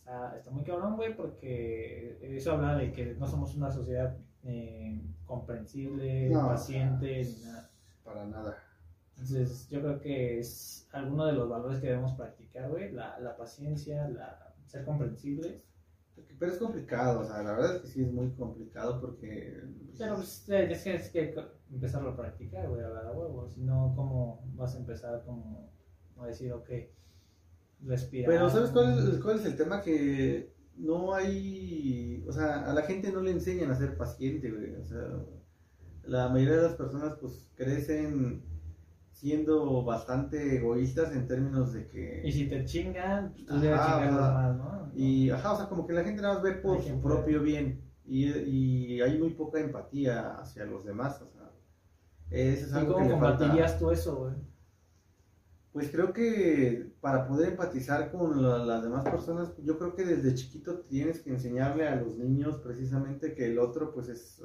Está, 0.06 0.36
está 0.36 0.50
muy 0.52 0.62
cabrón, 0.62 0.94
güey, 0.94 1.16
porque 1.16 2.16
eso 2.22 2.52
habla 2.52 2.76
de 2.76 2.92
que 2.92 3.14
no 3.14 3.26
somos 3.26 3.56
una 3.56 3.72
sociedad 3.72 4.16
eh, 4.44 5.02
comprensible, 5.24 6.30
No. 6.30 6.46
paciente, 6.46 7.24
ni 7.24 7.44
nada. 7.44 7.70
Para 8.04 8.24
nada. 8.24 8.56
Entonces, 9.10 9.68
yo 9.68 9.80
creo 9.80 9.98
que 9.98 10.38
es 10.38 10.88
alguno 10.92 11.26
de 11.26 11.32
los 11.32 11.48
valores 11.48 11.80
que 11.80 11.88
debemos 11.88 12.12
practicar, 12.12 12.70
güey, 12.70 12.92
la, 12.92 13.18
la 13.18 13.36
paciencia, 13.36 14.06
la, 14.08 14.54
ser 14.66 14.84
comprensibles. 14.84 15.64
Pero 16.38 16.52
es 16.52 16.58
complicado, 16.58 17.20
o 17.20 17.24
sea, 17.24 17.42
la 17.42 17.52
verdad 17.54 17.74
es 17.74 17.82
que 17.82 17.88
sí 17.88 18.02
es 18.04 18.12
muy 18.12 18.30
complicado 18.30 19.00
porque... 19.00 19.60
Pero 19.98 20.14
pues, 20.14 20.48
eh, 20.50 20.70
es 20.70 20.84
que 20.84 20.94
es 20.94 21.10
que 21.10 21.34
empezarlo 21.72 22.10
a 22.10 22.16
practicar, 22.16 22.68
güey, 22.68 22.80
a 22.84 22.88
la 22.90 23.10
huevo. 23.10 23.48
Si 23.48 23.60
no, 23.60 23.92
¿cómo 23.96 24.44
vas 24.54 24.76
a 24.76 24.78
empezar 24.78 25.24
como 25.24 25.68
a 26.20 26.26
decir, 26.28 26.52
ok, 26.52 26.70
respirar? 27.80 28.30
Pero 28.30 28.50
¿sabes 28.50 28.70
cuál, 28.70 29.20
cuál 29.22 29.38
es 29.38 29.44
el 29.46 29.56
tema? 29.56 29.82
Que 29.82 30.54
no 30.76 31.14
hay, 31.14 32.24
o 32.28 32.32
sea, 32.32 32.68
a 32.70 32.74
la 32.74 32.82
gente 32.82 33.12
no 33.12 33.20
le 33.22 33.30
enseñan 33.32 33.70
a 33.70 33.74
ser 33.74 33.96
paciente, 33.96 34.50
güey. 34.50 34.74
O 34.76 34.84
sea, 34.84 35.00
la 36.04 36.28
mayoría 36.28 36.56
de 36.56 36.62
las 36.62 36.74
personas 36.74 37.14
pues 37.20 37.50
crecen 37.54 38.44
siendo 39.10 39.82
bastante 39.84 40.56
egoístas 40.56 41.12
en 41.12 41.26
términos 41.26 41.72
de 41.72 41.88
que... 41.88 42.20
Y 42.24 42.32
si 42.32 42.48
te 42.48 42.64
chingan, 42.64 43.32
pues 43.32 43.46
tú 43.46 43.54
Ajá, 43.54 43.62
debes 43.62 43.80
chingarlos 43.80 44.28
ajá. 44.28 44.32
más, 44.32 44.56
¿no? 44.56 44.90
Y, 44.94 45.30
ajá, 45.30 45.52
o 45.52 45.56
sea, 45.56 45.68
como 45.68 45.86
que 45.86 45.92
la 45.94 46.04
gente 46.04 46.22
nada 46.22 46.34
más 46.34 46.42
ve 46.42 46.52
por 46.52 46.82
su 46.82 47.00
propio 47.00 47.42
bien 47.42 47.82
y, 48.04 48.26
y 48.28 49.00
hay 49.00 49.18
muy 49.18 49.30
poca 49.30 49.58
empatía 49.60 50.36
hacia 50.38 50.64
los 50.66 50.84
demás, 50.84 51.20
o 51.22 51.28
sea, 51.30 51.50
eso 52.30 52.66
es 52.66 52.72
¿Y 52.72 52.74
algo 52.74 52.94
que 52.96 53.04
cómo 53.04 53.08
le 53.08 53.16
falta. 53.16 53.48
combatirías 53.48 53.78
tú 53.78 53.90
eso, 53.90 54.16
güey? 54.16 54.34
Pues 55.76 55.90
creo 55.90 56.14
que 56.14 56.90
para 57.02 57.28
poder 57.28 57.50
empatizar 57.50 58.10
con 58.10 58.42
la- 58.42 58.64
las 58.64 58.82
demás 58.82 59.04
personas, 59.04 59.52
yo 59.62 59.76
creo 59.78 59.94
que 59.94 60.06
desde 60.06 60.34
chiquito 60.34 60.80
tienes 60.88 61.20
que 61.20 61.28
enseñarle 61.28 61.86
a 61.86 61.96
los 61.96 62.16
niños 62.16 62.56
precisamente 62.62 63.34
que 63.34 63.44
el 63.44 63.58
otro 63.58 63.92
pues 63.92 64.08
es 64.08 64.38
eh, 64.38 64.44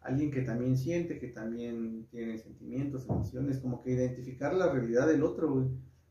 alguien 0.00 0.32
que 0.32 0.42
también 0.42 0.76
siente, 0.76 1.20
que 1.20 1.28
también 1.28 2.08
tiene 2.10 2.36
sentimientos, 2.38 3.08
emociones, 3.08 3.60
como 3.60 3.80
que 3.80 3.92
identificar 3.92 4.52
la 4.54 4.72
realidad 4.72 5.06
del 5.06 5.22
otro, 5.22 5.52
güey. 5.52 5.68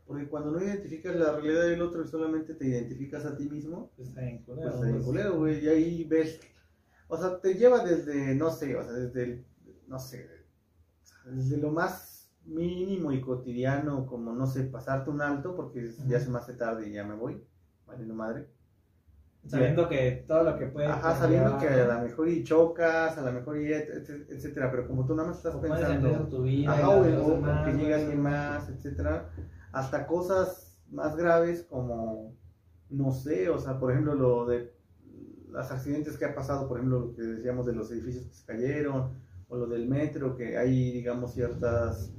Porque 0.08 0.30
cuando 0.30 0.52
no 0.52 0.64
identificas 0.64 1.18
la 1.18 1.34
realidad 1.34 1.64
del 1.64 1.82
otro 1.82 2.02
y 2.02 2.08
solamente 2.08 2.54
te 2.54 2.66
identificas 2.66 3.26
a 3.26 3.36
ti 3.36 3.50
mismo, 3.50 3.92
Pues 3.98 4.08
está 4.08 4.22
culero, 4.46 4.72
pues 4.80 4.90
está 4.90 5.06
culero, 5.06 5.38
güey, 5.38 5.66
y 5.66 5.68
ahí 5.68 6.04
ves, 6.06 6.40
o 7.10 7.18
sea, 7.18 7.42
te 7.42 7.56
lleva 7.56 7.84
desde, 7.84 8.36
no 8.36 8.50
sé, 8.52 8.74
o 8.78 8.84
sea, 8.86 8.94
desde, 8.94 9.24
el- 9.24 9.46
no 9.86 10.00
sé, 10.00 10.30
desde 11.26 11.58
lo 11.58 11.72
más 11.72 12.13
mínimo 12.46 13.12
y 13.12 13.22
cotidiano, 13.22 14.06
como, 14.06 14.34
no 14.34 14.46
sé, 14.48 14.64
pasarte 14.64 15.10
un 15.10 15.22
alto 15.22 15.56
porque 15.56 15.86
es- 15.86 16.06
ya 16.08 16.20
se 16.20 16.30
me 16.30 16.38
hace 16.40 16.54
tarde 16.54 16.90
y 16.90 16.94
ya 16.94 17.04
me 17.04 17.16
voy, 17.16 17.42
valiendo 17.88 18.14
madre. 18.14 18.48
Sabiendo 19.46 19.90
que 19.90 20.24
todo 20.26 20.44
lo 20.44 20.58
que 20.58 20.68
puede. 20.68 20.88
Ajá, 20.88 21.16
sabiendo 21.16 21.58
que 21.58 21.68
a 21.68 21.86
lo 21.98 22.02
mejor 22.04 22.30
y 22.30 22.44
chocas, 22.46 23.18
a 23.18 23.22
lo 23.22 23.32
mejor 23.34 23.58
y 23.58 23.74
et- 23.74 23.90
et- 23.90 24.30
etcétera, 24.30 24.72
pero 24.72 24.88
como 24.88 25.06
tú 25.06 25.16
nada 25.16 25.28
más 25.30 25.38
estás 25.38 25.56
o 25.56 25.62
pensando, 25.62 26.28
tu 26.30 26.44
vida. 26.44 26.62
y 26.62 26.66
ajá, 26.66 26.90
o, 26.90 27.00
o 27.02 27.04
que 27.04 27.72
güey. 27.74 27.94
alguien 27.94 28.22
más, 28.22 28.70
etcétera, 28.70 29.30
hasta 29.74 30.08
cosas 30.08 30.78
más 30.90 31.18
graves 31.18 31.64
como, 31.64 32.34
no 32.90 33.12
sé, 33.12 33.50
o 33.50 33.60
sea, 33.60 33.80
por 33.80 33.92
ejemplo, 33.92 34.16
lo 34.16 34.46
de 34.46 34.72
los 35.50 35.70
accidentes 35.72 36.18
que 36.18 36.24
ha 36.26 36.34
pasado, 36.34 36.68
por 36.70 36.78
ejemplo, 36.78 37.00
lo 37.00 37.14
que 37.14 37.22
decíamos 37.24 37.66
de 37.66 37.74
los 37.74 37.92
edificios 37.92 38.26
que 38.26 38.34
se 38.34 38.46
cayeron, 38.46 39.12
o 39.50 39.58
lo 39.58 39.68
del 39.68 39.90
metro, 39.90 40.38
que 40.38 40.58
hay, 40.58 40.92
digamos, 40.94 41.34
ciertas, 41.34 42.14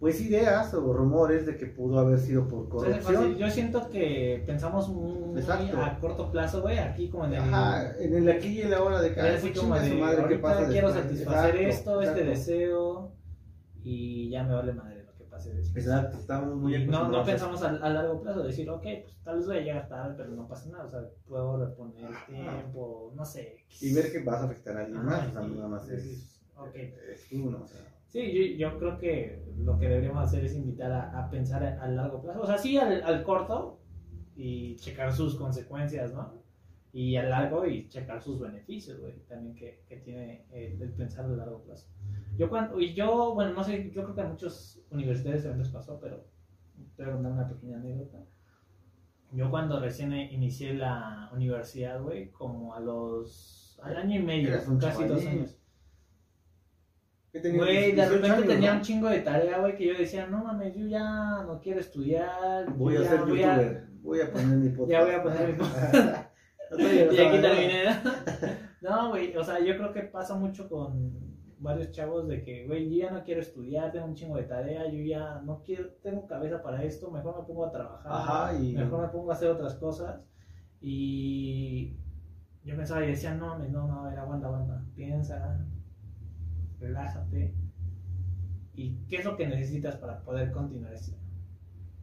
pues, 0.00 0.20
ideas 0.20 0.72
o 0.74 0.92
rumores 0.92 1.46
de 1.46 1.56
que 1.56 1.66
pudo 1.66 1.98
haber 1.98 2.18
sido 2.18 2.46
por 2.46 2.68
corrupción. 2.68 3.36
Yo 3.36 3.50
siento 3.50 3.88
que 3.90 4.42
pensamos 4.46 4.88
muy 4.88 5.38
Exacto. 5.38 5.80
a 5.80 5.98
corto 5.98 6.30
plazo, 6.30 6.62
güey, 6.62 6.78
aquí 6.78 7.08
como 7.08 7.24
en 7.26 7.34
el... 7.34 7.40
Ajá, 7.40 7.96
en 7.98 8.14
el 8.14 8.28
aquí 8.28 8.48
y 8.48 8.62
el 8.62 8.74
ahora 8.74 9.00
de 9.00 9.08
es 9.08 9.14
cada 9.14 9.34
así 9.34 9.52
como 9.52 9.74
de, 9.74 10.02
ahorita 10.02 10.68
quiero 10.68 10.92
satisfacer 10.92 11.56
esto, 11.56 12.00
este 12.00 12.24
deseo, 12.24 13.12
y 13.82 14.30
ya 14.30 14.44
me 14.44 14.54
vale 14.54 14.72
madre 14.72 15.04
lo 15.04 15.14
que 15.14 15.24
pase 15.24 15.52
después. 15.54 15.84
Exacto, 15.84 16.18
estamos 16.18 16.56
muy 16.56 16.86
no, 16.86 17.08
no 17.08 17.24
pensamos 17.24 17.62
a, 17.62 17.70
a 17.70 17.90
largo 17.90 18.20
plazo, 18.20 18.42
decir, 18.42 18.68
ok, 18.70 18.82
pues 18.82 19.16
tal 19.24 19.38
vez 19.38 19.46
voy 19.46 19.56
a 19.56 19.60
llegar 19.60 19.88
tarde, 19.88 20.14
pero 20.16 20.30
no 20.30 20.46
pasa 20.46 20.70
nada, 20.70 20.84
o 20.84 20.90
sea, 20.90 21.00
puedo 21.26 21.64
reponer 21.64 22.04
el 22.04 22.34
tiempo, 22.34 23.12
no 23.14 23.24
sé. 23.24 23.64
Y 23.80 23.94
ver 23.94 24.12
que 24.12 24.22
vas 24.22 24.42
a 24.42 24.44
afectar 24.44 24.76
a 24.76 24.80
alguien 24.80 25.04
más, 25.04 25.28
o 25.28 25.32
sea, 25.32 25.42
nada 25.42 25.68
más 25.68 25.88
es, 25.88 26.40
ok. 26.56 26.74
es 26.74 27.28
tú, 27.28 27.50
¿no? 27.50 27.64
O 27.64 27.66
sea, 27.66 27.80
Sí, 28.08 28.56
yo, 28.58 28.70
yo 28.70 28.78
creo 28.78 28.98
que 28.98 29.42
lo 29.58 29.78
que 29.78 29.88
deberíamos 29.88 30.24
hacer 30.24 30.44
es 30.44 30.54
invitar 30.54 30.90
a, 30.90 31.18
a 31.18 31.30
pensar 31.30 31.62
a, 31.62 31.82
a 31.82 31.88
largo 31.88 32.22
plazo. 32.22 32.40
O 32.40 32.46
sea, 32.46 32.58
sí 32.58 32.76
al, 32.76 33.02
al 33.02 33.22
corto 33.22 33.80
y 34.34 34.76
checar 34.76 35.12
sus 35.12 35.36
consecuencias, 35.36 36.12
¿no? 36.14 36.42
Y 36.92 37.16
al 37.16 37.28
largo 37.28 37.66
y 37.66 37.86
checar 37.88 38.22
sus 38.22 38.40
beneficios, 38.40 38.98
güey, 38.98 39.14
también 39.28 39.54
que, 39.54 39.84
que 39.86 39.98
tiene 39.98 40.46
el, 40.50 40.80
el 40.80 40.92
pensar 40.94 41.26
a 41.26 41.28
largo 41.28 41.62
plazo. 41.62 41.86
Yo 42.38 42.48
cuando, 42.48 42.80
y 42.80 42.94
yo, 42.94 43.34
bueno, 43.34 43.52
no 43.52 43.62
sé, 43.62 43.90
yo 43.90 44.02
creo 44.04 44.14
que 44.14 44.20
a 44.22 44.28
muchos 44.28 44.80
universitarios 44.90 45.42
también 45.42 45.64
les 45.64 45.72
pasó, 45.72 46.00
pero 46.00 46.24
te 46.96 47.02
voy 47.02 47.10
a 47.10 47.14
contar 47.14 47.32
una 47.32 47.48
pequeña 47.48 47.76
anécdota. 47.76 48.24
Yo 49.32 49.50
cuando 49.50 49.78
recién 49.80 50.14
inicié 50.14 50.72
la 50.72 51.28
universidad, 51.34 52.00
güey, 52.00 52.30
como 52.30 52.74
a 52.74 52.80
los, 52.80 53.78
al 53.82 53.96
año 53.96 54.20
y 54.20 54.22
medio, 54.22 54.52
casi 54.80 55.04
dos 55.04 55.26
años. 55.26 55.57
Güey, 57.42 57.92
de 57.92 57.92
18 57.92 58.22
repente 58.22 58.54
tenía 58.54 58.70
¿no? 58.72 58.76
un 58.78 58.82
chingo 58.82 59.08
de 59.08 59.20
tarea, 59.20 59.58
güey, 59.58 59.76
que 59.76 59.86
yo 59.86 59.94
decía, 59.94 60.26
no 60.26 60.44
mames, 60.44 60.74
yo 60.74 60.86
ya 60.86 61.42
no 61.46 61.60
quiero 61.60 61.80
estudiar. 61.80 62.66
Voy 62.76 62.96
a 62.96 63.04
ser 63.04 63.20
voy 63.20 63.38
youtuber, 63.38 63.88
voy 64.02 64.20
a 64.20 64.32
poner 64.32 64.56
mi 64.58 64.68
podcast. 64.70 64.90
Ya 64.90 65.04
voy 65.04 65.14
a 65.14 65.22
poner 65.22 65.48
mi 65.52 65.58
No 66.70 66.76
digo, 66.76 67.12
y 67.12 67.18
aquí 67.18 67.40
terminé. 67.40 67.82
No, 68.80 69.08
güey, 69.10 69.36
o 69.36 69.42
sea, 69.42 69.58
yo 69.58 69.76
creo 69.76 69.92
que 69.92 70.02
pasa 70.02 70.34
mucho 70.34 70.68
con, 70.68 71.28
varios 71.60 71.90
chavos 71.90 72.28
de 72.28 72.42
que, 72.42 72.66
güey, 72.66 72.88
yo 72.88 73.06
ya 73.06 73.10
no 73.10 73.24
quiero 73.24 73.40
estudiar, 73.40 73.90
tengo 73.92 74.06
un 74.06 74.14
chingo 74.14 74.36
de 74.36 74.44
tarea, 74.44 74.88
yo 74.88 75.02
ya 75.02 75.40
no 75.44 75.62
quiero, 75.62 75.90
tengo 76.02 76.26
cabeza 76.26 76.62
para 76.62 76.82
esto, 76.82 77.10
mejor 77.10 77.38
me 77.38 77.46
pongo 77.46 77.66
a 77.66 77.72
trabajar, 77.72 78.12
Ajá, 78.12 78.54
y- 78.58 78.74
mejor 78.74 79.02
me 79.02 79.08
pongo 79.08 79.30
a 79.30 79.34
hacer 79.34 79.48
otras 79.48 79.74
cosas. 79.74 80.20
Y 80.80 81.96
yo 82.64 82.76
pensaba 82.76 83.04
y 83.04 83.08
decía, 83.08 83.34
no, 83.34 83.58
no, 83.58 83.86
no, 83.86 84.04
a 84.04 84.08
ver, 84.08 84.18
aguanta, 84.18 84.46
aguanta, 84.46 84.84
piensa, 84.94 85.66
relájate. 86.80 87.54
¿Y 88.74 88.94
qué 89.08 89.16
es 89.16 89.24
lo 89.24 89.36
que 89.36 89.46
necesitas 89.46 89.96
para 89.96 90.20
poder 90.20 90.52
continuar 90.52 90.92
esto? 90.92 91.16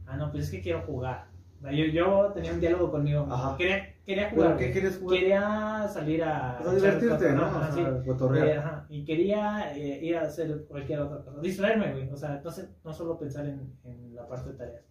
Ah, 0.05 0.17
no, 0.17 0.31
pues 0.31 0.45
es 0.45 0.51
que 0.51 0.61
quiero 0.61 0.81
jugar. 0.81 1.27
O 1.59 1.61
sea, 1.61 1.71
yo, 1.71 1.85
yo 1.85 2.31
tenía 2.33 2.53
un 2.53 2.59
diálogo 2.59 2.91
conmigo. 2.91 3.27
Ajá. 3.29 3.55
Quería, 3.57 3.95
quería 4.05 4.29
¿Pero 4.29 4.41
jugar. 4.41 4.57
qué 4.57 4.71
quieres 4.71 4.97
jugar? 4.97 5.19
Quería 5.19 5.87
salir 5.87 6.23
a. 6.23 6.59
Divertirte, 6.75 7.31
¿no? 7.31 7.45
ajá, 7.45 7.71
sí. 7.71 7.81
Eh, 7.81 8.57
ajá, 8.57 8.85
Y 8.89 9.05
quería 9.05 9.75
eh, 9.75 10.03
ir 10.03 10.17
a 10.17 10.23
hacer 10.23 10.65
cualquier 10.67 10.99
otra 10.99 11.23
cosa. 11.23 11.39
Distraerme, 11.39 11.93
güey. 11.93 12.09
O 12.09 12.17
sea, 12.17 12.41
no, 12.83 12.93
solo 12.93 13.17
pensar 13.17 13.47
en, 13.47 13.73
en 13.83 14.13
la 14.13 14.27
parte 14.27 14.51
de 14.51 14.57
tareas. 14.57 14.83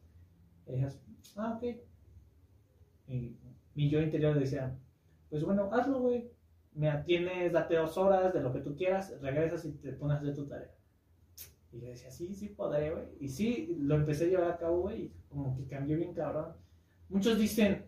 Y 0.67 0.83
ah, 1.37 1.55
ok. 1.57 1.65
Y 3.09 3.37
mi 3.75 3.91
yo 3.91 4.01
interior 4.01 4.39
decía, 4.39 4.75
pues 5.31 5.45
bueno, 5.45 5.69
hazlo, 5.73 6.01
güey. 6.01 6.31
Mira, 6.75 7.05
tienes, 7.05 7.53
date 7.53 7.77
dos 7.77 7.97
horas 7.97 8.35
de 8.35 8.41
lo 8.41 8.53
que 8.53 8.61
tú 8.61 8.77
quieras, 8.77 9.15
regresas 9.21 9.65
y 9.65 9.73
te 9.73 9.93
pones 9.93 10.19
hacer 10.19 10.35
tu 10.35 10.47
tarea. 10.47 10.75
Y 11.73 11.81
yo 11.81 11.89
decía, 11.89 12.11
sí, 12.11 12.35
sí 12.35 12.49
podré, 12.49 12.91
güey. 12.93 13.07
Y 13.21 13.29
sí, 13.29 13.77
lo 13.81 13.97
empecé 13.97 14.25
a 14.25 14.29
llevar 14.29 14.51
a 14.53 14.59
cabo, 14.59 14.83
güey. 14.83 15.03
y 15.03 15.13
Como 15.29 15.57
que 15.57 15.67
cambió 15.67 15.97
bien 15.97 16.15
cabrón. 16.15 16.53
Muchos 17.09 17.39
dicen, 17.39 17.87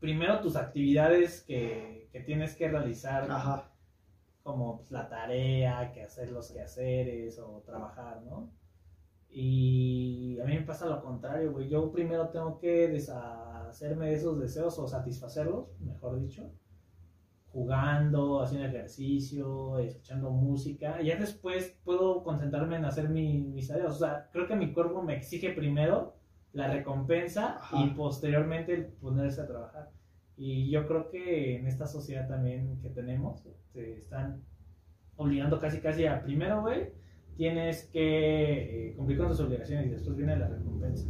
primero 0.00 0.40
tus 0.40 0.56
actividades 0.56 1.42
que, 1.42 2.08
que 2.12 2.20
tienes 2.20 2.54
que 2.54 2.68
realizar 2.68 3.30
Ajá. 3.30 3.72
como 4.42 4.78
pues, 4.78 4.90
la 4.90 5.08
tarea, 5.08 5.92
que 5.92 6.02
hacer 6.02 6.30
los 6.30 6.50
quehaceres 6.50 7.38
o 7.38 7.62
trabajar, 7.66 8.22
¿no? 8.22 8.52
Y 9.28 10.38
a 10.40 10.44
mí 10.44 10.54
me 10.54 10.62
pasa 10.62 10.86
lo 10.86 11.02
contrario, 11.02 11.52
güey. 11.52 11.68
Yo 11.68 11.90
primero 11.92 12.28
tengo 12.30 12.58
que 12.58 12.88
deshacerme 12.88 14.06
de 14.06 14.14
esos 14.14 14.40
deseos 14.40 14.78
o 14.78 14.86
satisfacerlos, 14.88 15.78
mejor 15.80 16.18
dicho, 16.20 16.50
jugando, 17.56 18.42
haciendo 18.42 18.68
ejercicio, 18.68 19.78
escuchando 19.78 20.30
música. 20.30 21.00
Y 21.00 21.06
ya 21.06 21.16
después 21.16 21.74
puedo 21.84 22.22
concentrarme 22.22 22.76
en 22.76 22.84
hacer 22.84 23.08
mi, 23.08 23.38
mis 23.38 23.68
tareas. 23.68 23.94
O 23.94 23.98
sea, 23.98 24.28
creo 24.30 24.46
que 24.46 24.56
mi 24.56 24.74
cuerpo 24.74 25.02
me 25.02 25.16
exige 25.16 25.54
primero 25.54 26.18
la 26.52 26.68
recompensa 26.68 27.56
Ajá. 27.56 27.82
y 27.82 27.94
posteriormente 27.94 28.74
el 28.74 28.84
ponerse 28.84 29.40
a 29.40 29.46
trabajar. 29.46 29.90
Y 30.36 30.70
yo 30.70 30.86
creo 30.86 31.08
que 31.08 31.56
en 31.56 31.66
esta 31.66 31.86
sociedad 31.86 32.28
también 32.28 32.78
que 32.82 32.90
tenemos, 32.90 33.48
te 33.72 33.96
están 33.96 34.42
obligando 35.16 35.58
casi 35.58 35.80
casi 35.80 36.04
a 36.04 36.22
primero, 36.22 36.60
güey, 36.60 36.92
tienes 37.38 37.84
que 37.84 38.88
eh, 38.90 38.94
cumplir 38.96 39.16
con 39.16 39.28
tus 39.28 39.40
obligaciones 39.40 39.86
y 39.86 39.90
después 39.92 40.14
viene 40.14 40.36
la 40.36 40.48
recompensa. 40.48 41.08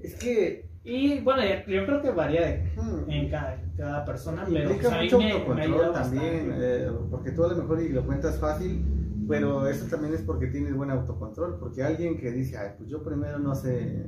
Es 0.00 0.14
que 0.14 0.67
Y 0.84 1.20
bueno, 1.20 1.42
yo 1.66 1.84
creo 1.86 2.02
que 2.02 2.10
varía 2.10 2.40
de- 2.46 2.72
hmm, 2.76 3.10
en 3.10 3.30
cada, 3.30 3.62
cada 3.76 4.04
persona, 4.04 4.46
pero 4.50 4.70
pues, 4.74 4.86
a 4.86 4.96
mí 4.98 5.04
mucho 5.04 5.18
me, 5.18 5.32
autocontrol 5.32 5.92
también, 5.92 6.54
eh, 6.56 6.88
porque 7.10 7.32
tú 7.32 7.44
a 7.44 7.48
lo 7.48 7.56
mejor 7.56 7.82
y 7.82 7.88
lo 7.90 8.06
cuentas 8.06 8.38
fácil, 8.38 8.84
pero 9.28 9.68
eso 9.68 9.86
también 9.86 10.14
es 10.14 10.22
porque 10.22 10.46
tienes 10.46 10.74
buen 10.74 10.90
autocontrol, 10.90 11.58
porque 11.58 11.82
alguien 11.82 12.16
que 12.18 12.30
dice, 12.30 12.56
ay, 12.56 12.70
pues 12.78 12.88
yo 12.88 13.02
primero 13.02 13.38
no 13.38 13.54
sé 13.54 14.06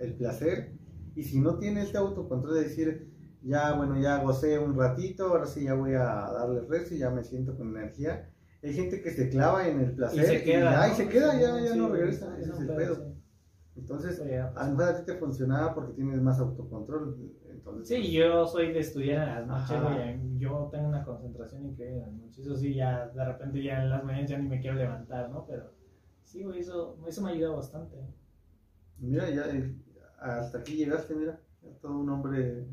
el 0.00 0.14
placer, 0.14 0.72
y 1.14 1.22
si 1.22 1.40
no 1.40 1.58
tiene 1.58 1.82
este 1.82 1.98
autocontrol 1.98 2.54
de 2.54 2.62
decir, 2.62 3.08
ya, 3.42 3.74
bueno, 3.74 4.00
ya 4.00 4.22
gocé 4.22 4.58
un 4.58 4.76
ratito, 4.76 5.28
ahora 5.28 5.46
sí 5.46 5.64
ya 5.64 5.74
voy 5.74 5.94
a 5.94 6.02
darle 6.04 6.62
resto 6.68 6.94
y 6.94 6.98
ya 6.98 7.10
me 7.10 7.22
siento 7.22 7.56
con 7.56 7.76
energía. 7.76 8.30
Hay 8.62 8.72
gente 8.74 9.00
que 9.00 9.12
se 9.12 9.28
clava 9.28 9.68
en 9.68 9.80
el 9.80 9.90
y 9.92 9.94
placer 9.94 10.26
se 10.26 10.42
queda. 10.42 10.88
¿no? 10.88 10.94
se 10.94 11.08
queda, 11.08 11.32
ya, 11.40 11.60
ya 11.60 11.72
Sí, 11.72 11.78
no 11.78 11.88
regresa, 11.88 12.36
ese 12.38 12.50
es 12.50 12.58
el 12.58 12.66
pedo, 12.66 12.76
pedo. 12.76 12.94
sí. 12.96 13.17
Entonces, 13.78 14.20
a 14.20 14.64
lo 14.68 14.74
mejor 14.74 14.94
a 14.94 14.98
ti 14.98 15.04
te 15.06 15.18
funcionaba 15.18 15.74
porque 15.74 15.92
tienes 15.92 16.20
más 16.20 16.40
autocontrol. 16.40 17.16
Entonces, 17.48 17.88
Sí, 17.88 18.12
yo 18.12 18.46
soy 18.46 18.72
de 18.72 18.80
estudiar 18.80 19.28
en 19.28 19.48
las 19.48 19.70
noches. 19.70 20.20
Yo 20.38 20.68
tengo 20.72 20.88
una 20.88 21.04
concentración 21.04 21.64
increíble 21.66 21.98
en 21.98 22.02
las 22.02 22.12
noches. 22.12 22.38
Eso 22.38 22.56
sí, 22.56 22.74
ya 22.74 23.06
de 23.08 23.24
repente 23.24 23.62
ya 23.62 23.82
en 23.82 23.90
las 23.90 24.04
mañanas 24.04 24.30
ya 24.30 24.38
ni 24.38 24.48
me 24.48 24.60
quiero 24.60 24.76
levantar, 24.76 25.30
¿no? 25.30 25.46
Pero 25.46 25.72
sí, 26.24 26.42
güey, 26.42 26.60
eso, 26.60 26.98
eso 27.06 27.22
me 27.22 27.30
ha 27.30 27.32
ayudado 27.32 27.56
bastante. 27.56 27.96
Mira, 28.98 29.30
ya 29.30 29.46
eh, 29.48 29.74
hasta 30.20 30.58
aquí 30.58 30.76
llegaste, 30.76 31.14
mira, 31.14 31.40
ya 31.62 31.70
todo 31.80 31.98
un 31.98 32.08
hombre 32.10 32.66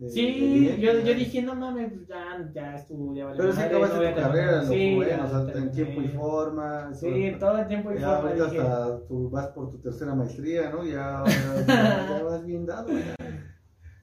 de, 0.00 0.08
Sí, 0.10 0.76
yo, 0.80 0.92
yo 1.00 1.14
dije, 1.14 1.42
no 1.42 1.54
mames, 1.54 1.92
pues 1.92 2.08
ya, 2.08 2.50
ya 2.54 2.74
estuvo, 2.76 3.14
ya 3.14 3.26
valió 3.26 3.40
Pero 3.42 3.52
sí 3.52 3.60
acabaste 3.60 3.96
no 3.98 4.08
tu 4.14 4.20
carrera, 4.20 4.62
lo 4.62 4.68
Sí, 4.68 4.94
bueno, 4.96 5.10
ya 5.10 5.24
o 5.24 5.44
sea, 5.46 5.62
en 5.62 5.70
tiempo 5.72 6.00
y 6.02 6.08
forma. 6.08 6.94
Sí, 6.94 7.30
todo. 7.38 7.38
todo 7.50 7.58
el 7.60 7.68
tiempo 7.68 7.92
y 7.92 7.98
Ya 7.98 8.06
forma. 8.16 8.28
ahorita 8.30 8.44
dije, 8.46 8.58
hasta 8.60 9.06
tú 9.06 9.30
vas 9.30 9.46
por 9.48 9.70
tu 9.70 9.78
tercera 9.78 10.14
maestría, 10.14 10.70
¿no? 10.70 10.84
Ya, 10.84 11.22
ya, 11.26 11.66
ya- 11.66 12.22
vas 12.24 12.44
bien 12.44 12.66
dado. 12.66 12.88
ya. 12.88 13.14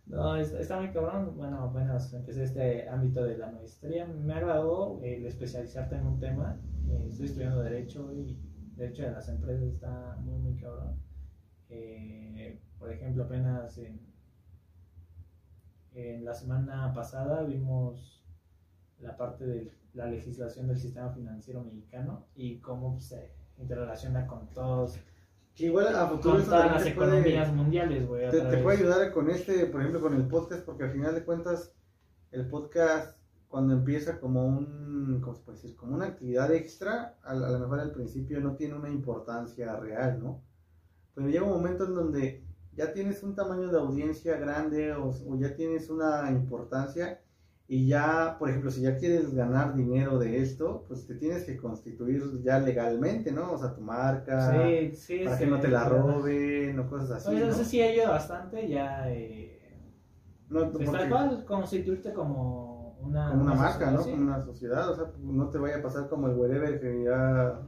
No, 0.05 0.35
está, 0.37 0.59
está 0.59 0.79
muy 0.79 0.91
cabrón. 0.91 1.33
Bueno, 1.35 1.63
apenas 1.63 2.13
empecé 2.13 2.43
este 2.43 2.87
ámbito 2.87 3.23
de 3.25 3.37
la 3.37 3.51
maestría. 3.51 4.05
Me 4.05 4.33
agradó 4.35 5.01
el 5.03 5.25
especializarte 5.25 5.95
en 5.95 6.05
un 6.07 6.19
tema. 6.19 6.59
Eh, 6.89 7.07
estoy 7.09 7.25
estudiando 7.25 7.61
Derecho 7.61 8.13
y 8.13 8.39
Derecho 8.75 9.03
de 9.03 9.11
las 9.11 9.27
Empresas 9.27 9.63
está 9.63 10.15
muy, 10.21 10.37
muy 10.39 10.55
cabrón. 10.61 10.95
Eh, 11.69 12.61
por 12.79 12.91
ejemplo, 12.91 13.23
apenas 13.25 13.77
en, 13.79 13.99
en 15.97 16.23
la 16.23 16.33
semana 16.33 16.93
pasada 16.93 17.43
vimos 17.43 18.23
la 18.99 19.17
parte 19.17 19.45
de 19.45 19.71
la 19.93 20.05
legislación 20.05 20.67
del 20.67 20.77
sistema 20.79 21.09
financiero 21.09 21.63
mexicano 21.63 22.27
y 22.35 22.59
cómo 22.59 22.99
se 22.99 23.31
interrelaciona 23.57 24.27
con 24.27 24.47
todos 24.49 24.99
Que 25.55 25.65
igual 25.65 25.87
a 25.95 26.05
futuro 26.07 26.35
con 26.35 26.45
todas 26.45 26.71
las 26.71 26.83
te 26.83 26.91
puede- 26.91 27.09
economías 27.17 27.51
mundiales, 27.53 28.07
güey. 28.07 28.29
Te, 28.29 28.41
te 28.41 28.57
puede 28.59 28.77
ayudar 28.77 29.11
con 29.11 29.29
este, 29.31 29.65
por 29.65 29.81
ejemplo, 29.81 30.01
con 30.01 30.13
el 30.13 30.27
podcast, 30.27 30.63
porque 30.65 30.83
al 30.83 30.91
final 30.91 31.15
de 31.15 31.23
cuentas, 31.25 31.73
el 32.31 32.47
podcast, 32.47 33.17
cuando 33.47 33.73
empieza 33.73 34.19
como 34.19 34.45
un, 34.45 35.19
¿cómo 35.21 35.33
se 35.35 35.41
puede 35.43 35.57
decir? 35.57 35.75
Como 35.75 35.95
una 35.95 36.05
actividad 36.05 36.53
extra, 36.53 37.17
a, 37.23 37.31
a 37.31 37.35
lo 37.35 37.59
mejor 37.59 37.79
al 37.79 37.91
principio 37.91 38.39
no 38.39 38.55
tiene 38.55 38.75
una 38.75 38.89
importancia 38.89 39.75
real, 39.77 40.19
¿no? 40.21 40.43
Pero 41.15 41.27
llega 41.27 41.43
un 41.45 41.49
momento 41.53 41.85
en 41.85 41.95
donde 41.95 42.43
ya 42.77 42.93
tienes 42.93 43.23
un 43.23 43.35
tamaño 43.35 43.69
de 43.69 43.79
audiencia 43.79 44.37
grande 44.37 44.93
o, 44.93 45.09
o 45.09 45.37
ya 45.37 45.55
tienes 45.55 45.89
una 45.89 46.29
importancia 46.31 47.19
y 47.69 47.85
ya, 47.85 48.37
por 48.39 48.49
ejemplo, 48.49 48.71
si 48.71 48.81
ya 48.81 48.95
quieres 48.95 49.33
ganar 49.35 49.75
dinero 49.75 50.17
de 50.17 50.41
esto, 50.41 50.85
pues 50.87 51.05
te 51.05 51.15
tienes 51.15 51.43
que 51.43 51.57
constituir 51.57 52.23
ya 52.41 52.59
legalmente, 52.59 53.29
¿no? 53.33 53.51
O 53.51 53.57
sea, 53.57 53.73
tu 53.73 53.81
marca, 53.81 54.53
Sí, 54.53 54.95
sí, 54.95 55.19
para 55.25 55.37
sí, 55.37 55.43
que 55.43 55.49
no 55.49 55.59
te 55.59 55.67
la 55.67 55.83
roben 55.83 56.79
o 56.79 56.89
cosas 56.89 57.11
así. 57.11 57.35
¿no? 57.35 57.45
eso 57.45 57.65
sí 57.65 57.81
ayuda 57.81 58.11
bastante, 58.11 58.69
ya 58.69 59.11
eh, 59.11 59.59
No, 60.47 60.71
pues, 60.71 60.89
tal 60.89 61.09
cual 61.09 61.43
constituirte 61.45 62.13
como 62.13 62.97
una, 63.01 63.31
como 63.31 63.43
una 63.43 63.53
marca, 63.55 63.91
¿no? 63.91 64.01
Como 64.01 64.15
una 64.15 64.41
sociedad, 64.45 64.89
o 64.89 64.95
sea, 64.95 65.11
no 65.19 65.49
te 65.49 65.57
vaya 65.57 65.79
a 65.79 65.81
pasar 65.81 66.07
como 66.07 66.27
el 66.27 66.37
wherever 66.37 66.79
que 66.79 67.03
ya 67.03 67.67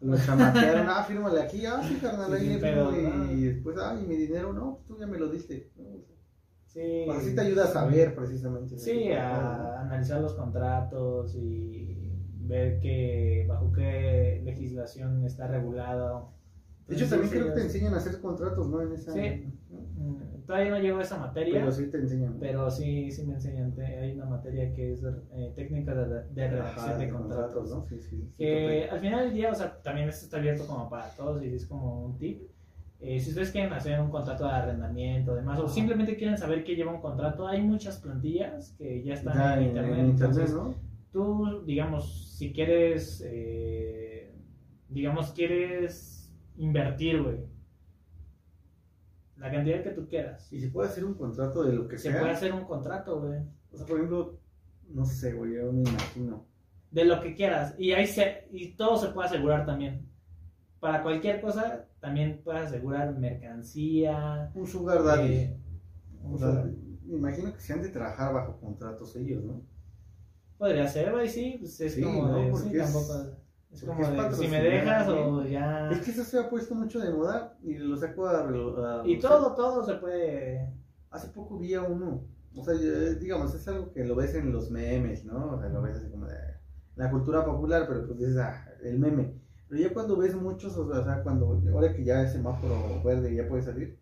lo 0.00 0.16
chamaquearon, 0.16 0.88
ah, 0.88 1.02
fírmale 1.02 1.42
aquí, 1.42 1.66
ah, 1.66 1.80
sí, 1.86 1.96
carnal, 1.96 2.32
ahí 2.32 2.54
Sí, 2.54 2.58
pero, 2.60 2.92
y 3.30 3.42
después, 3.42 3.76
ah, 3.78 3.98
y 4.00 4.06
mi 4.06 4.16
dinero, 4.16 4.52
no, 4.52 4.80
tú 4.86 4.96
ya 4.98 5.06
me 5.06 5.18
lo 5.18 5.28
diste. 5.28 5.70
Sí, 6.66 7.04
pues 7.06 7.18
así 7.18 7.34
te 7.34 7.40
ayuda 7.40 7.64
a 7.64 7.68
saber 7.68 8.14
precisamente. 8.14 8.78
Sí, 8.78 9.10
a 9.12 9.80
analizar 9.80 10.20
los 10.20 10.34
contratos 10.34 11.34
y 11.34 12.12
ver 12.40 12.78
que 12.80 13.46
bajo 13.48 13.72
qué 13.72 14.40
legislación 14.44 15.24
está 15.24 15.46
regulado. 15.46 16.37
De 16.88 16.96
hecho, 16.96 17.06
también 17.08 17.30
sí, 17.30 17.36
creo 17.36 17.46
que 17.48 17.52
te 17.54 17.60
sí, 17.60 17.66
enseñan 17.66 17.94
a 17.94 17.96
hacer 17.98 18.20
contratos, 18.20 18.68
¿no? 18.68 18.80
En 18.80 18.92
esa, 18.92 19.12
Sí. 19.12 19.20
¿no? 19.70 20.18
Todavía 20.46 20.70
no 20.70 20.78
llego 20.78 20.98
a 20.98 21.02
esa 21.02 21.18
materia, 21.18 21.60
Pero 21.60 21.70
sí 21.70 21.86
te 21.90 21.98
enseñan. 21.98 22.38
pero 22.40 22.70
sí, 22.70 23.10
sí 23.10 23.26
me 23.26 23.34
enseñan. 23.34 23.74
Hay 23.78 24.12
una 24.12 24.24
materia 24.24 24.72
que 24.72 24.92
es 24.94 25.02
eh, 25.32 25.52
técnica 25.54 25.94
de, 25.94 26.24
de 26.30 26.48
redacción 26.50 26.86
Ajá, 26.90 26.96
de 26.98 27.08
contratos. 27.10 27.70
¿no? 27.70 27.84
Sí, 27.86 27.98
sí. 28.00 28.08
sí, 28.16 28.32
que 28.38 28.88
al 28.90 28.98
final 29.00 29.24
del 29.26 29.34
día, 29.34 29.50
o 29.50 29.54
sea, 29.54 29.76
también 29.82 30.08
esto 30.08 30.24
está 30.24 30.38
abierto 30.38 30.66
como 30.66 30.88
para 30.88 31.10
todos 31.10 31.42
y 31.44 31.48
es 31.54 31.66
como 31.66 32.06
un 32.06 32.16
tip. 32.16 32.40
Eh, 33.00 33.20
si 33.20 33.28
ustedes 33.28 33.50
quieren 33.52 33.72
hacer 33.74 34.00
un 34.00 34.10
contrato 34.10 34.44
de 34.44 34.50
arrendamiento, 34.50 35.34
demás, 35.34 35.60
o 35.60 35.68
simplemente 35.68 36.16
quieren 36.16 36.38
saber 36.38 36.64
qué 36.64 36.74
lleva 36.74 36.92
un 36.92 37.00
contrato, 37.00 37.46
hay 37.46 37.60
muchas 37.62 37.98
plantillas 37.98 38.72
que 38.78 39.04
ya 39.04 39.14
están 39.14 39.34
ya 39.36 39.54
en, 39.54 39.60
en, 39.60 39.68
internet. 39.68 39.98
en 39.98 40.06
internet, 40.06 40.38
entonces, 40.38 40.54
¿no? 40.54 40.74
tú, 41.12 41.62
digamos, 41.64 42.34
si 42.36 42.52
quieres, 42.52 43.22
eh, 43.26 44.32
digamos, 44.88 45.30
quieres 45.32 46.17
invertir, 46.58 47.22
güey, 47.22 47.46
la 49.36 49.50
cantidad 49.50 49.82
que 49.82 49.90
tú 49.90 50.06
quieras. 50.08 50.52
Y 50.52 50.60
se 50.60 50.68
puede 50.68 50.88
hacer 50.88 51.04
un 51.04 51.14
contrato 51.14 51.62
de 51.64 51.72
lo 51.74 51.88
que 51.88 51.96
Se 51.98 52.10
sea. 52.10 52.20
puede 52.20 52.32
hacer 52.32 52.52
un 52.52 52.64
contrato, 52.64 53.20
güey. 53.20 53.40
O 53.72 53.76
sea, 53.76 53.86
por 53.86 53.96
ejemplo, 53.96 54.40
no 54.88 55.04
sé, 55.04 55.32
güey, 55.34 55.54
yo 55.54 55.72
me 55.72 55.82
imagino. 55.82 56.46
De 56.90 57.04
lo 57.04 57.20
que 57.20 57.34
quieras. 57.34 57.74
Y 57.78 57.92
ahí 57.92 58.06
se, 58.06 58.48
y 58.50 58.74
todo 58.74 58.96
se 58.98 59.08
puede 59.08 59.28
asegurar 59.28 59.64
también. 59.66 60.08
Para 60.80 61.02
cualquier 61.02 61.40
cosa, 61.40 61.86
también 62.00 62.40
puedes 62.44 62.62
asegurar 62.66 63.16
mercancía. 63.18 64.50
Un 64.54 64.66
sugar 64.66 65.02
daddy. 65.04 65.32
eh, 65.34 65.56
un 66.22 66.34
O 66.34 66.38
sea, 66.38 66.48
sugar. 66.48 66.66
me 67.04 67.16
imagino 67.16 67.52
que 67.52 67.60
se 67.60 67.72
han 67.74 67.82
de 67.82 67.90
trabajar 67.90 68.32
bajo 68.34 68.58
contratos 68.60 69.14
ellos, 69.16 69.44
¿no? 69.44 69.62
Podría 70.58 70.86
ser, 70.88 71.12
güey, 71.12 71.28
sí, 71.28 71.56
pues 71.60 71.80
es 71.80 71.94
Sí, 71.94 72.02
como 72.02 72.28
¿no? 72.28 72.36
de, 72.36 72.54
sí, 72.54 72.76
tampoco, 72.76 73.14
es 73.14 73.36
porque 73.70 73.86
como 73.86 74.00
es 74.02 74.08
de, 74.30 74.36
si 74.36 74.48
me 74.48 74.62
dejas 74.62 75.08
o 75.08 75.44
ya... 75.44 75.90
Es 75.90 76.00
que 76.00 76.10
eso 76.10 76.24
se 76.24 76.38
ha 76.38 76.48
puesto 76.50 76.74
mucho 76.74 77.00
de 77.00 77.10
moda 77.10 77.56
y 77.62 77.74
lo 77.74 77.96
saco 77.96 78.26
a. 78.26 78.40
a- 78.40 79.02
Y 79.06 79.18
todo, 79.18 79.54
todo 79.54 79.84
se 79.84 79.94
puede... 79.94 80.72
Hace 81.10 81.28
poco 81.28 81.58
vi 81.58 81.74
a 81.74 81.82
uno. 81.82 82.24
O 82.56 82.64
sea, 82.64 82.74
digamos, 82.74 83.54
es 83.54 83.68
algo 83.68 83.92
que 83.92 84.04
lo 84.04 84.16
ves 84.16 84.34
en 84.34 84.52
los 84.52 84.70
memes, 84.70 85.24
¿no? 85.24 85.52
O 85.52 85.60
sea, 85.60 85.68
lo 85.68 85.82
ves 85.82 85.96
así 85.96 86.10
como 86.10 86.26
de 86.26 86.36
la 86.96 87.10
cultura 87.10 87.44
popular, 87.44 87.84
pero 87.86 88.06
pues 88.06 88.18
dices, 88.18 88.36
ah, 88.38 88.66
el 88.82 88.98
meme. 88.98 89.34
Pero 89.68 89.80
ya 89.82 89.92
cuando 89.92 90.16
ves 90.16 90.34
muchos, 90.34 90.76
o 90.76 91.04
sea, 91.04 91.22
cuando, 91.22 91.60
ahora 91.72 91.92
que 91.94 92.02
ya 92.04 92.22
es 92.22 92.32
semáforo 92.32 93.02
verde 93.04 93.34
ya 93.34 93.46
puede 93.46 93.62
salir, 93.62 93.98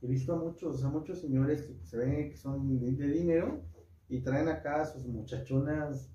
he 0.00 0.06
visto 0.06 0.32
a 0.32 0.36
muchos, 0.36 0.76
o 0.76 0.78
sea, 0.78 0.88
muchos 0.88 1.20
señores 1.20 1.62
que 1.62 1.74
se 1.84 1.96
ven 1.98 2.30
que 2.30 2.36
son 2.36 2.78
de, 2.80 2.92
de 2.92 3.08
dinero 3.08 3.60
y 4.08 4.20
traen 4.22 4.48
acá 4.48 4.82
a 4.82 4.86
sus 4.86 5.04
muchachonas 5.06 6.08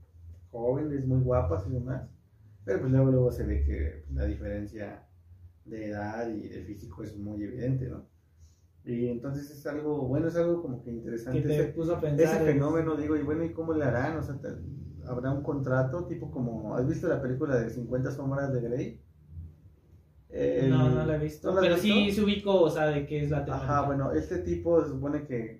jóvenes, 0.51 1.05
muy 1.05 1.19
guapas 1.21 1.67
y 1.67 1.71
demás. 1.73 2.09
Pero 2.67 2.79
pues 2.81 2.91
luego, 2.91 3.11
luego 3.11 3.31
se 3.31 3.45
ve 3.45 3.63
que 3.63 4.03
pues, 4.05 4.15
la 4.15 4.25
diferencia 4.25 5.07
de 5.65 5.87
edad 5.87 6.27
y 6.29 6.47
de 6.49 6.61
físico 6.61 7.01
es 7.03 7.17
muy 7.17 7.41
evidente, 7.43 7.87
¿no? 7.89 8.05
Y 8.83 9.07
entonces 9.07 9.49
es 9.49 9.65
algo, 9.67 10.07
bueno, 10.07 10.27
es 10.27 10.35
algo 10.35 10.61
como 10.61 10.83
que 10.83 10.91
interesante. 10.91 11.41
que 11.41 11.47
te 11.47 11.53
ese- 11.61 11.73
puso 11.73 11.95
a 11.95 12.01
pensar... 12.01 12.25
ese 12.25 12.37
en- 12.37 12.45
fenómeno, 12.53 12.95
digo, 12.95 13.15
y 13.15 13.23
bueno, 13.23 13.43
¿y 13.43 13.51
cómo 13.53 13.73
le 13.73 13.83
harán? 13.85 14.17
O 14.17 14.21
sea, 14.23 14.37
¿habrá 15.07 15.31
un 15.31 15.43
contrato 15.43 16.05
tipo 16.07 16.29
como, 16.31 16.75
¿has 16.75 16.87
visto 16.87 17.07
la 17.07 17.21
película 17.21 17.55
de 17.57 17.69
50 17.69 18.11
sombras 18.11 18.53
de 18.53 18.61
Grey? 18.61 19.01
El- 20.29 20.69
No, 20.69 20.89
no 20.89 21.05
la 21.05 21.15
he 21.15 21.19
visto. 21.19 21.47
¿No 21.49 21.55
la 21.55 21.61
has 21.61 21.67
pero 21.67 21.81
sí 21.81 22.11
se 22.11 22.21
ubico, 22.23 22.61
o 22.61 22.69
sea, 22.69 22.87
de 22.87 23.05
qué 23.05 23.23
es 23.23 23.29
la 23.29 23.45
temática. 23.45 23.77
Ajá, 23.79 23.87
bueno, 23.87 24.11
este 24.11 24.39
tipo 24.39 24.83
se 24.83 24.89
supone 24.89 25.25
que 25.25 25.59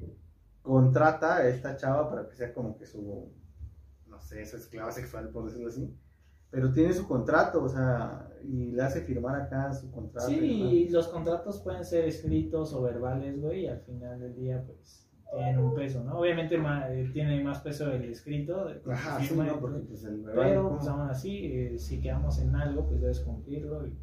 contrata 0.62 1.38
a 1.38 1.48
esta 1.48 1.78
chava 1.78 2.10
para 2.10 2.28
que 2.30 2.36
sea 2.36 2.54
como 2.54 2.78
que 2.78 2.86
su, 2.86 3.32
no 4.08 4.20
sé, 4.20 4.46
su 4.46 4.58
esclava 4.58 4.92
sexual, 4.92 5.30
por 5.30 5.46
decirlo 5.46 5.70
así. 5.70 5.98
Pero 6.50 6.72
tiene 6.72 6.94
su 6.94 7.08
contrato, 7.08 7.64
o 7.64 7.70
sea, 7.70 8.30
y 8.44 8.72
le 8.72 8.82
hace 8.82 9.02
firmar 9.02 9.42
acá 9.42 9.74
su 9.74 9.92
contrato. 9.92 10.32
y. 10.32 10.38
Sí, 10.38 10.90
los 10.90 11.08
contratos 11.10 11.60
pueden 11.62 11.84
ser 11.84 12.06
escritos 12.06 12.74
o 12.74 12.82
verbales, 12.82 13.40
güey, 13.42 13.64
y 13.64 13.68
al 13.68 13.82
final 13.82 14.20
del 14.20 14.36
día, 14.36 14.64
pues, 14.66 15.10
tienen 15.36 15.60
un 15.60 15.76
peso, 15.76 16.04
¿no? 16.06 16.20
Obviamente 16.20 16.58
ma- 16.58 16.90
eh, 16.90 17.10
tiene 17.12 17.44
más 17.44 17.60
peso 17.60 17.92
el 17.92 18.04
escrito, 18.06 18.70
Ajá, 18.90 19.20
sí, 19.20 19.28
firma, 19.28 19.46
¿no? 19.46 19.60
Porque 19.60 19.80
pues 19.80 20.04
el 20.06 20.22
verbal, 20.22 20.48
pero, 20.48 20.64
¿cómo? 20.64 20.78
pues, 20.78 20.88
aún 20.88 21.10
así, 21.10 21.46
eh, 21.52 21.78
si 21.78 22.00
quedamos 22.00 22.40
en 22.40 22.56
algo, 22.56 22.88
pues 22.88 23.02
debes 23.02 23.20
cumplirlo. 23.20 23.86
y, 23.86 23.94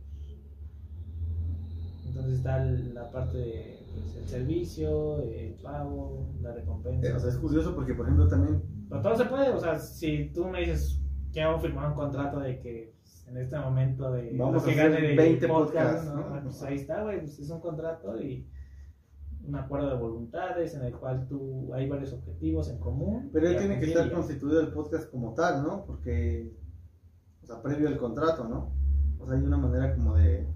entonces 2.08 2.34
está 2.34 2.58
la 2.64 3.10
parte 3.10 3.38
de 3.38 3.78
pues, 3.92 4.16
el 4.16 4.28
servicio, 4.28 5.22
el 5.22 5.54
pago, 5.54 6.28
la 6.42 6.52
recompensa. 6.52 7.08
Eh, 7.08 7.12
o 7.14 7.18
sea, 7.18 7.30
es 7.30 7.36
curioso 7.38 7.74
porque, 7.74 7.94
por 7.94 8.04
ejemplo, 8.06 8.28
también 8.28 8.62
Pero 8.88 9.00
todo 9.02 9.16
se 9.16 9.24
puede, 9.24 9.50
o 9.50 9.58
sea, 9.58 9.78
si 9.78 10.30
tú 10.32 10.44
me 10.46 10.60
dices, 10.60 11.00
quiero 11.34 11.58
firmar 11.58 11.88
un 11.90 11.94
contrato 11.94 12.40
de 12.40 12.60
que 12.60 12.94
pues, 13.02 13.26
en 13.28 13.36
este 13.36 13.58
momento 13.58 14.10
de 14.12 14.30
Vamos 14.38 14.54
lo 14.54 14.60
a 14.60 14.64
que 14.64 14.70
hacer 14.70 14.92
gane 14.92 15.08
de 15.08 15.16
20 15.16 15.48
podcast, 15.48 15.74
podcasts, 15.74 16.14
¿no? 16.14 16.16
¿no? 16.30 16.34
Ah, 16.36 16.40
pues 16.42 16.62
ahí 16.62 16.76
está, 16.76 17.02
güey, 17.02 17.20
pues 17.20 17.38
es 17.38 17.50
un 17.50 17.60
contrato 17.60 18.18
y 18.22 18.48
un 19.46 19.56
acuerdo 19.56 19.90
de 19.90 19.96
voluntades 19.96 20.74
en 20.74 20.84
el 20.84 20.94
cual 20.94 21.26
tú 21.28 21.74
hay 21.74 21.86
varios 21.88 22.12
objetivos 22.14 22.70
en 22.70 22.78
común. 22.78 23.28
Pero 23.32 23.48
él 23.48 23.56
a 23.56 23.58
tiene 23.58 23.78
que 23.78 23.86
estar 23.86 24.10
constituido 24.10 24.60
el 24.60 24.68
podcast 24.68 25.10
como 25.10 25.34
tal, 25.34 25.62
¿no? 25.62 25.84
Porque, 25.84 26.50
o 27.42 27.46
sea, 27.46 27.60
previo 27.60 27.88
al 27.88 27.98
contrato, 27.98 28.44
¿no? 28.48 28.72
O 29.18 29.26
sea, 29.26 29.36
hay 29.36 29.42
una 29.44 29.58
manera 29.58 29.94
como 29.94 30.14
de 30.16 30.46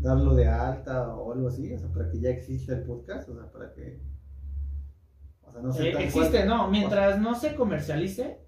darlo 0.00 0.34
de 0.34 0.46
alta 0.46 1.16
o 1.16 1.32
algo 1.32 1.48
así, 1.48 1.72
o 1.72 1.78
sea, 1.78 1.88
para 1.88 2.08
que 2.10 2.20
ya 2.20 2.30
exista 2.30 2.74
el 2.74 2.84
podcast, 2.84 3.28
o 3.30 3.34
sea, 3.34 3.50
para 3.50 3.72
que, 3.72 4.00
o 5.42 5.50
sea, 5.50 5.62
no 5.62 5.72
sé. 5.72 5.88
Eh, 5.88 5.94
existe, 6.04 6.30
cual- 6.44 6.48
no, 6.48 6.70
mientras 6.70 7.18
no 7.20 7.34
se 7.34 7.54
comercialice. 7.56 8.45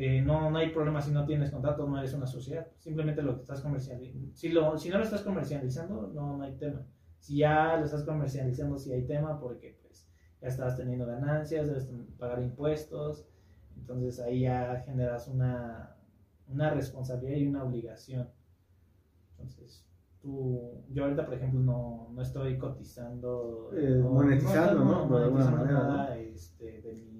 Eh, 0.00 0.22
no, 0.22 0.48
no 0.48 0.58
hay 0.58 0.70
problema 0.70 1.02
si 1.02 1.10
no 1.10 1.26
tienes 1.26 1.50
contrato, 1.50 1.84
no 1.84 1.98
eres 1.98 2.14
una 2.14 2.28
sociedad. 2.28 2.68
Simplemente 2.78 3.20
lo 3.20 3.34
que 3.34 3.40
estás 3.40 3.60
comercializando. 3.60 4.32
Si, 4.32 4.48
lo, 4.50 4.78
si 4.78 4.90
no 4.90 4.98
lo 4.98 5.02
estás 5.02 5.22
comercializando, 5.22 6.12
no, 6.14 6.36
no 6.36 6.44
hay 6.44 6.54
tema. 6.54 6.86
Si 7.18 7.38
ya 7.38 7.76
lo 7.76 7.84
estás 7.84 8.04
comercializando, 8.04 8.78
sí 8.78 8.92
hay 8.92 9.04
tema 9.06 9.40
porque 9.40 9.76
pues 9.82 10.08
ya 10.40 10.46
estás 10.46 10.76
teniendo 10.76 11.04
ganancias, 11.04 11.66
debes 11.66 11.90
pagar 12.16 12.40
impuestos. 12.40 13.26
Entonces 13.76 14.20
ahí 14.20 14.42
ya 14.42 14.84
generas 14.86 15.26
una, 15.26 15.96
una 16.46 16.70
responsabilidad 16.70 17.38
y 17.38 17.48
una 17.48 17.64
obligación. 17.64 18.28
Entonces, 19.32 19.84
tú, 20.20 20.84
yo 20.90 21.02
ahorita, 21.02 21.26
por 21.26 21.34
ejemplo, 21.34 21.58
no, 21.58 22.08
no 22.12 22.22
estoy 22.22 22.56
cotizando. 22.56 23.70
Eh, 23.74 23.98
monetizando, 23.98 24.84
¿no? 24.84 25.18
De 25.18 25.24
alguna 25.24 25.50
manera, 25.50 25.72
nada, 25.72 26.18
este, 26.18 26.82
de 26.82 26.92
mis 26.92 27.17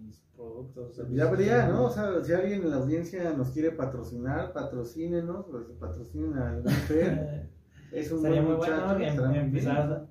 productos. 0.48 1.08
Ya 1.11 1.28
habría, 1.28 1.68
¿no? 1.68 1.84
O 1.84 1.90
sea, 1.90 2.22
si 2.22 2.32
alguien 2.32 2.62
en 2.62 2.70
la 2.70 2.76
audiencia 2.76 3.32
nos 3.32 3.50
quiere 3.50 3.72
patrocinar, 3.72 4.52
patrocínenos, 4.52 5.46
pues 5.50 5.64
patrocinen 5.78 6.34
al 6.34 6.62
Gran 6.62 6.74
Fer. 6.88 7.50
Es 7.92 8.12
un 8.12 8.22
Sería 8.22 8.42
buen 8.42 8.58
muy 8.58 8.66
muchacho, 8.66 8.98
bueno 8.98 8.98
que 8.98 9.28
muy 9.28 9.38
empezar 9.38 10.08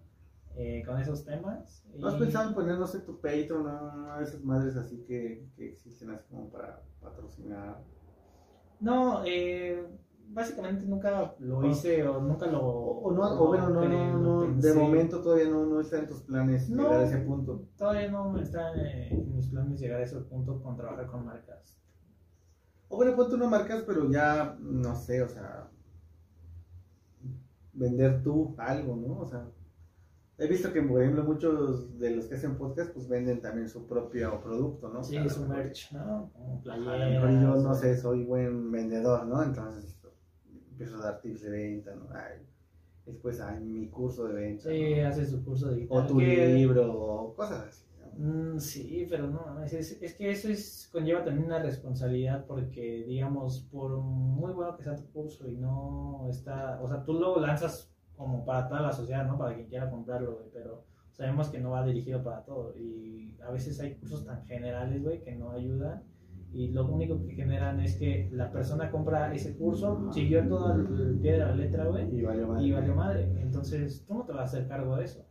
eh, 0.56 0.84
con 0.86 1.00
esos 1.00 1.24
temas. 1.24 1.84
¿No 1.96 2.08
has 2.08 2.16
pensado 2.16 2.50
en 2.50 2.56
poner, 2.56 2.78
no 2.78 2.88
sé, 2.88 3.00
tu 3.02 3.20
Patreon, 3.20 3.64
no, 3.64 4.18
de 4.18 4.24
esas 4.24 4.44
madres 4.44 4.76
así 4.76 5.04
que, 5.08 5.46
que 5.56 5.70
existen 5.70 6.10
así 6.12 6.26
como 6.30 6.50
para 6.50 6.82
patrocinar? 7.02 7.84
No, 8.80 9.24
eh, 9.26 9.86
básicamente 10.30 10.86
nunca 10.86 11.36
lo 11.40 11.58
O- 11.60 11.66
hice 11.66 12.08
o 12.08 12.20
nunca 12.22 12.46
lo. 12.48 12.62
O, 12.62 13.12
no, 13.12 13.24
o 13.42 13.48
bueno, 13.48 13.70
no, 13.70 13.88
no, 13.88 14.18
no, 14.48 14.62
de 14.62 14.74
momento 14.74 15.22
todavía 15.22 15.50
no, 15.50 15.66
no 15.66 15.80
está 15.80 16.00
en 16.00 16.08
tus 16.08 16.22
planes 16.22 16.68
llegar 16.70 16.94
a 16.94 17.04
ese 17.04 17.18
punto. 17.20 17.66
Todavía 17.78 18.10
no 18.12 18.38
está 18.40 18.74
en, 18.74 19.20
en 19.20 19.36
mis 19.36 19.48
planes 19.48 19.80
llegar 19.80 20.02
a 20.02 20.04
ese 20.04 20.20
punto 20.22 20.62
con 20.62 20.76
trabajar 20.76 21.08
con 21.08 21.26
marcas. 21.26 21.78
O 22.90 22.96
bueno, 22.98 23.16
ponte 23.16 23.38
no 23.38 23.50
marcas, 23.50 23.84
pero 23.86 24.10
ya, 24.10 24.58
no 24.62 24.96
sé, 24.96 25.22
o 25.22 25.28
sea, 25.28 25.70
vender 27.74 28.24
tú 28.24 28.56
algo, 28.58 28.96
¿no? 28.96 29.20
O 29.20 29.26
sea, 29.28 29.46
he 30.38 30.48
visto 30.48 30.72
que, 30.72 30.82
por 30.82 31.02
ejemplo, 31.02 31.24
muchos 31.24 32.00
de 32.00 32.16
los 32.16 32.26
que 32.28 32.36
hacen 32.36 32.58
podcast, 32.58 32.92
pues 32.94 33.08
venden 33.08 33.42
también 33.42 33.68
su 33.70 33.86
propio 33.88 34.42
producto, 34.42 34.90
¿no? 34.90 35.04
Sí, 35.04 35.18
su 35.30 35.46
merch, 35.48 35.92
¿no? 35.92 36.32
Como 36.34 36.62
playeras. 36.64 37.22
yo, 37.42 37.56
no 37.58 37.74
sé, 37.74 37.98
soy 37.98 38.24
buen 38.24 38.72
vendedor, 38.72 39.26
¿no? 39.28 39.44
Entonces, 39.44 39.97
empiezo 40.78 40.98
a 41.02 41.06
dar 41.12 41.22
tips 41.22 41.42
de 41.42 41.50
venta, 41.50 41.96
¿no? 41.96 42.08
Ay, 42.12 42.46
después, 43.06 43.40
ay, 43.42 43.60
mi 43.64 43.88
curso 43.90 44.28
de 44.28 44.34
venta. 44.36 44.70
Sí, 44.70 44.96
¿no? 45.02 45.08
hace 45.08 45.26
su 45.26 45.44
curso 45.44 45.72
digital. 45.72 46.04
O 46.04 46.08
tu 46.08 46.18
que- 46.20 46.54
libro, 46.54 46.94
o 46.94 47.34
cosas 47.34 47.66
así. 47.68 47.84
¿no? 48.18 48.54
Mm, 48.54 48.60
sí, 48.60 49.08
pero 49.10 49.28
no, 49.28 49.64
es, 49.64 49.74
es- 49.74 50.02
es 50.02 50.14
que 50.16 50.30
eso 50.32 50.50
es, 50.50 50.88
conlleva 50.92 51.24
también 51.24 51.48
una 51.48 51.60
responsabilidad 51.64 52.46
porque, 52.46 53.06
digamos, 53.08 53.62
por 53.72 53.98
muy 53.98 54.54
bueno 54.54 54.78
que 54.78 54.84
sea 54.84 54.96
tu 54.96 55.06
curso 55.12 55.48
y 55.50 55.56
no 55.56 56.28
está, 56.30 56.80
o 56.82 56.88
sea, 56.88 57.04
tú 57.04 57.14
lo 57.14 57.40
lanzas 57.40 57.92
como 58.16 58.46
para 58.46 58.68
toda 58.68 58.82
la 58.82 58.92
sociedad, 58.92 59.26
¿no? 59.26 59.38
Para 59.38 59.56
quien 59.56 59.68
quiera 59.68 59.90
comprarlo, 59.90 60.36
güey, 60.36 60.50
pero 60.54 60.84
sabemos 61.12 61.50
que 61.50 61.60
no 61.60 61.72
va 61.72 61.86
dirigido 61.86 62.24
para 62.24 62.44
todo 62.44 62.76
y 62.78 63.36
a 63.42 63.50
veces 63.52 63.80
hay 63.80 63.96
cursos 63.96 64.26
tan 64.26 64.44
generales, 64.46 65.02
güey, 65.04 65.24
que 65.24 65.36
no 65.36 65.52
ayudan 65.52 66.04
y 66.58 66.70
lo 66.70 66.88
único 66.88 67.22
que 67.24 67.36
generan 67.36 67.80
es 67.82 67.98
que 67.98 68.30
la 68.32 68.52
persona 68.52 68.90
compra 68.90 69.32
ese 69.34 69.56
curso, 69.56 70.12
siguió 70.12 70.48
todo 70.48 70.74
el 70.74 71.20
pie 71.22 71.34
de 71.34 71.38
la 71.38 71.56
letra, 71.56 71.86
güey, 71.86 72.14
Y 72.18 72.24
valió 72.24 72.48
madre. 72.48 72.66
y 72.66 72.72
valió 72.72 72.96
madre, 72.96 73.32
entonces 73.42 74.04
tú 74.08 74.16
no 74.16 74.24
te 74.26 74.32
vas 74.34 74.42
a 74.42 74.58
hacer 74.58 74.68
cargo 74.68 74.96
de 74.98 75.06
eso. 75.06 75.24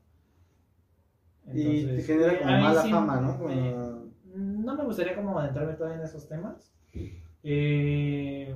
Y 1.46 1.52
te 1.52 1.80
Entonces, 1.80 2.06
genera 2.06 2.32
eh, 2.34 2.38
como 2.38 2.50
mala 2.52 2.82
sí 2.82 2.90
fama, 2.90 3.20
¿no? 3.20 3.38
Como- 3.38 4.06
no 4.36 4.76
me 4.76 4.84
gustaría 4.84 5.16
como 5.16 5.38
adentrarme 5.38 5.72
todavía 5.74 5.98
en 5.98 6.04
esos 6.04 6.28
temas. 6.28 6.72
Eh, 7.42 8.54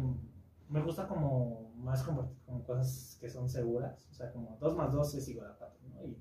me 0.69 0.83
gusta 0.83 1.09
como 1.09 1.73
más 1.77 2.03
compartir 2.05 2.37
como 2.47 2.63
cosas 2.65 3.17
que 3.21 3.29
son 3.29 3.49
seguras. 3.49 4.07
O 4.11 4.15
sea, 4.15 4.31
como 4.33 4.57
2 4.61 4.77
más 4.77 4.93
2 4.93 5.15
es 5.15 5.29
igual 5.29 5.51
a 5.51 5.55
4, 5.57 5.81
¿no? 5.89 6.05
Y 6.05 6.17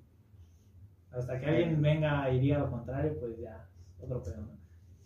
hasta 1.11 1.39
que 1.39 1.45
alguien 1.45 1.81
venga 1.81 2.29
y 2.31 2.39
diga 2.39 2.59
lo 2.59 2.69
contrario, 2.71 3.17
pues 3.19 3.37
ya, 3.39 3.67
otro 3.99 4.23
pedo, 4.23 4.41
¿no? 4.41 4.58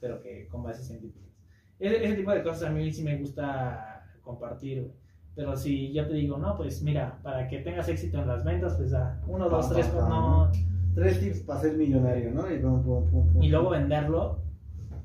Pero 0.04 0.20
que 0.22 0.50
con 0.50 0.63
bases 0.63 0.86
científicas. 0.86 1.32
Ese, 1.80 2.04
ese 2.04 2.16
tipo 2.16 2.32
de 2.32 2.44
cosas 2.44 2.63
a 2.63 2.72
mí 2.74 2.92
sí 2.92 3.04
me 3.04 3.18
gusta 3.18 4.04
compartir, 4.22 4.82
güey. 4.82 4.92
Pero 5.34 5.56
si 5.56 5.94
yo 5.94 6.06
te 6.06 6.13
digo, 6.16 6.38
no, 6.38 6.58
pues 6.58 6.84
mira, 6.84 7.22
para 7.24 7.48
que 7.48 7.60
tengas 7.60 7.88
éxito 7.88 8.20
en 8.20 8.28
las 8.28 8.44
ventas, 8.44 8.76
pues 8.76 8.91
da 8.91 9.24
1, 9.26 9.49
2, 9.49 9.66
Pam, 9.66 9.74
3, 9.74 9.88
pam, 9.88 9.97
pam. 9.97 10.10
no. 10.10 10.51
Tres 10.93 11.20
tips 11.22 11.39
para 11.39 11.62
ser 11.62 11.78
millonario, 11.78 12.32
¿no? 12.32 12.54
Y, 12.54 12.60
pum, 12.60 12.84
pum, 12.84 13.10
pum. 13.10 13.41
Y 13.41 13.47
luego 13.47 13.70
venderlo, 13.70 14.43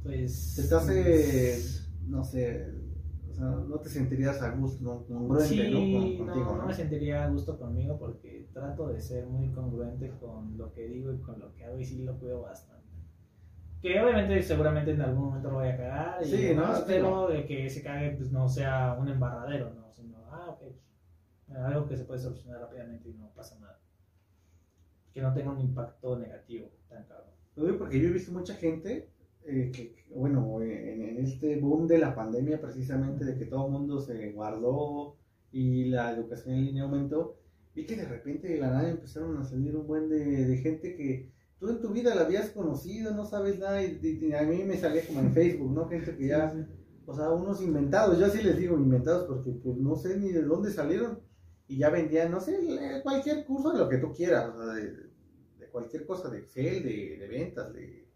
pues. 0.03 0.67
Te 0.69 0.75
hace, 0.75 1.57
no 2.09 2.25
sé, 2.25 2.67
o 3.31 3.35
sea, 3.35 3.45
no 3.47 3.79
te 3.79 3.89
sentirías 3.89 4.43
a 4.43 4.51
gusto, 4.51 4.83
¿no? 4.83 5.05
Congruente, 5.07 5.47
Sí, 5.55 5.71
¿no? 5.71 5.79
Con- 5.79 6.27
no, 6.27 6.33
contigo, 6.33 6.57
no 6.57 6.63
¿no? 6.63 6.67
me 6.67 6.75
sentiría 6.75 7.25
a 7.25 7.29
gusto 7.31 7.57
conmigo 7.57 7.97
porque 8.01 8.49
trato 8.53 8.89
de 8.89 9.01
ser 9.01 9.27
muy 9.27 9.49
congruente 9.53 10.11
con 10.21 10.59
lo 10.59 10.73
que 10.73 10.89
digo 10.89 11.13
y 11.13 11.19
con 11.21 11.39
lo 11.39 11.55
que 11.55 11.65
hago 11.65 11.79
y 11.79 11.85
sí 11.85 12.03
lo 12.03 12.19
cuido 12.19 12.43
bastante. 12.43 12.78
Que 13.81 14.01
obviamente 14.01 14.43
seguramente 14.43 14.91
en 14.93 15.01
algún 15.03 15.27
momento 15.27 15.51
lo 15.51 15.57
voy 15.57 15.69
a 15.69 15.77
cagar 15.77 16.23
y 16.23 16.25
Sí, 16.27 16.43
demás, 16.43 16.81
¿no? 16.81 16.87
pero 16.87 17.29
de 17.29 17.45
que 17.47 17.67
ese 17.67 17.83
cague 17.83 18.11
pues 18.17 18.33
no 18.33 18.49
sea 18.49 18.97
un 18.99 19.09
embarradero, 19.09 19.73
¿no? 19.75 19.93
Sino, 19.93 20.19
ah, 20.31 20.51
ok, 20.51 20.63
algo 21.55 21.87
que 21.87 21.97
se 21.97 22.05
puede 22.05 22.21
solucionar 22.21 22.61
rápidamente 22.61 23.09
y 23.09 23.15
no 23.15 23.31
pasa 23.35 23.59
nada. 23.61 23.79
Que 25.13 25.23
no 25.23 25.33
tenga 25.33 25.51
un 25.53 25.61
impacto 25.61 26.19
negativo 26.19 26.71
tan 26.89 27.05
cabrón. 27.05 27.31
Lo 27.57 27.65
digo 27.67 27.79
porque 27.79 28.01
yo 28.01 28.09
he 28.09 28.13
visto 28.13 28.33
mucha 28.33 28.55
gente, 28.55 29.09
eh, 29.45 29.71
que, 29.75 29.95
que, 29.95 30.05
bueno, 30.15 30.61
en, 30.63 31.03
en 31.03 31.19
este 31.19 31.57
boom 31.59 31.87
de 31.87 31.99
la 31.99 32.15
pandemia 32.15 32.61
precisamente, 32.61 33.25
de 33.25 33.37
que 33.37 33.47
todo 33.47 33.67
el 33.67 33.73
mundo 33.73 34.01
se 34.01 34.33
guardó 34.33 35.17
y 35.53 35.87
la 35.87 36.13
educación 36.13 36.55
en 36.57 36.67
línea 36.67 36.83
aumentó, 36.85 37.37
vi 37.75 37.87
que 37.87 37.97
de 37.97 38.07
repente 38.07 38.49
de 38.49 38.59
la 38.59 38.71
nada 38.71 38.91
empezaron 38.91 39.37
a 39.39 39.45
salir 39.45 39.77
un 39.77 39.87
buen 39.87 40.09
de, 40.09 40.47
de 40.47 40.57
gente 40.59 40.95
que 40.97 41.31
tú 41.59 41.69
en 41.71 41.81
tu 41.81 41.91
vida 41.91 42.15
la 42.15 42.23
habías 42.23 42.51
conocido, 42.51 43.13
no 43.15 43.25
sabes 43.25 43.59
nada, 43.59 43.83
y, 43.83 43.99
y 44.03 44.33
a 44.33 44.43
mí 44.43 44.65
me 44.65 44.77
salía 44.77 45.07
como 45.07 45.21
en 45.21 45.33
Facebook, 45.33 45.73
¿no? 45.73 45.89
Gente 45.89 46.17
que 46.17 46.29
ya, 46.29 46.53
o 47.07 47.15
sea, 47.15 47.31
unos 47.31 47.61
inventados, 47.63 48.19
yo 48.19 48.27
así 48.27 48.43
les 48.43 48.57
digo 48.57 48.77
inventados 48.77 49.25
porque 49.25 49.51
pues 49.51 49.77
no 49.77 49.97
sé 49.97 50.17
ni 50.19 50.31
de 50.33 50.43
dónde 50.43 50.71
salieron, 50.71 51.21
y 51.67 51.79
ya 51.79 51.91
vendían, 51.91 52.31
no 52.31 52.41
sé, 52.41 52.59
cualquier 53.03 53.45
curso 53.45 53.73
de 53.73 53.79
lo 53.79 53.89
que 53.89 53.99
tú 53.99 54.13
quieras, 54.13 54.55
o 54.55 54.63
sea, 54.63 54.73
de, 54.75 54.91
de 55.59 55.69
cualquier 55.71 56.07
cosa, 56.07 56.31
de 56.31 56.39
Excel, 56.39 56.83
de, 56.83 57.17
de 57.19 57.29
ventas, 57.29 57.73
de 57.73 58.09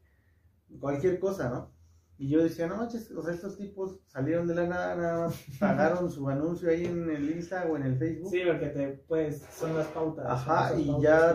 cualquier 0.81 1.19
cosa, 1.19 1.51
¿no? 1.51 1.71
Y 2.19 2.29
yo 2.29 2.43
decía, 2.43 2.67
no 2.69 2.77
manches, 2.77 3.11
o 3.11 3.23
sea, 3.23 3.35
estos 3.35 3.57
tipos 3.59 3.99
salieron 4.07 4.47
de 4.47 4.55
la 4.55 4.67
nada, 4.67 4.95
nada 4.97 5.27
más 5.27 5.35
pagaron 5.61 6.11
su 6.11 6.29
anuncio 6.29 6.71
ahí 6.71 6.85
en 6.85 7.11
el 7.11 7.31
Insta 7.31 7.67
o 7.67 7.77
en 7.77 7.83
el 7.83 7.97
Facebook. 7.97 8.31
Sí, 8.31 8.41
porque 8.47 8.67
te, 8.69 8.89
pues, 9.09 9.43
son 9.59 9.77
las 9.77 9.89
pautas. 9.89 10.25
Ajá, 10.29 10.79
y 10.79 10.87
pautas 10.87 11.03
ya- 11.03 11.35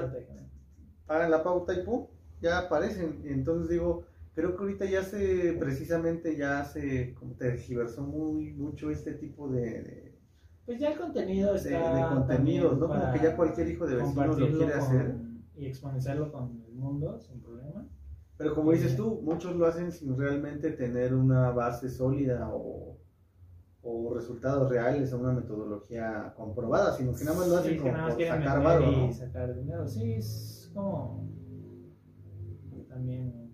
pagan 1.08 1.32
la 1.32 1.44
pauta 1.44 1.74
y 1.74 1.84
pum, 1.84 2.06
ya 2.42 2.60
aparecen. 2.60 3.22
Entonces 3.26 3.70
digo, 3.70 4.04
creo 4.36 4.56
que 4.56 4.62
ahorita 4.64 4.86
ya 4.86 5.04
se, 5.04 5.54
precisamente 5.60 6.36
ya 6.38 6.64
se 6.66 7.14
como 7.16 7.34
tergiversó 7.34 8.04
muy 8.04 8.54
mucho 8.54 8.92
este 8.92 9.14
tipo 9.14 9.50
de, 9.50 9.62
de, 9.82 10.16
Pues 10.66 10.80
ya 10.80 10.92
el 10.92 10.98
contenido 11.00 11.54
de- 11.54 11.58
está. 11.60 11.96
de 11.96 12.16
contenidos, 12.16 12.78
¿no? 12.78 12.88
Como 12.88 13.12
que 13.14 13.20
ya 13.20 13.36
cualquier 13.36 13.68
hijo 13.70 13.88
de 13.88 13.96
vecino 13.96 14.28
lo 14.28 14.36
quiere 14.36 14.58
con- 14.74 14.80
hacer. 14.82 15.16
Y 15.56 15.66
exponenciarlo 15.66 16.32
con 16.32 16.64
el 16.68 16.74
mundo 16.76 17.20
sin 17.20 17.40
problema. 17.42 17.84
Pero 18.38 18.54
como 18.54 18.72
dices 18.72 18.96
tú, 18.96 19.20
muchos 19.24 19.56
lo 19.56 19.66
hacen 19.66 19.92
sin 19.92 20.16
realmente 20.16 20.70
tener 20.70 21.16
una 21.16 21.50
base 21.50 21.90
sólida 21.90 22.50
o, 22.54 22.96
o 23.82 24.14
resultados 24.14 24.70
reales 24.70 25.12
o 25.14 25.18
una 25.18 25.32
metodología 25.34 26.32
comprobada, 26.38 26.94
sino 26.96 27.16
que 27.16 27.24
nada 27.26 27.38
más 27.40 27.48
lo 27.48 27.58
hacen 27.58 27.74
Sí, 27.74 27.80
como 27.80 27.94
por 27.94 28.12
sacar 28.12 28.82
y 28.84 29.08
¿no? 29.08 29.14
sacar 29.14 29.56
dinero. 29.56 29.88
Sí, 29.88 30.14
es 30.14 30.57
como 30.78 31.28
también 32.88 33.52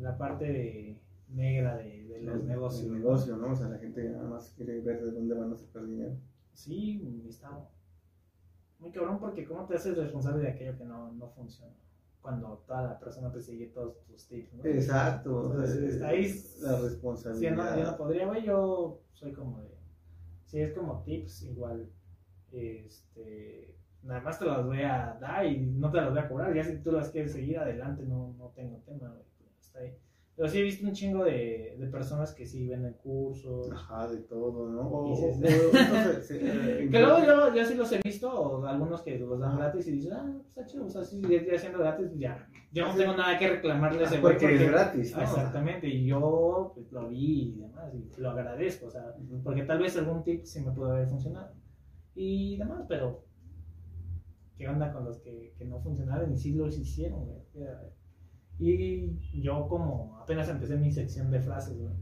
la 0.00 0.16
parte 0.18 0.44
de- 0.44 1.00
negra 1.28 1.76
de, 1.78 2.04
de 2.06 2.22
los 2.22 2.40
El- 2.42 2.46
negocios. 2.48 2.86
El 2.86 2.94
negocio, 2.94 3.36
¿no? 3.36 3.52
O 3.52 3.56
sea, 3.56 3.68
la 3.68 3.78
gente 3.78 4.04
nada 4.08 4.28
más 4.28 4.52
quiere 4.56 4.80
ver 4.80 5.02
de 5.04 5.10
dónde 5.10 5.34
van 5.34 5.52
a 5.52 5.56
sacar 5.56 5.84
dinero. 5.86 6.16
Sí, 6.52 7.24
está 7.28 7.68
muy 8.78 8.90
cabrón 8.92 9.18
porque 9.18 9.44
cómo 9.44 9.66
te 9.66 9.74
haces 9.74 9.96
responsable 9.96 10.42
de 10.42 10.50
aquello 10.50 10.76
que 10.78 10.84
no, 10.84 11.12
no 11.12 11.28
funciona 11.30 11.72
cuando 12.20 12.62
toda 12.66 12.82
la 12.82 12.98
persona 13.00 13.30
te 13.32 13.40
sigue 13.40 13.66
todos 13.66 14.02
tus 14.06 14.26
tips, 14.28 14.54
¿no? 14.54 14.64
Exacto. 14.64 15.46
Entonces, 15.52 16.00
ahí 16.02 16.32
la 16.62 16.72
no, 16.78 16.82
responsabilidad. 16.84 17.76
yo 17.78 17.84
no 17.90 17.96
podría, 17.98 18.26
güey, 18.26 18.44
yo 18.46 19.00
soy 19.12 19.32
como 19.32 19.60
de... 19.60 19.74
Si 20.46 20.60
es 20.60 20.72
como 20.72 21.02
tips, 21.02 21.42
igual, 21.42 21.90
este... 22.52 23.76
Nada 24.04 24.20
más 24.20 24.38
te 24.38 24.44
las 24.44 24.64
voy 24.64 24.82
a 24.82 25.16
dar 25.20 25.46
y 25.46 25.58
no 25.60 25.90
te 25.90 25.96
las 25.98 26.10
voy 26.10 26.18
a 26.18 26.28
cobrar. 26.28 26.54
Ya 26.54 26.62
si 26.64 26.76
tú 26.78 26.92
las 26.92 27.10
quieres 27.10 27.32
seguir 27.32 27.58
adelante, 27.58 28.02
no, 28.04 28.34
no 28.38 28.48
tengo 28.54 28.78
tema, 28.86 29.08
güey. 29.08 29.22
Está 29.60 29.78
ahí. 29.80 29.94
Pero 30.36 30.48
sí 30.48 30.58
he 30.58 30.62
visto 30.62 30.84
un 30.84 30.92
chingo 30.92 31.24
de, 31.24 31.76
de 31.78 31.86
personas 31.86 32.34
que 32.34 32.44
sí 32.44 32.66
venden 32.66 32.94
cursos. 32.94 33.70
Ajá, 33.70 34.08
de 34.08 34.18
todo, 34.22 34.68
¿no? 34.68 34.90
O, 34.90 35.16
se- 35.16 36.38
Que 36.90 36.98
luego 37.00 37.24
yo, 37.24 37.54
yo 37.54 37.64
sí 37.64 37.74
los 37.76 37.92
he 37.92 38.00
visto, 38.02 38.28
o 38.32 38.66
algunos 38.66 39.02
que 39.02 39.16
los 39.18 39.38
dan 39.38 39.56
gratis 39.58 39.86
y 39.86 39.92
dices, 39.92 40.12
ah, 40.12 40.28
está 40.48 40.66
chido, 40.66 40.86
o 40.86 40.90
sea, 40.90 41.04
sí, 41.04 41.22
ya, 41.22 41.40
ya 41.44 41.56
siendo 41.56 41.78
gratis, 41.78 42.10
ya. 42.18 42.48
Yo 42.72 42.88
no 42.88 42.96
tengo 42.96 43.16
nada 43.16 43.38
que 43.38 43.48
reclamarle 43.48 44.00
a 44.00 44.06
ese 44.06 44.20
güey. 44.20 44.34
porque 44.34 44.54
es 44.56 44.70
gratis, 44.72 45.16
¿no? 45.16 45.22
Exactamente, 45.22 45.86
y 45.86 46.04
yo 46.06 46.72
pues, 46.74 46.90
lo 46.90 47.08
vi 47.08 47.54
y 47.56 47.60
demás, 47.60 47.94
y 47.94 48.20
lo 48.20 48.30
agradezco, 48.30 48.86
o 48.86 48.90
sea, 48.90 49.14
porque 49.44 49.62
tal 49.62 49.78
vez 49.78 49.96
algún 49.96 50.24
tip 50.24 50.44
sí 50.44 50.60
me 50.62 50.72
pudo 50.72 50.90
haber 50.92 51.06
funcionado. 51.08 51.52
Y 52.16 52.56
demás, 52.58 52.84
pero 52.88 53.22
¿qué 54.56 54.68
onda 54.68 54.92
con 54.92 55.04
los 55.04 55.18
que, 55.20 55.54
que 55.58 55.64
no 55.64 55.80
funcionaron 55.80 56.32
y 56.32 56.38
sí 56.38 56.52
los 56.54 56.78
hicieron, 56.78 57.24
güey? 57.26 57.40
Y 58.58 59.40
yo 59.42 59.66
como 59.68 60.16
apenas 60.18 60.48
empecé 60.48 60.76
mi 60.76 60.92
sección 60.92 61.30
de 61.30 61.40
frases, 61.40 61.76
güey. 61.78 61.92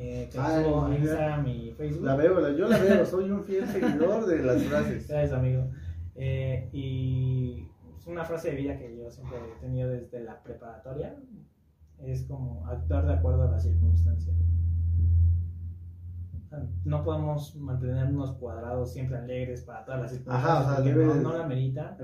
Eh, 0.00 0.28
que 0.30 0.38
Ay, 0.38 0.64
subo 0.64 0.80
a 0.82 0.88
mira. 0.88 1.00
Instagram 1.00 1.46
y 1.48 1.70
Facebook. 1.72 2.04
La 2.04 2.14
veo, 2.16 2.40
la- 2.40 2.52
yo 2.56 2.68
la 2.68 2.78
veo, 2.78 3.04
soy 3.04 3.30
un 3.30 3.42
fiel 3.42 3.66
seguidor 3.68 4.26
de 4.26 4.42
las 4.44 4.62
frases. 4.64 5.08
Gracias, 5.08 5.32
amigo. 5.32 5.70
Eh, 6.14 6.68
y 6.72 7.66
es 7.96 8.06
una 8.06 8.24
frase 8.24 8.50
de 8.50 8.56
vida 8.56 8.78
que 8.78 8.96
yo 8.96 9.10
siempre 9.10 9.38
he 9.38 9.60
tenido 9.60 9.88
desde 9.88 10.22
la 10.22 10.42
preparatoria. 10.42 11.16
Es 12.00 12.22
como 12.24 12.64
actuar 12.68 13.06
de 13.06 13.14
acuerdo 13.14 13.42
a 13.42 13.50
las 13.50 13.62
circunstancias. 13.64 14.36
No 16.84 17.04
podemos 17.04 17.54
mantenernos 17.56 18.32
cuadrados 18.32 18.92
siempre 18.92 19.18
alegres 19.18 19.62
para 19.62 19.84
todas 19.84 20.00
las 20.02 20.10
circunstancias. 20.12 20.50
Ajá, 20.50 20.70
o 20.72 20.74
sea, 20.76 20.84
debe 20.84 21.04
no, 21.22 21.36
la 21.36 21.46
merita. 21.46 21.96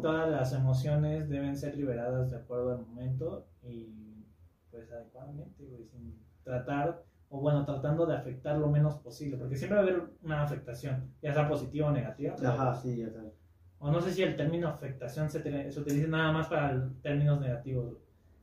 Todas 0.00 0.30
las 0.30 0.52
emociones 0.52 1.28
deben 1.28 1.56
ser 1.56 1.76
liberadas 1.76 2.30
de 2.30 2.36
acuerdo 2.36 2.72
al 2.72 2.86
momento 2.86 3.46
y 3.62 4.24
pues 4.70 4.90
adecuadamente, 4.90 5.64
güey, 5.64 5.84
sin 5.84 6.18
tratar, 6.44 7.02
o 7.30 7.40
bueno, 7.40 7.64
tratando 7.64 8.06
de 8.06 8.16
afectar 8.16 8.56
lo 8.58 8.68
menos 8.68 8.94
posible, 8.96 9.36
porque 9.36 9.56
siempre 9.56 9.76
va 9.78 9.84
a 9.84 9.86
haber 9.86 10.02
una 10.22 10.42
afectación, 10.42 11.10
ya 11.22 11.32
sea 11.32 11.48
positiva 11.48 11.88
o 11.88 11.92
negativa. 11.92 12.34
Ajá, 12.44 12.74
sí, 12.74 12.96
ya 12.96 13.10
sabes. 13.10 13.32
O 13.80 13.90
no 13.90 14.00
sé 14.00 14.12
si 14.12 14.22
el 14.22 14.36
término 14.36 14.68
afectación 14.68 15.30
se, 15.30 15.40
te- 15.40 15.70
se 15.70 15.80
utiliza 15.80 16.08
nada 16.08 16.32
más 16.32 16.48
para 16.48 16.88
términos 17.02 17.40
negativos, 17.40 17.96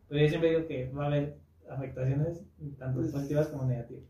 pero 0.07 0.21
yo 0.21 0.29
siempre 0.29 0.49
digo 0.51 0.67
que 0.67 0.89
va 0.91 1.03
a 1.03 1.07
haber 1.07 1.37
afectaciones 1.69 2.45
tanto 2.77 2.99
Pues- 3.01 3.11
positivas 3.11 3.47
como 3.47 3.65
negativas. 3.65 4.03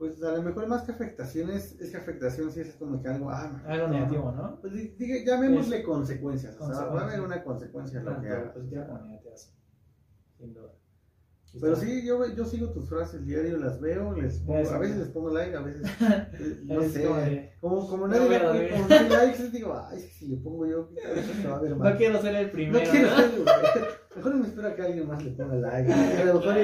Pues 0.00 0.22
a 0.22 0.32
lo 0.32 0.42
mejor 0.42 0.66
más 0.66 0.82
que 0.84 0.92
afectaciones, 0.92 1.78
es 1.78 1.90
que 1.90 1.98
afectación 1.98 2.50
sí 2.50 2.60
es 2.60 2.74
como 2.76 3.02
que 3.02 3.08
algo, 3.08 3.28
ah, 3.30 3.62
Algo 3.66 3.88
no, 3.88 3.92
negativo, 3.92 4.32
¿no? 4.32 4.58
Pues 4.62 4.72
di- 4.72 4.94
diga- 4.98 5.22
llamémosle 5.26 5.82
consecuencias, 5.82 6.58
o 6.58 6.66
sea, 6.72 6.86
va 6.86 7.02
a 7.02 7.04
haber 7.04 7.20
una 7.20 7.44
consecuencia 7.44 8.00
a 8.00 8.02
lo 8.04 8.18
que 8.22 8.28
positiva 8.54 8.86
como 8.86 9.00
negativa, 9.04 9.36
sí. 9.36 9.50
Sin 10.38 10.54
duda. 10.54 10.72
Pero 11.60 11.74
sí, 11.74 12.06
yo, 12.06 12.32
yo 12.34 12.44
sigo 12.44 12.70
tus 12.70 12.88
frases 12.88 13.26
diario, 13.26 13.56
las 13.58 13.80
veo, 13.80 14.12
les 14.14 14.38
pongo, 14.38 14.58
Eso. 14.60 14.74
a 14.74 14.78
veces 14.78 14.98
les 14.98 15.08
pongo 15.08 15.30
like, 15.30 15.56
a 15.56 15.60
veces, 15.62 15.82
eh, 16.00 16.60
no 16.64 16.82
sé, 16.82 17.02
como 17.04 17.16
de- 17.16 17.52
como, 17.60 17.88
como 17.88 18.06
No 18.06 18.14
nadie, 18.28 18.70
como 18.70 18.88
no 18.88 18.94
hay 18.94 19.08
likes, 19.08 19.50
digo, 19.50 19.74
ay, 19.88 19.98
si 20.00 20.28
le 20.28 20.36
pongo 20.36 20.66
yo, 20.66 20.88
se 21.42 21.48
va 21.48 21.56
a 21.56 21.60
ver 21.60 21.74
mal. 21.76 21.90
No 21.92 21.98
quiero 21.98 22.20
ser 22.22 22.36
el 22.36 22.46
No 22.46 22.52
primero. 22.52 22.90
quiero 22.90 23.08
¿no? 23.10 23.16
ser, 23.16 23.30
güey. 23.30 23.84
Mejor 24.16 24.34
me 24.36 24.46
espero 24.46 24.68
a 24.68 24.74
que 24.74 24.82
alguien 24.82 25.08
más 25.08 25.24
le 25.24 25.30
ponga 25.32 25.54
like. 25.56 25.92
A 25.92 26.24
lo 26.24 26.34
mejor 26.34 26.54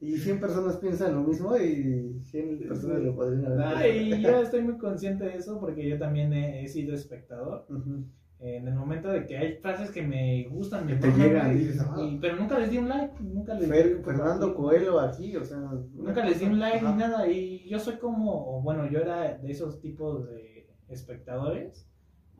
y, 0.00 0.06
y 0.06 0.18
100 0.18 0.40
personas 0.40 0.76
piensan 0.76 1.14
lo 1.14 1.22
mismo 1.22 1.56
y 1.56 2.20
100 2.24 2.58
personas 2.68 3.02
lo 3.02 3.14
podrían 3.16 3.46
haber 3.46 3.60
Ay, 3.76 4.22
yo 4.22 4.40
estoy 4.40 4.62
muy 4.62 4.78
consciente 4.78 5.24
de 5.24 5.36
eso 5.36 5.58
porque 5.60 5.88
yo 5.88 5.98
también 5.98 6.32
he, 6.32 6.64
he 6.64 6.68
sido 6.68 6.94
espectador. 6.94 7.66
Ujú. 7.68 8.04
En 8.40 8.68
el 8.68 8.74
momento 8.74 9.08
de 9.08 9.26
que 9.26 9.36
hay 9.36 9.54
frases 9.56 9.90
que 9.90 10.00
me 10.02 10.46
gustan, 10.48 10.86
me 10.86 10.94
te 10.94 11.10
llegan, 11.10 11.50
y- 11.56 11.58
dices, 11.60 11.80
ah. 11.84 11.96
y- 12.00 12.18
pero 12.18 12.36
nunca 12.36 12.56
les 12.58 12.70
di 12.70 12.78
un 12.78 12.88
like, 12.88 13.14
nunca 13.20 13.54
les 13.54 13.68
Fer- 13.68 14.00
Fernando 14.04 14.54
Coelho 14.54 15.00
aquí, 15.00 15.36
o 15.36 15.44
sea. 15.44 15.58
Nunca 15.94 16.24
les 16.24 16.38
di 16.38 16.46
un 16.46 16.60
like 16.60 16.78
Ajá. 16.78 16.92
ni 16.92 16.98
nada. 16.98 17.26
Y 17.28 17.68
yo 17.68 17.78
soy 17.80 17.96
como, 17.96 18.62
bueno, 18.62 18.88
yo 18.88 19.00
era 19.00 19.34
de 19.38 19.50
esos 19.50 19.80
tipos 19.80 20.28
de 20.28 20.68
espectadores 20.88 21.84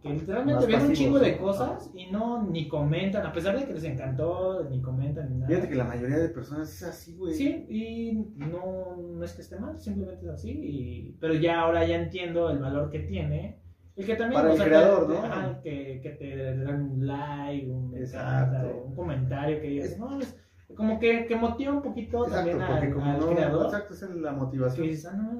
que 0.00 0.10
literalmente 0.10 0.64
ven 0.66 0.82
un 0.86 0.92
chingo 0.92 1.18
de 1.18 1.36
cosas 1.36 1.90
y 1.92 2.06
no 2.06 2.44
ni 2.44 2.68
comentan, 2.68 3.26
a 3.26 3.32
pesar 3.32 3.58
de 3.58 3.66
que 3.66 3.74
les 3.74 3.82
encantó, 3.82 4.62
ni 4.70 4.80
comentan 4.80 5.28
ni 5.28 5.34
nada. 5.38 5.48
Fíjate 5.48 5.68
que 5.68 5.74
la 5.74 5.84
mayoría 5.84 6.18
de 6.18 6.28
personas 6.28 6.72
es 6.72 6.84
así, 6.84 7.16
güey. 7.16 7.34
Sí, 7.34 7.66
y 7.68 8.12
no, 8.36 8.96
no 8.96 9.24
es 9.24 9.32
que 9.32 9.42
esté 9.42 9.58
mal, 9.58 9.76
simplemente 9.80 10.24
es 10.26 10.30
así. 10.30 10.50
y- 10.52 11.16
pero 11.20 11.34
ya 11.34 11.60
ahora 11.62 11.84
ya 11.84 11.96
entiendo 11.96 12.48
el 12.50 12.60
valor 12.60 12.90
que 12.92 13.00
tiene. 13.00 13.58
Y 13.98 14.04
que 14.04 14.14
también, 14.14 14.40
Para 14.40 14.52
el 14.52 14.56
sea, 14.58 14.66
creador, 14.66 15.06
que, 15.08 15.12
¿no? 15.12 15.18
ajá, 15.24 15.60
que, 15.62 16.00
que 16.02 16.10
te 16.10 16.56
dan 16.62 16.82
un 16.82 17.06
like, 17.06 17.68
un, 17.68 17.96
Exacto. 17.96 18.84
un 18.86 18.94
comentario 18.94 19.60
que 19.60 19.66
digas, 19.68 19.98
no, 19.98 20.20
es 20.20 20.36
como 20.76 21.00
que, 21.00 21.26
que 21.26 21.34
motiva 21.34 21.72
un 21.72 21.82
poquito 21.82 22.24
Exacto, 22.26 22.50
también 22.50 22.62
al, 22.62 22.92
como 22.94 23.04
al 23.06 23.18
no, 23.20 23.30
creador. 23.30 23.64
exacto, 23.66 23.94
esa 23.94 24.06
es 24.06 24.14
la 24.16 24.32
motivación. 24.32 24.86
dices, 24.86 25.06
ah, 25.06 25.16
no, 25.16 25.30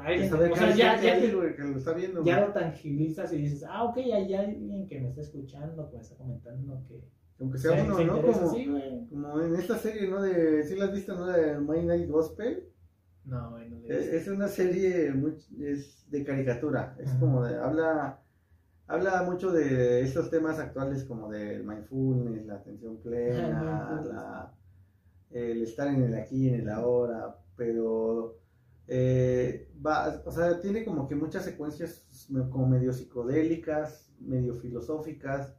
alguien, 0.00 0.32
o 0.32 0.56
sea, 0.56 0.74
ya, 0.74 0.96
te- 1.00 1.20
que 1.56 1.62
lo 1.62 1.76
está 1.76 1.92
viendo. 1.92 2.24
ya 2.24 2.36
güey. 2.36 2.46
lo 2.48 2.52
tangibilizas 2.54 3.32
y 3.32 3.36
dices, 3.38 3.64
ah, 3.68 3.84
ok, 3.84 3.96
hay 3.98 4.32
alguien 4.34 4.86
que 4.86 5.00
me 5.00 5.08
está 5.08 5.20
escuchando, 5.20 5.90
que 5.90 5.96
me 5.96 6.02
está 6.02 6.16
comentando, 6.16 6.82
que 6.88 7.00
Aunque 7.40 7.58
sea 7.58 7.72
se- 7.76 7.82
uno, 7.82 7.96
se 7.96 8.04
¿no? 8.06 8.16
interesa, 8.16 8.40
Como, 8.40 8.52
sí, 8.54 8.66
güey. 8.66 9.06
como 9.10 9.40
en 9.42 9.54
esta 9.56 9.76
serie, 9.76 10.08
¿no? 10.08 10.22
De, 10.22 10.62
¿Sí 10.64 10.76
la 10.76 10.84
has 10.86 10.92
visto, 10.92 11.14
no? 11.14 11.26
De 11.26 11.58
My 11.58 11.82
Night 11.84 12.08
Gospel. 12.08 12.64
No, 13.26 13.58
Es, 13.88 14.06
es 14.06 14.28
una 14.28 14.48
serie 14.48 15.12
muy, 15.12 15.36
es 15.60 16.08
de 16.10 16.24
caricatura. 16.24 16.96
Es 16.98 17.12
como 17.14 17.44
de. 17.44 17.56
Habla. 17.56 18.22
Habla 18.88 19.24
mucho 19.24 19.50
de 19.50 20.02
estos 20.02 20.30
temas 20.30 20.60
actuales 20.60 21.02
como 21.04 21.28
del 21.28 21.64
mindfulness, 21.64 22.46
la 22.46 22.54
atención 22.54 22.98
plena, 22.98 24.00
la, 24.06 24.54
el 25.30 25.62
estar 25.62 25.88
en 25.88 26.04
el 26.04 26.14
aquí 26.14 26.44
y 26.44 26.48
en 26.50 26.60
el 26.60 26.68
ahora, 26.68 27.36
pero 27.56 28.38
eh, 28.86 29.68
va, 29.84 30.22
o 30.24 30.30
sea, 30.30 30.60
tiene 30.60 30.84
como 30.84 31.08
que 31.08 31.16
muchas 31.16 31.44
secuencias 31.44 32.06
como 32.50 32.68
medio 32.68 32.92
psicodélicas, 32.92 34.12
medio 34.20 34.54
filosóficas. 34.54 35.56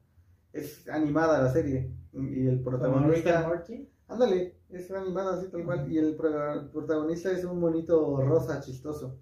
Es 0.53 0.87
animada 0.87 1.43
la 1.43 1.51
serie 1.51 1.91
y 2.13 2.47
el 2.47 2.61
protagonista, 2.63 3.51
ándale, 4.07 4.56
Es 4.69 4.91
animado 4.91 5.29
así 5.31 5.47
tal 5.49 5.65
cual. 5.65 5.91
Y 5.91 5.97
el 5.97 6.15
pro- 6.15 6.69
protagonista 6.71 7.31
es 7.31 7.43
un 7.45 7.59
bonito 7.61 8.17
rosa 8.21 8.59
chistoso. 8.61 9.17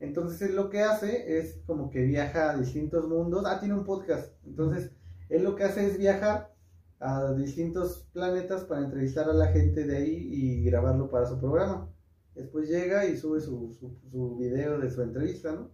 Entonces 0.00 0.42
él 0.42 0.56
lo 0.56 0.68
que 0.68 0.80
hace 0.80 1.38
es 1.38 1.60
como 1.66 1.90
que 1.90 2.02
viaja 2.04 2.50
a 2.50 2.56
distintos 2.58 3.08
mundos. 3.08 3.44
Ah, 3.46 3.58
tiene 3.60 3.74
un 3.74 3.84
podcast. 3.84 4.32
Entonces 4.44 4.90
él 5.28 5.44
lo 5.44 5.54
que 5.56 5.64
hace 5.64 5.86
es 5.86 5.98
viajar 5.98 6.52
a 7.00 7.32
distintos 7.32 8.06
planetas 8.12 8.64
para 8.64 8.82
entrevistar 8.84 9.28
a 9.28 9.32
la 9.32 9.48
gente 9.48 9.84
de 9.84 9.96
ahí 9.96 10.28
y 10.30 10.64
grabarlo 10.64 11.10
para 11.10 11.26
su 11.26 11.38
programa. 11.38 11.88
Después 12.34 12.68
llega 12.68 13.06
y 13.06 13.16
sube 13.16 13.40
su, 13.40 13.72
su, 13.78 13.96
su 14.10 14.36
video 14.36 14.78
de 14.78 14.90
su 14.90 15.02
entrevista, 15.02 15.52
¿no? 15.52 15.70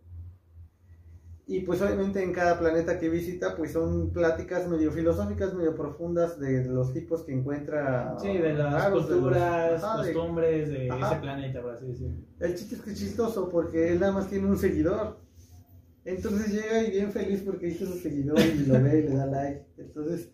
Y 1.51 1.61
pues 1.61 1.81
obviamente 1.81 2.23
en 2.23 2.33
cada 2.35 2.59
planeta 2.59 2.99
que 2.99 3.09
visita, 3.09 3.57
pues 3.57 3.73
son 3.73 4.11
pláticas 4.13 4.69
medio 4.69 4.93
filosóficas, 4.93 5.55
medio 5.55 5.75
profundas 5.75 6.39
de 6.39 6.63
los 6.67 6.93
tipos 6.93 7.23
que 7.25 7.33
encuentra. 7.33 8.15
Sí, 8.21 8.37
de 8.37 8.53
las 8.53 8.71
raros, 8.75 9.09
de 9.09 9.15
los- 9.15 9.23
culturas, 9.23 9.83
ajá, 9.83 10.03
de- 10.03 10.13
costumbres 10.13 10.69
de 10.69 10.91
Ajá. 10.91 11.11
ese 11.13 11.21
planeta, 11.23 11.63
por 11.63 11.71
así 11.73 11.87
decirlo. 11.87 12.17
El 12.39 12.55
chiste 12.55 12.75
es 12.75 12.83
que 12.83 12.91
es 12.91 12.99
chistoso 12.99 13.49
porque 13.49 13.89
él 13.93 13.99
nada 14.01 14.13
más 14.13 14.29
tiene 14.29 14.47
un 14.47 14.59
seguidor. 14.59 15.17
Entonces 16.05 16.53
llega 16.53 16.83
y 16.87 16.91
bien 16.91 17.11
feliz 17.13 17.43
porque 17.45 17.69
hizo 17.69 17.87
su 17.87 17.99
seguidor 17.99 18.39
y 18.41 18.67
lo 18.67 18.83
ve 18.83 19.01
y 19.01 19.09
le 19.09 19.15
da 19.17 19.27
like. 19.27 19.65
Entonces 19.79 20.29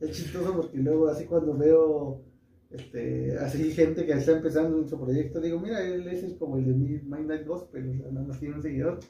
es 0.00 0.10
chistoso 0.12 0.54
porque 0.54 0.78
luego 0.78 1.08
así 1.08 1.24
cuando 1.24 1.56
veo 1.56 2.22
este, 2.70 3.36
así 3.38 3.72
gente 3.72 4.06
que 4.06 4.12
está 4.12 4.30
empezando 4.32 4.78
en 4.78 4.88
su 4.88 5.00
proyecto, 5.00 5.40
digo, 5.40 5.58
mira, 5.58 5.82
él 5.84 6.06
es 6.06 6.22
el- 6.22 6.38
como 6.38 6.56
el 6.56 6.66
de 6.66 6.72
Mi- 6.74 7.02
My 7.02 7.24
Night 7.24 7.44
Gospel, 7.44 7.90
o 7.90 7.94
sea, 7.94 8.12
nada 8.12 8.24
más 8.28 8.38
tiene 8.38 8.54
un 8.54 8.62
seguidor. 8.62 9.00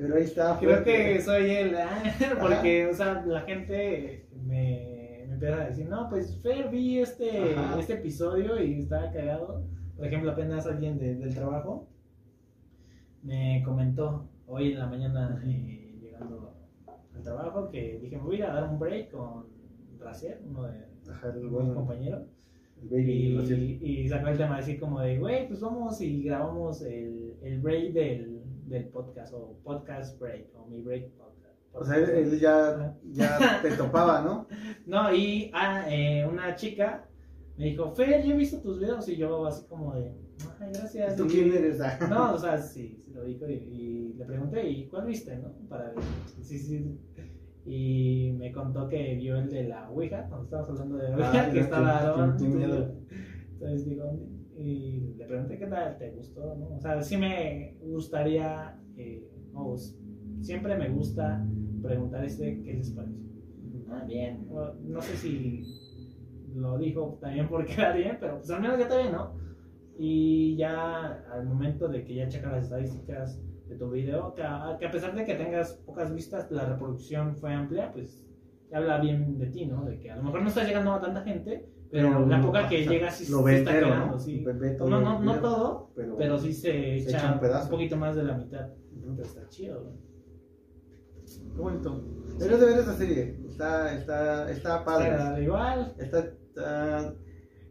Pero 0.00 0.16
ahí 0.16 0.22
está. 0.24 0.58
Creo 0.58 0.82
que 0.82 1.20
soy 1.20 1.50
él, 1.50 1.74
¿ah? 1.78 2.02
porque, 2.40 2.86
o 2.86 2.94
sea, 2.94 3.22
la 3.26 3.42
gente 3.42 4.26
me, 4.46 5.24
me 5.28 5.34
empieza 5.34 5.62
a 5.62 5.66
decir, 5.66 5.88
no, 5.88 6.08
pues 6.08 6.40
Fer, 6.42 6.70
vi 6.70 6.98
este, 7.00 7.54
Ajá. 7.54 7.78
este 7.78 7.94
episodio 7.94 8.62
y 8.62 8.78
estaba 8.80 9.12
cagado. 9.12 9.62
Por 9.96 10.06
ejemplo, 10.06 10.30
apenas 10.30 10.66
alguien 10.66 10.98
de- 10.98 11.16
del 11.16 11.34
trabajo 11.34 11.86
me 13.22 13.62
comentó 13.64 14.28
hoy 14.46 14.72
en 14.72 14.78
la 14.78 14.86
mañana 14.86 15.42
eh, 15.46 15.98
llegando 16.00 16.54
al 17.14 17.22
trabajo 17.22 17.68
que 17.70 17.98
dije, 18.02 18.16
me 18.16 18.22
voy 18.22 18.36
a 18.36 18.38
ir 18.38 18.44
a 18.44 18.54
dar 18.54 18.70
un 18.70 18.78
break 18.78 19.10
con 19.10 19.44
Raciel, 19.98 20.38
uno 20.48 20.62
de 20.64 20.86
mis 21.40 21.50
bueno, 21.50 21.74
compañeros. 21.74 22.22
Y, 22.90 23.36
y 23.82 24.08
sacó 24.08 24.28
el 24.28 24.38
tema 24.38 24.56
así 24.56 24.78
como 24.78 25.00
de, 25.00 25.18
güey, 25.18 25.46
pues 25.48 25.60
vamos 25.60 26.00
y 26.00 26.22
grabamos 26.22 26.80
el, 26.80 27.34
el 27.42 27.60
break 27.60 27.92
del, 27.92 28.40
del 28.70 28.88
podcast, 28.88 29.34
o 29.34 29.58
podcast 29.62 30.18
break, 30.18 30.46
o 30.56 30.66
mi 30.66 30.80
break 30.80 31.10
podcast. 31.10 31.58
O 31.72 31.84
sea, 31.84 31.96
él, 31.98 32.08
él 32.10 32.40
ya, 32.40 32.96
ya 33.10 33.38
te 33.62 33.70
topaba, 33.72 34.22
¿no? 34.22 34.46
No, 34.86 35.12
y 35.14 35.50
ah, 35.54 35.84
eh, 35.88 36.26
una 36.26 36.54
chica 36.56 37.06
me 37.56 37.66
dijo, 37.66 37.90
Fer, 37.92 38.24
yo 38.24 38.32
he 38.34 38.36
visto 38.36 38.60
tus 38.62 38.80
videos, 38.80 39.06
y 39.08 39.16
yo 39.16 39.44
así 39.46 39.66
como 39.66 39.94
de, 39.94 40.14
ay, 40.60 40.70
gracias. 40.72 41.16
¿Tú 41.16 41.26
Y- 41.26 41.28
quién 41.28 41.52
eres? 41.52 41.80
Ah. 41.80 41.98
No, 42.08 42.32
o 42.34 42.38
sea, 42.38 42.56
sí, 42.58 43.02
sí 43.04 43.12
lo 43.12 43.22
dijo, 43.24 43.46
y, 43.48 43.52
y 43.52 44.12
le 44.14 44.24
pregunté, 44.24 44.68
¿y 44.68 44.86
cuál 44.88 45.06
viste, 45.06 45.36
no? 45.36 45.52
Para 45.68 45.90
ver, 45.90 45.94
sí, 46.42 46.58
sí. 46.58 46.98
Y 47.66 48.32
me 48.38 48.50
contó 48.52 48.88
que 48.88 49.14
vio 49.16 49.36
el 49.38 49.50
de 49.50 49.64
la 49.64 49.90
Ouija, 49.90 50.26
cuando 50.28 50.44
estábamos 50.44 50.70
hablando 50.70 50.96
de 50.96 51.14
Ouija, 51.14 51.30
Ah, 51.34 51.44
que 51.46 51.50
mira, 51.52 51.62
estaba 51.64 52.36
qué- 52.38 52.42
qué 52.44 52.48
miedo. 52.50 52.94
Entonces 53.52 53.84
digo, 53.84 54.18
y 54.60 55.14
le 55.16 55.24
pregunté 55.26 55.58
qué 55.58 55.66
tal, 55.66 55.96
¿te 55.98 56.10
gustó? 56.10 56.54
¿no? 56.54 56.76
O 56.76 56.80
sea, 56.80 57.00
sí 57.02 57.16
me 57.16 57.76
gustaría, 57.82 58.78
eh, 58.96 59.26
o 59.54 59.74
s- 59.74 59.96
siempre 60.40 60.76
me 60.76 60.88
gusta 60.90 61.44
preguntar 61.82 62.24
este, 62.24 62.62
¿qué 62.62 62.74
les 62.74 62.90
pareció? 62.90 63.18
Ah, 63.90 64.04
bien, 64.06 64.46
no 64.86 65.00
sé 65.00 65.16
si 65.16 65.64
lo 66.54 66.78
dijo 66.78 67.18
también 67.20 67.48
por 67.48 67.64
quedar 67.66 67.96
bien, 67.96 68.18
pero 68.20 68.36
pues 68.38 68.50
al 68.50 68.60
menos 68.60 68.76
ya 68.78 68.84
está 68.84 68.98
bien, 68.98 69.12
¿no? 69.12 69.32
Y 69.98 70.56
ya 70.56 71.24
al 71.32 71.46
momento 71.46 71.88
de 71.88 72.04
que 72.04 72.14
ya 72.14 72.28
checa 72.28 72.50
las 72.52 72.64
estadísticas 72.64 73.40
de 73.68 73.76
tu 73.76 73.90
video, 73.90 74.34
que 74.34 74.42
a, 74.42 74.76
que 74.78 74.86
a 74.86 74.90
pesar 74.90 75.14
de 75.14 75.24
que 75.24 75.34
tengas 75.34 75.74
pocas 75.86 76.12
vistas, 76.14 76.50
la 76.50 76.64
reproducción 76.66 77.36
fue 77.36 77.52
amplia, 77.52 77.92
pues 77.92 78.24
habla 78.72 78.98
bien 79.00 79.38
de 79.38 79.46
ti, 79.46 79.66
¿no? 79.66 79.84
De 79.84 79.98
que 79.98 80.10
a 80.10 80.16
lo 80.16 80.22
mejor 80.22 80.42
no 80.42 80.48
estás 80.48 80.66
llegando 80.66 80.92
a 80.92 81.00
tanta 81.00 81.22
gente, 81.22 81.66
pero 81.90 82.26
la 82.26 82.40
poca 82.40 82.68
que 82.68 82.76
o 82.80 82.82
sea, 82.84 82.92
llega 82.92 83.10
sí 83.10 83.30
lo 83.32 83.38
se 83.38 83.44
ve 83.44 83.58
está 83.58 83.72
quedando, 83.72 84.06
¿no? 84.06 84.18
sí. 84.18 84.44
No, 84.78 85.00
no, 85.00 85.18
no 85.20 85.34
todo, 85.40 85.90
pero, 85.94 86.16
pero 86.16 86.38
sí 86.38 86.52
se 86.52 86.96
echa, 86.96 87.18
echa 87.18 87.32
un 87.34 87.40
pedazo. 87.40 87.64
un 87.64 87.70
poquito 87.70 87.96
más 87.96 88.14
de 88.16 88.22
la 88.24 88.34
mitad. 88.36 88.68
Pero 89.16 89.22
está 89.22 89.48
chido, 89.48 89.82
¿no? 89.82 90.10
Qué 91.54 91.60
bonito. 91.60 92.04
Deberías 92.38 92.60
de 92.60 92.66
ver 92.66 92.78
esa 92.78 92.94
serie. 92.94 93.40
Está, 93.48 93.94
está, 93.94 94.50
está 94.50 94.84
padre. 94.84 95.10
Está 95.10 95.40
igual. 95.40 95.94
Está, 95.98 96.18
está- 96.20 97.14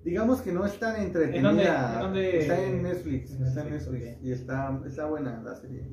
digamos 0.04 0.42
que 0.42 0.52
no 0.52 0.66
es 0.66 0.78
tan 0.80 1.02
entretenida. 1.02 1.38
¿En 1.38 1.44
dónde- 1.44 1.64
en 1.66 2.00
dónde- 2.02 2.40
Está 2.40 2.62
en 2.64 2.84
Netflix. 2.84 3.32
está 3.32 3.62
en 3.64 3.70
Netflix. 3.72 4.18
Y 4.24 4.32
está, 4.32 4.82
está 4.86 5.06
buena 5.08 5.42
la 5.44 5.56
serie. 5.56 5.88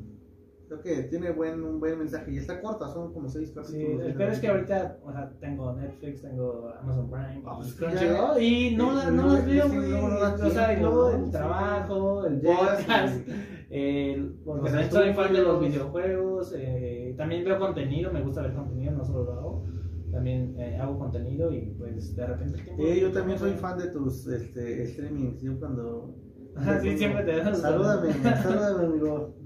Creo 0.69 0.81
que 0.81 1.03
tiene 1.05 1.31
buen, 1.31 1.63
un 1.63 1.79
buen 1.79 1.97
mensaje. 1.99 2.33
Y 2.33 2.39
está 2.39 2.61
corta, 2.61 2.89
son 2.89 3.13
como 3.13 3.29
seis 3.29 3.51
Sí, 3.51 3.55
capítulos. 3.55 4.07
el 4.07 4.15
peor 4.15 4.31
es 4.33 4.41
que 4.41 4.49
ahorita, 4.49 4.99
o 5.05 5.13
sea, 5.13 5.33
tengo 5.39 5.73
Netflix, 5.75 6.23
tengo 6.23 6.73
Amazon 6.81 7.09
Prime, 7.09 7.43
Ah, 7.47 7.55
pues 7.57 7.75
Crunchyroll, 7.75 8.43
y 8.43 8.75
no, 8.77 9.09
y 9.09 9.13
no 9.15 9.27
las 9.29 9.47
veo, 9.47 9.69
güey. 9.69 9.93
O 9.93 10.51
sea, 10.51 10.73
y 10.77 10.81
luego 10.81 11.11
el 11.13 11.31
trabajo, 11.31 12.27
el 12.27 12.41
podcast, 12.41 13.29
el, 13.71 14.35
porque 14.45 14.71
también 14.71 14.91
soy 14.91 15.15
fan 15.15 15.33
de 15.33 15.43
los 15.43 15.61
videojuegos, 15.61 16.55
eh, 16.57 17.15
también 17.17 17.45
veo 17.45 17.59
contenido, 17.61 18.13
me 18.13 18.23
gusta 18.23 18.43
ver 18.43 18.55
contenido, 18.55 18.93
no 18.93 19.05
solo 19.05 19.25
lo 19.25 19.33
hago, 19.35 19.65
también 20.11 20.57
eh, 20.59 20.79
hago 20.81 20.99
contenido 20.99 21.53
y 21.53 21.75
pues 21.79 22.17
de 22.17 22.27
repente. 22.27 22.59
Eh, 22.79 23.01
yo 23.01 23.13
también 23.13 23.39
soy 23.39 23.53
fan 23.53 23.79
de 23.79 23.89
tus 23.91 24.27
este, 24.27 24.85
streamings. 24.87 25.41
Yo 25.43 25.59
cuando. 25.61 26.13
Ajá, 26.57 26.81
sí, 26.83 26.97
siempre 26.99 27.23
te 27.25 27.37
das- 27.37 27.61
Salúdame, 27.61 28.13
salúdame, 28.13 28.87
amigo. 28.87 29.35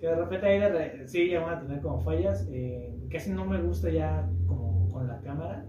que 0.00 0.06
de 0.06 0.14
repente 0.16 0.46
ahí 0.46 0.58
de 0.60 0.68
re- 0.68 1.08
sí 1.08 1.30
ya 1.30 1.40
van 1.40 1.54
a 1.58 1.60
tener 1.62 1.80
como 1.80 2.00
fallas. 2.00 2.46
eh, 2.50 2.94
casi 3.10 3.30
no 3.32 3.44
me 3.44 3.60
gusta 3.62 3.90
ya 3.90 4.28
como 4.46 4.88
con 4.92 5.06
la 5.08 5.20
cámara. 5.20 5.64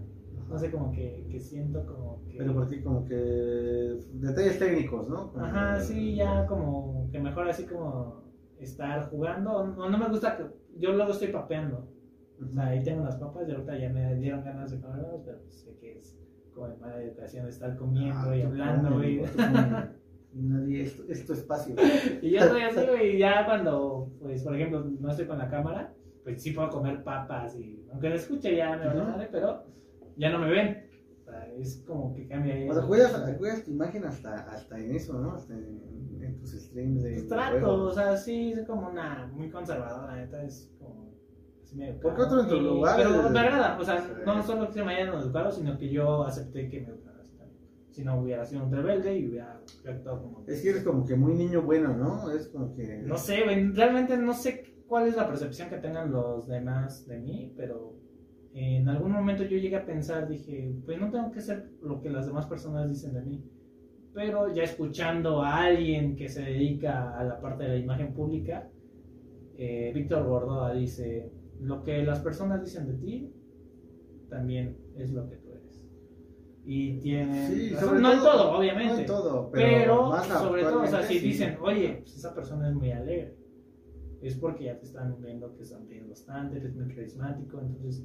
No 0.48 0.56
sé, 0.58 0.70
como 0.70 0.92
que, 0.92 1.26
que 1.28 1.40
siento 1.40 1.84
como 1.86 2.22
que... 2.28 2.36
Pero 2.38 2.54
por 2.54 2.68
ti, 2.68 2.80
como 2.80 3.04
que. 3.04 3.98
Detalles 4.12 4.58
técnicos, 4.60 5.08
¿no? 5.08 5.32
Como 5.32 5.44
Ajá, 5.44 5.76
que- 5.78 5.82
sí, 5.82 6.14
ya 6.14 6.46
como 6.46 7.08
que 7.10 7.18
mejor 7.18 7.48
así 7.48 7.64
como 7.66 8.22
estar 8.60 9.08
jugando. 9.10 9.66
No, 9.66 9.90
no 9.90 9.98
me 9.98 10.08
gusta 10.08 10.36
que... 10.36 10.44
Yo 10.78 10.92
luego 10.92 11.10
estoy 11.12 11.28
papeando. 11.28 11.88
O 12.40 12.46
sea, 12.46 12.66
ahí 12.66 12.82
tengo 12.84 13.02
las 13.04 13.16
papas 13.16 13.48
y 13.48 13.52
ahorita 13.52 13.76
ya 13.78 13.88
me 13.88 14.14
dieron 14.16 14.44
ganas 14.44 14.70
de 14.70 14.80
comerlas, 14.80 15.20
pero 15.24 15.38
pues 15.40 15.54
sé 15.54 15.74
que 15.80 15.98
es 15.98 16.16
como 16.54 16.68
en 16.68 16.78
mala 16.80 17.02
educación 17.02 17.48
estar 17.48 17.74
comiendo 17.76 18.30
Ah, 18.30 18.36
y 18.36 18.42
hablando, 18.42 18.90
come, 18.90 19.18
güey. 19.18 19.20
Y 20.38 20.42
nadie, 20.42 20.82
es, 20.82 21.00
es 21.08 21.24
tu 21.24 21.32
espacio. 21.32 21.74
Y 22.22 22.30
yo 22.30 22.40
estoy 22.40 22.62
así, 22.62 22.80
güey, 22.90 23.16
y 23.16 23.18
ya 23.18 23.46
cuando, 23.46 24.10
pues, 24.20 24.42
por 24.42 24.54
ejemplo, 24.54 24.84
no 25.00 25.10
estoy 25.10 25.26
con 25.26 25.38
la 25.38 25.48
cámara, 25.48 25.94
pues 26.24 26.42
sí 26.42 26.50
puedo 26.50 26.68
comer 26.68 27.02
papas 27.02 27.56
y, 27.56 27.86
aunque 27.90 28.08
me 28.10 28.16
escuche 28.16 28.54
ya 28.54 28.76
me 28.76 28.86
Ujú. 28.88 28.98
madre, 29.10 29.28
pero 29.32 29.64
ya 30.16 30.30
no 30.30 30.38
me 30.40 30.50
ven. 30.50 30.84
O 31.20 31.24
sea, 31.24 31.46
es 31.54 31.82
como 31.86 32.14
que 32.14 32.28
cambia 32.28 32.54
ahí. 32.54 32.68
O 32.68 32.74
sea, 32.74 32.82
cuidas, 32.82 33.34
cuidas 33.38 33.64
tu 33.64 33.70
imagen 33.70 34.04
hasta, 34.04 34.34
hasta 34.50 34.78
en 34.78 34.94
eso, 34.94 35.18
¿no? 35.18 35.32
Hasta 35.32 35.54
en, 35.54 36.20
en 36.20 36.38
tus 36.38 36.50
streams 36.52 37.02
de. 37.02 37.12
Pues 37.12 37.28
trato, 37.28 37.84
o 37.84 37.90
sea, 37.92 38.16
sí, 38.16 38.52
es 38.52 38.66
como 38.66 38.88
una 38.90 39.26
muy 39.32 39.48
conservadora, 39.50 40.16
neta, 40.16 40.42
es 40.44 40.70
como... 40.78 41.14
así 41.62 41.76
medio 41.76 41.98
¿Por 42.00 42.14
qué 42.14 42.22
otro 42.22 42.40
en 42.42 42.48
tu 42.48 42.60
lugar? 42.60 42.96
Pero 42.98 43.30
me 43.30 43.38
agrada, 43.40 43.78
o 43.78 43.84
sea, 43.84 44.00
Sí. 44.00 44.12
no 44.24 44.42
solo 44.42 44.66
que 44.68 44.74
se 44.74 44.84
me 44.84 44.94
hayan 44.94 45.14
educado, 45.16 45.50
sino 45.50 45.78
que 45.78 45.88
yo 45.88 46.24
acepté 46.24 46.68
que 46.68 46.80
me. 46.82 47.05
Si 47.96 48.04
no 48.04 48.20
hubiera 48.20 48.44
sido 48.44 48.62
un 48.62 48.70
rebelde 48.70 49.18
y 49.18 49.26
hubiera 49.26 49.58
actuado 49.88 50.20
como... 50.20 50.44
Es 50.46 50.60
que 50.60 50.68
eres 50.68 50.84
como 50.84 51.06
que 51.06 51.16
muy 51.16 51.32
niño 51.32 51.62
bueno, 51.62 51.96
¿no? 51.96 52.30
Es 52.30 52.46
como 52.48 52.74
que. 52.74 52.98
No 52.98 53.16
sé, 53.16 53.42
güey, 53.42 53.70
realmente 53.72 54.18
no 54.18 54.34
sé 54.34 54.82
cuál 54.86 55.08
es 55.08 55.16
la 55.16 55.26
percepción 55.26 55.70
que 55.70 55.78
tengan 55.78 56.12
los 56.12 56.46
demás 56.46 57.06
de 57.06 57.18
mí, 57.18 57.54
pero 57.56 57.94
en 58.52 58.86
algún 58.90 59.12
momento 59.12 59.44
yo 59.44 59.56
llegué 59.56 59.76
a 59.76 59.86
pensar, 59.86 60.28
dije, 60.28 60.74
pues 60.84 61.00
no 61.00 61.10
tengo 61.10 61.30
que 61.32 61.40
ser 61.40 61.70
lo 61.80 62.02
que 62.02 62.10
las 62.10 62.26
demás 62.26 62.44
personas 62.44 62.86
dicen 62.86 63.14
de 63.14 63.22
mí. 63.22 63.42
Pero 64.12 64.52
ya 64.52 64.64
escuchando 64.64 65.42
a 65.42 65.64
alguien 65.64 66.16
que 66.16 66.28
se 66.28 66.42
dedica 66.42 67.18
a 67.18 67.24
la 67.24 67.40
parte 67.40 67.64
de 67.64 67.70
la 67.70 67.76
imagen 67.78 68.12
pública, 68.12 68.68
eh, 69.56 69.90
Víctor 69.94 70.26
Gordoa 70.26 70.74
dice, 70.74 71.32
lo 71.62 71.82
que 71.82 72.02
las 72.02 72.20
personas 72.20 72.62
dicen 72.62 72.88
de 72.88 72.98
ti 72.98 73.32
también 74.28 74.76
es 74.98 75.14
lo 75.14 75.26
que 75.30 75.36
tú. 75.36 75.45
Y 76.68 76.98
tiene... 76.98 77.46
Sí, 77.46 77.70
razón. 77.70 77.88
sobre 77.88 78.00
no 78.00 78.12
en 78.12 78.18
todo, 78.18 78.32
todo, 78.32 78.58
obviamente. 78.58 78.94
No 78.94 78.98
en 78.98 79.06
todo, 79.06 79.50
pero. 79.52 79.66
Pero, 79.78 80.08
más 80.08 80.26
sobre 80.26 80.62
todo, 80.64 80.82
o 80.82 80.86
sea, 80.86 81.02
si 81.04 81.20
sí. 81.20 81.28
dicen, 81.28 81.56
oye, 81.62 82.00
pues 82.02 82.16
esa 82.16 82.34
persona 82.34 82.68
es 82.68 82.74
muy 82.74 82.90
alegre, 82.90 83.36
es 84.20 84.34
porque 84.34 84.64
ya 84.64 84.76
te 84.76 84.84
están 84.84 85.16
viendo 85.22 85.54
que 85.56 85.64
sonríes 85.64 86.08
bastante, 86.08 86.56
eres 86.56 86.74
muy 86.74 86.92
carismático, 86.92 87.60
entonces 87.60 88.04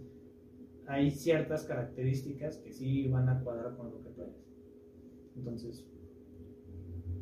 hay 0.85 1.09
ciertas 1.09 1.63
características 1.63 2.57
que 2.57 2.71
sí 2.71 3.07
van 3.07 3.29
a 3.29 3.41
cuadrar 3.43 3.75
con 3.75 3.89
lo 3.89 4.03
que 4.03 4.09
tú 4.11 4.21
eres. 4.21 4.45
Entonces, 5.35 5.83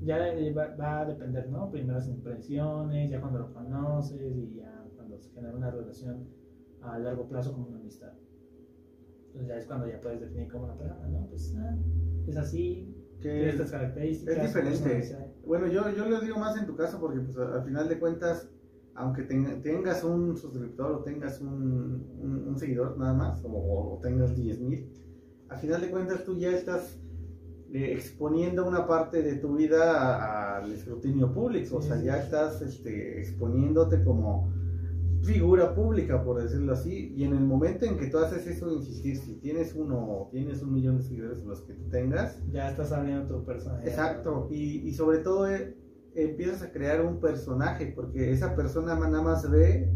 ya 0.01 0.33
eh, 0.33 0.51
va, 0.51 0.75
va 0.75 1.01
a 1.01 1.05
depender, 1.05 1.49
¿no? 1.49 1.71
Primeras 1.71 2.09
impresiones, 2.09 3.11
ya 3.11 3.21
cuando 3.21 3.39
lo 3.39 3.53
conoces 3.53 4.35
y 4.35 4.55
ya 4.55 4.85
cuando 4.97 5.17
se 5.17 5.31
genera 5.31 5.55
una 5.55 5.71
relación 5.71 6.27
a 6.81 6.99
largo 6.99 7.29
plazo 7.29 7.53
como 7.53 7.67
una 7.67 7.77
amistad. 7.77 8.11
Entonces 9.39 9.47
ya 9.47 9.57
es 9.57 9.65
cuando 9.67 9.87
ya 9.87 10.01
puedes 10.01 10.19
definir 10.21 10.51
como 10.51 10.65
una 10.65 10.75
persona, 10.77 11.07
¿no? 11.07 11.27
Pues 11.29 11.55
ah, 11.57 11.77
es 12.27 12.37
así, 12.37 12.93
Que 13.21 13.29
tiene 13.29 13.49
estas 13.49 13.71
características. 13.71 14.37
es 14.37 14.41
diferente. 14.43 15.17
Bueno, 15.45 15.67
yo, 15.67 15.89
yo 15.95 16.07
lo 16.09 16.19
digo 16.21 16.37
más 16.37 16.57
en 16.57 16.65
tu 16.65 16.75
caso 16.75 16.99
porque 16.99 17.19
pues, 17.21 17.37
al 17.37 17.63
final 17.63 17.87
de 17.87 17.99
cuentas, 17.99 18.49
aunque 18.95 19.23
tenga- 19.23 19.61
tengas 19.61 20.03
un 20.03 20.35
suscriptor 20.37 20.91
o 20.91 20.99
tengas 21.03 21.39
un, 21.41 22.05
un- 22.21 22.43
un 22.49 22.57
seguidor 22.57 22.97
nada 22.97 23.13
más, 23.13 23.43
o, 23.45 23.49
o 23.95 23.99
tengas 24.01 24.35
10 24.35 24.59
mil, 24.59 24.89
al 25.47 25.57
final 25.57 25.81
de 25.81 25.89
cuentas 25.89 26.23
tú 26.25 26.37
ya 26.37 26.51
estás 26.51 26.99
eh, 27.71 27.93
exponiendo 27.93 28.67
una 28.67 28.85
parte 28.87 29.21
de 29.23 29.35
tu 29.35 29.55
vida 29.55 30.57
al 30.57 30.71
escrutinio 30.71 31.31
público, 31.33 31.77
o 31.77 31.81
sea, 31.81 31.97
sí. 31.97 32.05
ya 32.05 32.17
estás 32.21 32.61
este, 32.61 33.19
exponiéndote 33.19 34.03
como 34.03 34.51
figura 35.23 35.75
pública, 35.75 36.23
por 36.23 36.41
decirlo 36.41 36.73
así, 36.73 37.13
y 37.15 37.23
en 37.23 37.33
el 37.33 37.41
momento 37.41 37.85
en 37.85 37.97
que 37.97 38.07
tú 38.07 38.17
haces 38.19 38.47
eso, 38.47 38.71
insistir, 38.71 39.17
si 39.17 39.35
tienes 39.35 39.75
uno 39.75 39.97
o 39.97 40.29
tienes 40.31 40.61
un 40.61 40.73
millón 40.73 40.97
de 40.97 41.03
seguidores, 41.03 41.43
los 41.43 41.61
que 41.61 41.73
tengas, 41.91 42.41
Ya 42.51 42.69
estás 42.69 42.91
abriendo 42.91 43.25
tu 43.27 43.45
personalidad. 43.45 43.87
Exacto, 43.87 44.47
y, 44.49 44.87
y 44.87 44.93
sobre 44.93 45.19
todo 45.19 45.49
eh, 45.49 45.75
empiezas 46.15 46.63
a 46.63 46.71
crear 46.71 47.05
un 47.05 47.19
personaje, 47.19 47.91
porque 47.95 48.31
esa 48.31 48.55
persona 48.55 48.95
nada 48.95 49.21
más 49.21 49.49
ve 49.49 49.91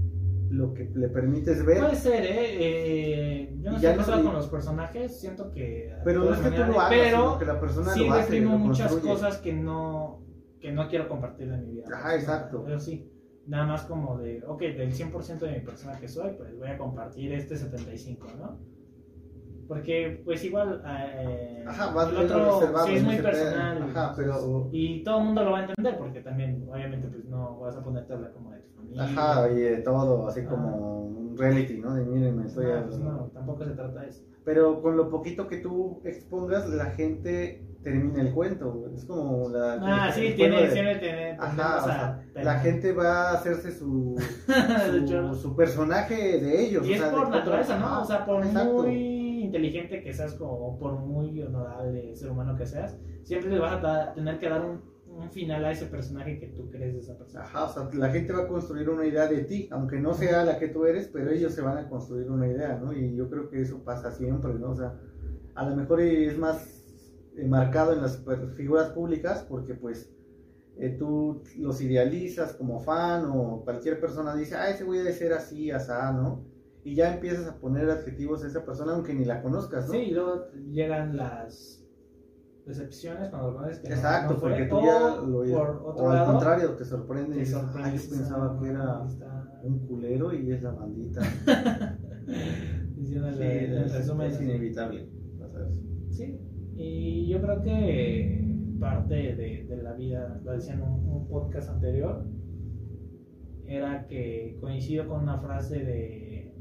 lo 0.49 0.74
que 0.74 0.91
le 0.93 1.07
permites 1.09 1.65
ver, 1.65 1.80
Puede 1.80 1.95
ser, 1.95 2.24
¿eh? 2.26 2.57
eh 2.59 3.55
yo 3.61 3.71
no 3.71 3.78
sé 3.78 3.84
ya 3.84 3.91
qué 3.93 3.97
no- 3.97 4.05
pasa 4.05 4.21
con 4.21 4.34
los 4.34 4.47
personajes, 4.47 5.19
siento 5.19 5.51
que... 5.51 5.95
pero 6.03 6.26
no 6.26 6.34
es 6.34 6.39
que 6.41 6.49
tú 6.51 6.57
lo 6.57 6.80
hagas, 6.80 6.89
Pero 6.89 7.17
sino 7.17 7.39
que 7.39 7.45
la 7.45 7.59
persona 7.59 7.91
sí 7.93 8.05
lo 8.07 8.13
hace, 8.13 8.41
lo 8.41 8.49
muchas 8.51 8.91
construye. 8.91 9.13
cosas 9.15 9.38
que 9.38 9.53
no, 9.53 10.21
que 10.59 10.71
no 10.71 10.88
quiero 10.89 11.07
compartir 11.09 11.49
en 11.49 11.65
mi 11.65 11.71
vida. 11.76 11.86
Ajá, 11.91 12.15
exacto. 12.15 12.61
Pero 12.65 12.80
sí, 12.80 13.09
nada 13.46 13.66
más 13.66 13.84
como 13.84 14.18
de, 14.18 14.44
ok, 14.48 14.60
del 14.62 14.91
100% 14.94 15.39
de 15.39 15.52
mi 15.52 15.60
persona 15.60 16.00
que 16.00 16.08
soy, 16.08 16.32
pues 16.38 16.58
voy 16.58 16.70
a 16.70 16.78
compartir 16.78 17.34
este 17.34 17.58
75, 17.58 18.28
¿no? 18.39 18.58
Porque, 19.68 20.22
pues 20.26 20.44
igual, 20.44 20.84
eh, 20.86 21.64
Ajá, 21.66 21.91
el 22.10 22.18
otro 22.18 22.62
sí 22.86 22.96
es 22.96 23.04
muy 23.04 23.18
personal. 23.18 23.84
Ajá, 23.84 24.14
pero- 24.16 24.70
Y 24.72 25.04
todo 25.04 25.20
el 25.20 25.26
mundo 25.26 25.44
lo 25.46 25.52
va 25.52 25.60
a 25.60 25.66
entender, 25.66 25.98
porque 25.98 26.20
también, 26.22 26.68
obviamente, 26.70 27.08
pues 27.08 27.26
no 27.26 27.60
vas 27.60 27.76
a 27.78 27.84
ponerte 27.84 28.12
a 28.12 28.16
hablar 28.18 28.34
como 28.34 28.52
de 28.52 28.60
tu 28.60 28.70
familia. 28.76 29.04
Ajá, 29.04 29.50
y 29.52 29.56
de 29.56 29.78
todo, 29.78 30.28
así 30.28 30.41
Ah. 30.41 30.50
como 30.50 31.06
un 31.06 31.38
reality, 31.38 31.78
¿no? 31.80 31.96
De 31.96 32.04
miren, 32.06 32.38
me 32.39 32.46
estoy... 32.48 32.66
No, 32.66 32.86
pues 32.86 33.00
no, 33.00 33.32
tampoco 33.34 33.64
se 33.66 33.72
trata 33.72 34.02
de 34.02 34.10
eso. 34.10 34.24
Pero 34.44 34.82
con 34.82 34.98
lo 34.98 35.10
poquito 35.10 35.48
que 35.48 35.58
tú 35.58 36.02
expongas, 36.04 36.70
la 36.70 36.88
gente 36.91 37.64
termina 37.84 38.21
el 38.21 38.31
cuento, 38.34 38.89
es 38.95 39.05
como 39.05 39.49
la... 39.49 39.77
Ah, 39.81 40.07
el 40.07 40.13
sí, 40.13 40.34
tiene, 40.36 40.61
de- 40.61 40.71
siempre 40.71 40.95
tiene. 40.97 41.31
Ajá, 41.39 41.75
o 41.75 41.79
a- 41.79 41.84
sea, 42.34 42.43
la 42.43 42.59
gente 42.59 42.93
va 42.93 43.29
a 43.29 43.34
hacerse 43.34 43.71
su, 43.71 44.15
su, 45.41 45.55
personaje 45.55 46.39
de 46.39 46.65
ellos. 46.65 46.88
Y 46.88 46.91
o 46.91 46.93
es 46.95 46.99
sea, 47.01 47.11
por 47.11 47.29
naturaleza, 47.29 47.77
¿no? 47.77 48.01
O 48.01 48.05
sea, 48.05 48.25
por 48.25 48.45
exacto. 48.45 48.84
muy 48.84 49.43
inteligente 49.43 50.01
que 50.01 50.13
seas, 50.13 50.34
como 50.34 50.79
por 50.79 50.93
muy 50.99 51.41
honorable 51.41 52.15
ser 52.15 52.31
humano 52.31 52.55
que 52.55 52.65
seas, 52.65 52.97
siempre 53.23 53.49
le 53.51 53.59
vas 53.59 53.84
a 53.84 54.13
tener 54.13 54.39
que 54.39 54.49
dar 54.49 54.65
un, 54.65 54.81
un 55.05 55.29
final 55.29 55.63
a 55.65 55.71
ese 55.71 55.86
personaje 55.86 56.39
que 56.39 56.47
tú 56.47 56.69
crees 56.71 56.93
de 56.93 56.99
esa 57.01 57.17
persona. 57.17 57.43
Ajá, 57.43 57.65
o 57.65 57.69
sea, 57.69 57.89
la 57.93 58.09
gente 58.09 58.34
va 58.34 58.43
a 58.43 58.47
construir 58.47 58.89
una 58.89 59.05
idea 59.05 59.27
de 59.27 59.43
ti, 59.43 59.67
aunque 59.71 59.99
no 59.99 60.13
sea 60.13 60.43
la 60.43 60.57
que 60.57 60.69
tú 60.69 60.86
eres, 60.86 61.09
pero 61.11 61.31
ellos 61.31 61.53
se 61.53 61.61
van 61.61 61.77
a 61.77 61.89
construir 61.89 62.29
una 62.31 62.47
idea, 62.47 62.79
¿no? 62.81 62.93
Y 62.93 63.15
yo 63.15 63.29
creo 63.29 63.49
que 63.49 63.61
eso 63.61 63.84
pasa 63.84 64.11
siempre, 64.11 64.53
¿no? 64.53 64.71
O 64.71 64.75
sea, 64.75 64.93
a 65.55 65.69
lo 65.69 65.75
mejor 65.75 66.01
es 66.01 66.38
más 66.38 66.72
marcado 67.47 67.93
en 67.93 68.01
las 68.01 68.23
figuras 68.55 68.89
públicas 68.89 69.45
porque 69.47 69.73
pues 69.73 70.11
eh, 70.77 70.95
tú 70.97 71.41
los 71.57 71.81
idealizas 71.81 72.53
como 72.53 72.79
fan 72.79 73.25
o 73.25 73.61
cualquier 73.63 73.99
persona 73.99 74.36
dice, 74.36 74.55
ah, 74.55 74.69
ese 74.69 74.84
güey 74.84 74.99
debe 74.99 75.13
ser 75.13 75.34
así, 75.34 75.71
asá, 75.71 76.11
¿no? 76.11 76.45
Y 76.84 76.95
ya 76.95 77.13
empiezas 77.13 77.47
a 77.47 77.59
poner 77.59 77.89
adjetivos 77.89 78.43
a 78.43 78.47
esa 78.47 78.65
persona 78.65 78.93
aunque 78.93 79.13
ni 79.13 79.23
la 79.25 79.41
conozcas, 79.41 79.86
¿no? 79.88 79.93
Sí, 79.93 79.99
y 79.99 80.11
luego 80.11 80.47
llegan 80.71 81.15
las 81.15 81.79
decepciones 82.65 83.29
cuando 83.29 83.51
lo 83.51 83.57
conoces 83.57 83.79
que 83.79 83.89
no- 83.89 83.95
Exacto, 83.95 84.34
no 84.34 84.39
fue, 84.39 84.49
porque 84.51 84.65
tú 84.65 84.81
ya 84.84 84.99
lo 85.15 85.39
por 85.43 85.69
otro 85.86 86.03
o 86.05 86.09
al 86.09 86.15
lado, 86.15 86.31
contrario 86.31 86.69
te 86.75 86.86
sorprende 86.86 87.29
y 87.29 87.34
te 87.34 87.39
dices, 87.39 87.55
sorprende, 87.55 87.89
"Ay, 87.89 87.91
dices, 87.93 88.17
pensaba 88.17 88.45
"Ah, 88.45 88.59
que 88.61 88.69
era 88.69 89.01
un 89.63 89.79
culero 89.88 90.34
y 90.34 90.51
es 90.51 90.63
la 90.63 90.71
bandita. 90.71 91.21
diciendo 92.95 93.31
Sí, 93.34 93.43
el 93.43 93.77
es, 93.84 93.93
resumen. 93.93 94.31
es 94.31 94.41
inevitable. 94.41 95.09
pasar 95.39 95.61
eso. 95.63 95.81
Sí, 96.11 96.39
y 96.76 97.28
yo 97.28 97.41
creo 97.41 97.61
que 97.61 98.43
parte 98.80 99.36
de, 99.36 99.65
de 99.65 99.84
la 99.84 99.93
vida, 99.93 100.41
lo 100.43 100.53
decía 100.53 100.74
en 100.74 100.82
un, 100.82 101.28
podcast 101.30 101.69
anterior, 101.69 102.26
era 103.65 104.05
que 104.07 104.57
coincido 104.59 105.07
con 105.07 105.21
una 105.24 105.39
frase 105.39 105.80
de 105.84 106.53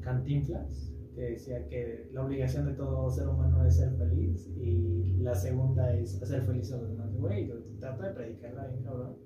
Cantinflas, 0.00 0.92
que 1.14 1.22
decía 1.22 1.66
que 1.68 2.10
la 2.12 2.24
obligación 2.24 2.66
de 2.66 2.74
todo 2.74 3.08
ser 3.08 3.28
humano 3.28 3.64
es 3.64 3.76
ser 3.76 3.96
feliz 3.96 4.50
y 4.56 5.16
la 5.20 5.34
segunda 5.34 5.94
es 5.94 6.20
hacer 6.22 6.42
feliz 6.42 6.72
a 6.72 6.78
los 6.78 6.90
demás. 6.90 7.14
Güey, 7.16 7.50
trato 7.78 8.02
de 8.02 8.10
predicarla 8.10 8.66
bien 8.66 8.82
cabrón. 8.82 9.16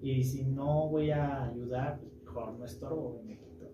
Y 0.00 0.24
si 0.24 0.44
no 0.44 0.88
voy 0.88 1.10
a 1.10 1.44
ayudar, 1.44 2.00
mejor 2.24 2.58
no 2.58 2.64
estorbo, 2.64 3.22
me 3.24 3.38
quito. 3.38 3.70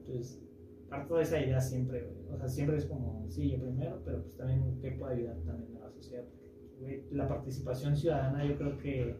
Entonces, 0.00 0.45
parto 0.96 1.16
de 1.16 1.22
esa 1.22 1.40
idea 1.40 1.60
siempre, 1.60 2.02
güey. 2.02 2.34
O 2.34 2.36
sea, 2.36 2.48
siempre 2.48 2.76
es 2.76 2.86
como, 2.86 3.26
sí, 3.28 3.50
yo 3.50 3.60
primero, 3.60 4.00
pero 4.04 4.22
pues 4.22 4.36
también, 4.36 4.78
¿qué 4.80 4.92
puedo 4.92 5.12
ayudar 5.12 5.36
también 5.44 5.76
a 5.76 5.86
la 5.86 5.90
sociedad? 5.90 6.24
Porque, 6.24 6.52
güey, 6.80 7.02
la 7.10 7.28
participación 7.28 7.96
ciudadana 7.96 8.44
yo 8.44 8.56
creo 8.56 8.78
que 8.78 9.16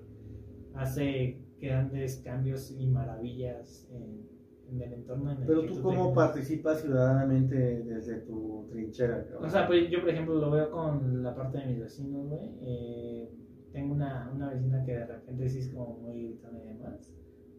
hace 0.74 1.40
grandes 1.60 2.22
cambios 2.24 2.70
y 2.70 2.86
maravillas 2.86 3.88
en, 3.90 4.28
en 4.68 4.82
el 4.82 4.92
entorno 4.92 5.32
en 5.32 5.40
el 5.40 5.46
Pero 5.46 5.62
que 5.62 5.68
tú 5.68 5.82
cómo 5.82 6.14
participas 6.14 6.82
ciudadadanamente 6.82 7.56
desde 7.84 8.20
tu 8.20 8.66
trinchera, 8.70 9.24
cabrón? 9.24 9.44
O 9.44 9.48
sea, 9.48 9.66
pues 9.66 9.90
yo, 9.90 10.00
por 10.00 10.10
ejemplo, 10.10 10.34
lo 10.34 10.50
veo 10.50 10.70
con 10.70 11.22
la 11.22 11.34
parte 11.34 11.58
de 11.58 11.66
mis 11.66 11.80
vecinos, 11.80 12.28
güey. 12.28 12.50
Eh, 12.60 13.30
tengo 13.72 13.94
una, 13.94 14.30
una 14.34 14.50
vecina 14.50 14.84
que 14.84 14.92
de 14.92 15.06
repente 15.06 15.48
sí 15.48 15.60
es 15.60 15.68
como 15.68 15.98
muy 15.98 16.28
gritona 16.28 16.58
y 16.62 16.68
demás. 16.68 17.12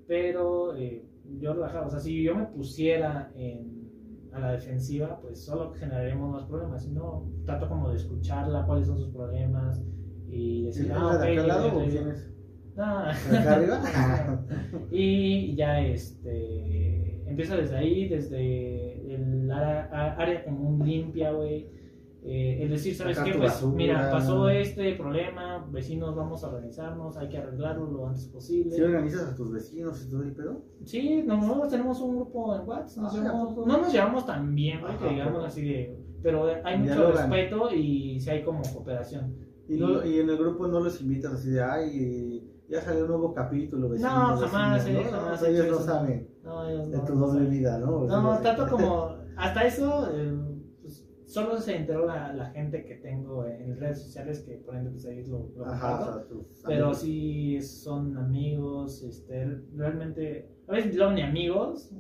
Pero 0.08 0.76
eh, 0.76 1.04
yo 1.40 1.54
relajado, 1.54 1.88
o 1.88 1.90
sea, 1.90 2.00
si 2.00 2.24
yo 2.24 2.36
me 2.36 2.46
pusiera 2.46 3.32
en, 3.36 3.77
a 4.38 4.40
la 4.40 4.52
defensiva, 4.54 5.20
pues 5.22 5.44
solo 5.44 5.74
generaríamos 5.74 6.32
más 6.32 6.44
problemas. 6.46 6.84
Si 6.84 6.92
no, 6.92 7.26
trato 7.46 7.68
como 7.68 7.90
de 7.90 7.96
escucharla, 7.98 8.66
cuáles 8.66 8.88
son 8.88 8.98
sus 8.98 9.10
problemas 9.10 9.84
y 10.30 10.68
¿Es 10.68 10.76
decir, 10.78 10.92
ah, 10.96 11.18
de 11.18 11.30
ok, 11.32 11.36
yo- 11.36 11.42
al 11.42 11.48
lado 11.48 11.68
o 11.78 11.84
yo- 11.84 11.90
quién 11.90 12.08
es? 12.10 12.32
No. 12.76 13.04
¿De 13.32 13.38
acá 13.38 13.56
arriba? 13.56 13.82
Y 14.92 15.56
ya 15.56 15.82
este 15.82 17.24
empieza 17.30 17.58
desde 17.58 17.76
ahí, 17.76 18.08
desde 18.08 19.14
el 19.16 19.52
área, 19.52 20.14
área 20.18 20.44
común 20.46 20.86
limpia, 20.88 21.32
güey. 21.32 21.68
Eh, 22.24 22.64
es 22.64 22.70
decir, 22.72 22.96
¿sabes 22.96 23.16
Sacar 23.18 23.32
qué? 23.32 23.38
Pues 23.40 23.52
basura. 23.54 23.76
mira, 23.78 24.12
pasó 24.12 24.50
este 24.50 24.96
problema, 24.96 25.66
vecinos, 25.72 26.16
vamos 26.16 26.44
a 26.44 26.48
organizarnos, 26.48 27.16
hay 27.16 27.30
que 27.30 27.38
arreglarlo 27.38 27.90
lo 27.90 28.08
antes 28.08 28.26
posible. 28.28 28.76
¿Si 28.76 28.82
organizas 28.82 29.32
a 29.32 29.36
tus 29.36 29.52
vecinos 29.52 30.04
y 30.06 30.10
todo 30.10 30.24
el 30.24 30.34
pedo? 30.34 30.62
Sí, 30.84 31.24
nosotros 31.26 31.70
tenemos 31.70 32.02
un 32.02 32.16
grupo 32.18 32.56
en 32.56 32.68
WhatsApp, 32.68 33.04
nos 33.04 33.14
Ah, 33.14 33.18
llevamos- 33.22 33.52
¿a 33.52 33.56
poco? 33.56 33.68
no 33.68 33.78
nos 33.78 33.94
llevamos 33.94 34.26
tan 34.26 34.56
bien, 34.56 34.80
que 34.80 34.86
Ajá, 34.88 35.08
digamos 35.10 35.34
pero- 35.36 35.46
así 35.46 35.62
de... 35.64 35.98
Pero 36.24 36.48
hay 36.64 36.80
mucho 36.80 37.12
respeto 37.12 37.74
y 37.74 38.20
sí 38.20 38.30
hay 38.30 38.44
como 38.44 38.62
cooperación. 38.74 39.36
Y, 39.70 39.78
no, 39.78 40.04
y 40.06 40.20
en 40.20 40.30
el 40.30 40.38
grupo 40.38 40.68
no 40.68 40.80
los 40.80 41.00
invitas 41.00 41.34
así 41.34 41.52
de, 41.52 41.62
ay, 41.64 42.50
ya 42.68 42.82
salió 42.82 43.04
un 43.04 43.10
nuevo 43.10 43.34
capítulo, 43.34 43.88
vecinos. 43.90 44.12
No, 44.42 44.48
jamás, 44.48 44.84
vecinos", 44.84 45.06
eh, 45.06 45.12
¿no? 45.12 45.18
jamás 45.18 45.34
O 45.34 45.38
sea, 45.46 45.50
he 45.50 45.54
ellos 45.54 45.68
no 45.70 45.78
saben 45.80 46.28
No, 46.44 46.68
ellos 46.68 46.90
de 46.90 46.98
no, 46.98 47.04
tu 47.04 47.16
no 47.16 47.28
doble 47.28 47.46
vida, 47.48 47.78
¿no? 47.78 48.06
No, 48.06 48.38
tanto 48.40 48.68
como 48.70 49.16
hasta 49.38 49.66
eso, 49.66 50.10
eh, 50.12 50.34
pues, 50.36 50.57
solo 51.28 51.60
se 51.60 51.76
enteró 51.76 52.08
la, 52.08 52.34
la 52.34 52.50
gente 52.52 52.86
que 52.86 52.96
tengo 52.96 53.46
en 53.46 53.78
redes 53.78 54.02
sociales, 54.02 54.40
que 54.40 54.56
por 54.56 54.76
ende 54.76 54.92
pues 54.92 55.06
ahí 55.06 55.24
lo, 55.26 55.50
lo 55.56 55.66
Ajá, 55.66 56.00
o 56.00 56.54
sea, 56.54 56.68
Pero 56.68 56.94
sí 56.94 57.62
son 57.62 58.18
amigos, 58.18 59.04
este, 59.04 59.46
realmente, 59.76 60.50
a 60.68 60.72
veces 60.72 60.96
luego 60.96 61.12
ni 61.12 61.22
amigos, 61.22 61.92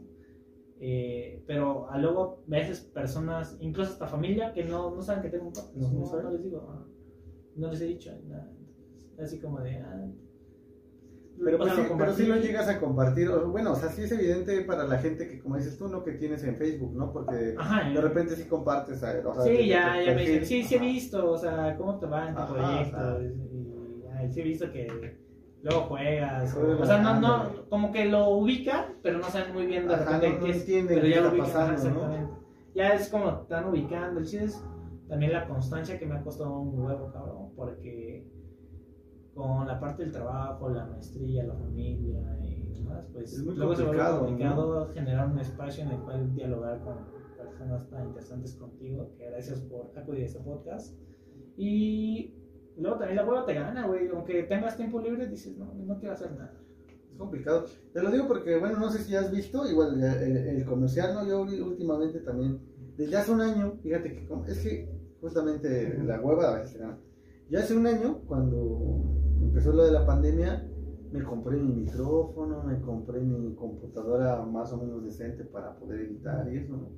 eh, 0.80 1.44
pero 1.46 1.90
a 1.90 1.98
luego 1.98 2.44
a 2.48 2.50
veces 2.50 2.80
personas, 2.80 3.58
incluso 3.60 3.92
hasta 3.92 4.08
familia, 4.08 4.54
que 4.54 4.64
no, 4.64 4.96
no 4.96 5.02
saben 5.02 5.22
que 5.22 5.30
tengo 5.30 5.48
un 5.48 5.54
podcast, 5.54 5.76
No, 5.76 6.32
les 6.32 6.44
digo, 6.44 6.86
no 7.56 7.70
les 7.70 7.82
he 7.82 7.86
dicho 7.86 8.12
nada. 8.28 8.54
Así 9.20 9.40
como 9.40 9.60
de, 9.60 9.78
ah, 9.78 10.08
Pero, 11.44 11.58
pues 11.60 11.74
sí, 11.74 11.82
lo 11.90 11.98
pero 11.98 12.14
sí 12.14 12.26
lo 12.26 12.36
llegas 12.38 12.68
a 12.68 12.80
compartir. 12.80 13.30
Bueno, 13.30 13.74
o 13.74 13.76
sea, 13.76 13.90
sí 13.90 14.04
es 14.04 14.12
evidente 14.12 14.62
para 14.62 14.86
la 14.86 14.98
gente 14.98 15.28
que, 15.28 15.40
como 15.40 15.56
dices 15.58 15.78
tú, 15.78 15.88
no 15.88 16.04
que 16.04 16.14
tienes 16.14 16.44
en 16.44 16.56
Facebook, 16.56 16.96
¿no? 16.96 17.12
Porque 17.14 17.54
Ajá, 17.58 17.90
de 17.90 18.02
repente 18.02 18.36
sí 18.36 18.46
compartes. 18.46 19.04
a- 19.04 19.22
o 19.28 19.34
sea, 19.36 19.44
Sí, 19.44 19.68
ya, 19.68 20.02
ya 20.04 20.14
me 20.14 20.22
dicen, 20.22 20.46
sí, 20.46 20.64
sí 20.64 20.76
he 20.76 20.78
Ajá. 20.78 20.86
visto, 20.88 21.32
o 21.32 21.38
sea, 21.38 21.76
cómo 21.78 22.00
te 22.00 22.06
va 22.08 22.30
en 22.30 22.36
tu 22.36 22.42
Ajá, 22.42 22.54
proyecto. 22.54 22.98
ajá. 22.98 23.20
Y 23.22 24.04
ay, 24.18 24.32
sí 24.34 24.42
he 24.42 24.44
visto 24.44 24.72
que 24.72 25.18
luego 25.62 25.82
juegas. 25.82 26.56
o- 26.56 26.86
sea, 26.86 27.02
no, 27.02 27.20
no, 27.20 27.70
como 27.70 27.92
que 27.92 28.06
lo 28.06 28.30
ubican, 28.30 28.96
pero 29.04 29.20
no 29.20 29.26
saben 29.30 29.54
muy 29.54 29.66
bien 29.68 29.88
de 29.88 29.94
Ajá, 29.94 30.06
repente 30.06 30.30
no- 30.30 30.40
no 30.40 30.46
qué 30.46 30.52
es, 30.52 30.58
entienden 30.58 31.00
pero 31.02 31.08
ya 31.08 31.22
lo 31.22 31.30
ubican, 31.30 31.50
ajá, 31.50 31.74
exactamente. 31.74 32.34
Ya 32.74 32.90
es 32.90 33.10
como 33.10 33.30
están 33.42 33.66
ubicando. 33.66 34.20
El 34.20 34.26
chiste 34.26 34.46
es 34.46 34.64
también 35.08 35.34
la 35.34 35.48
constancia 35.48 35.98
que 36.00 36.06
me 36.06 36.16
ha 36.16 36.22
costado 36.24 36.60
un 36.60 36.80
huevo, 36.80 37.12
cabrón, 37.12 37.52
porque 37.56 38.26
con 39.38 39.68
la 39.68 39.80
parte 39.80 40.02
del 40.04 40.12
trabajo, 40.12 40.68
la 40.70 40.86
maestría, 40.88 41.46
la 41.46 41.54
familia 41.54 42.40
y 42.44 42.74
demás, 42.74 43.06
pues 43.14 43.34
Es 43.34 43.44
muy 43.44 43.56
luego 43.56 43.76
se 43.76 43.84
vuelve 43.84 44.02
complicado, 44.02 44.26
complicado 44.26 44.90
generar 44.94 45.30
un 45.30 45.40
espacio 45.40 45.84
en 45.84 45.92
el 45.92 46.00
cual 46.00 46.34
dialogar 46.34 46.82
con 46.82 46.96
personas 47.38 47.88
tan 47.88 48.08
interesantes 48.08 48.56
contigo, 48.56 49.12
que 49.16 49.30
gracias 49.30 49.62
por 49.62 49.92
acudir 49.96 50.24
a 50.24 50.26
este 50.26 50.40
podcast. 50.40 50.98
Y 51.56 52.34
luego 52.78 52.98
también 52.98 53.18
la 53.18 53.26
hueva 53.26 53.46
te 53.46 53.54
gana, 53.54 53.86
güey. 53.86 54.08
Aunque 54.08 54.44
tengas 54.44 54.76
tiempo 54.76 55.00
libre, 55.00 55.28
dices, 55.28 55.56
no, 55.56 55.72
no 55.72 56.00
quiero 56.00 56.16
hacer 56.16 56.32
nada. 56.32 56.60
Es 57.12 57.18
complicado. 57.18 57.66
Te 57.94 58.02
lo 58.02 58.10
digo 58.10 58.28
porque, 58.28 58.58
bueno, 58.58 58.80
no 58.80 58.90
sé 58.90 59.04
si 59.04 59.16
has 59.16 59.32
visto, 59.32 59.70
igual 59.70 60.02
el, 60.04 60.38
el 60.38 60.66
comercial, 60.66 61.14
¿no? 61.14 61.28
Yo 61.28 61.42
últimamente 61.42 62.20
también, 62.22 62.60
desde 62.98 63.18
hace 63.18 63.32
un 63.32 63.42
año, 63.42 63.78
fíjate 63.84 64.14
que 64.14 64.28
es 64.48 64.60
que 64.64 64.90
justamente 65.22 65.96
la 66.04 66.20
hueva 66.20 66.50
a 66.50 66.56
veces 66.56 66.72
se 66.72 66.80
gana. 66.80 66.98
Ya 67.50 67.60
hace 67.60 67.76
un 67.76 67.88
año, 67.88 68.20
cuando 68.28 69.27
empezó 69.68 69.76
lo 69.76 69.86
de 69.86 69.92
la 69.92 70.06
pandemia, 70.06 70.66
me 71.12 71.24
compré 71.24 71.58
mi 71.58 71.74
micrófono, 71.74 72.64
me 72.64 72.80
compré 72.80 73.20
mi 73.20 73.54
computadora 73.56 74.42
más 74.46 74.72
o 74.72 74.78
menos 74.78 75.04
decente 75.04 75.44
para 75.44 75.76
poder 75.76 76.02
editar 76.02 76.48
y 76.52 76.58
eso, 76.58 76.78
¿no? 76.78 76.90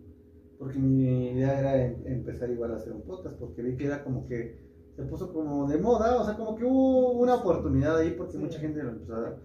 Porque 0.60 0.78
mi 0.78 1.32
idea 1.32 1.60
era 1.60 1.84
em, 1.84 2.06
empezar 2.06 2.50
igual 2.52 2.74
a 2.74 2.76
hacer 2.76 2.94
un 2.94 3.02
podcast, 3.02 3.38
porque 3.38 3.64
vi 3.64 3.76
que 3.76 3.86
era 3.86 4.04
como 4.04 4.28
que 4.28 4.60
se 4.96 5.04
puso 5.04 5.34
como 5.34 5.68
de 5.68 5.78
moda, 5.80 6.22
o 6.22 6.26
sea, 6.26 6.36
como 6.36 6.56
que 6.56 6.66
hubo 6.66 7.14
una 7.14 7.36
oportunidad 7.36 7.98
ahí 7.98 8.12
porque 8.12 8.38
mucha 8.38 8.60
gente 8.60 8.84
lo 8.84 8.90
empezó 8.90 9.16
a 9.16 9.22
dar, 9.22 9.38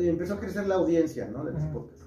y 0.00 0.08
empezó 0.08 0.34
a 0.34 0.40
crecer 0.40 0.66
la 0.66 0.76
audiencia, 0.76 1.28
¿no? 1.28 1.44
De 1.44 1.52
los 1.52 1.62
podcasts. 1.66 2.06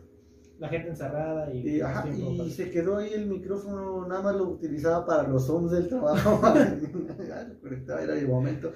La 0.58 0.68
gente 0.68 0.90
encerrada 0.90 1.54
y... 1.54 1.78
Y, 1.78 1.82
ajá, 1.82 2.06
y 2.10 2.52
se 2.52 2.70
quedó 2.70 2.98
ahí 2.98 3.14
el 3.14 3.28
micrófono, 3.28 4.06
nada 4.08 4.22
más 4.22 4.36
lo 4.36 4.50
utilizaba 4.50 5.06
para 5.06 5.24
los 5.26 5.46
zooms 5.46 5.72
del 5.72 5.88
trabajo, 5.88 6.42
era 8.02 8.20
el 8.20 8.28
momento. 8.28 8.74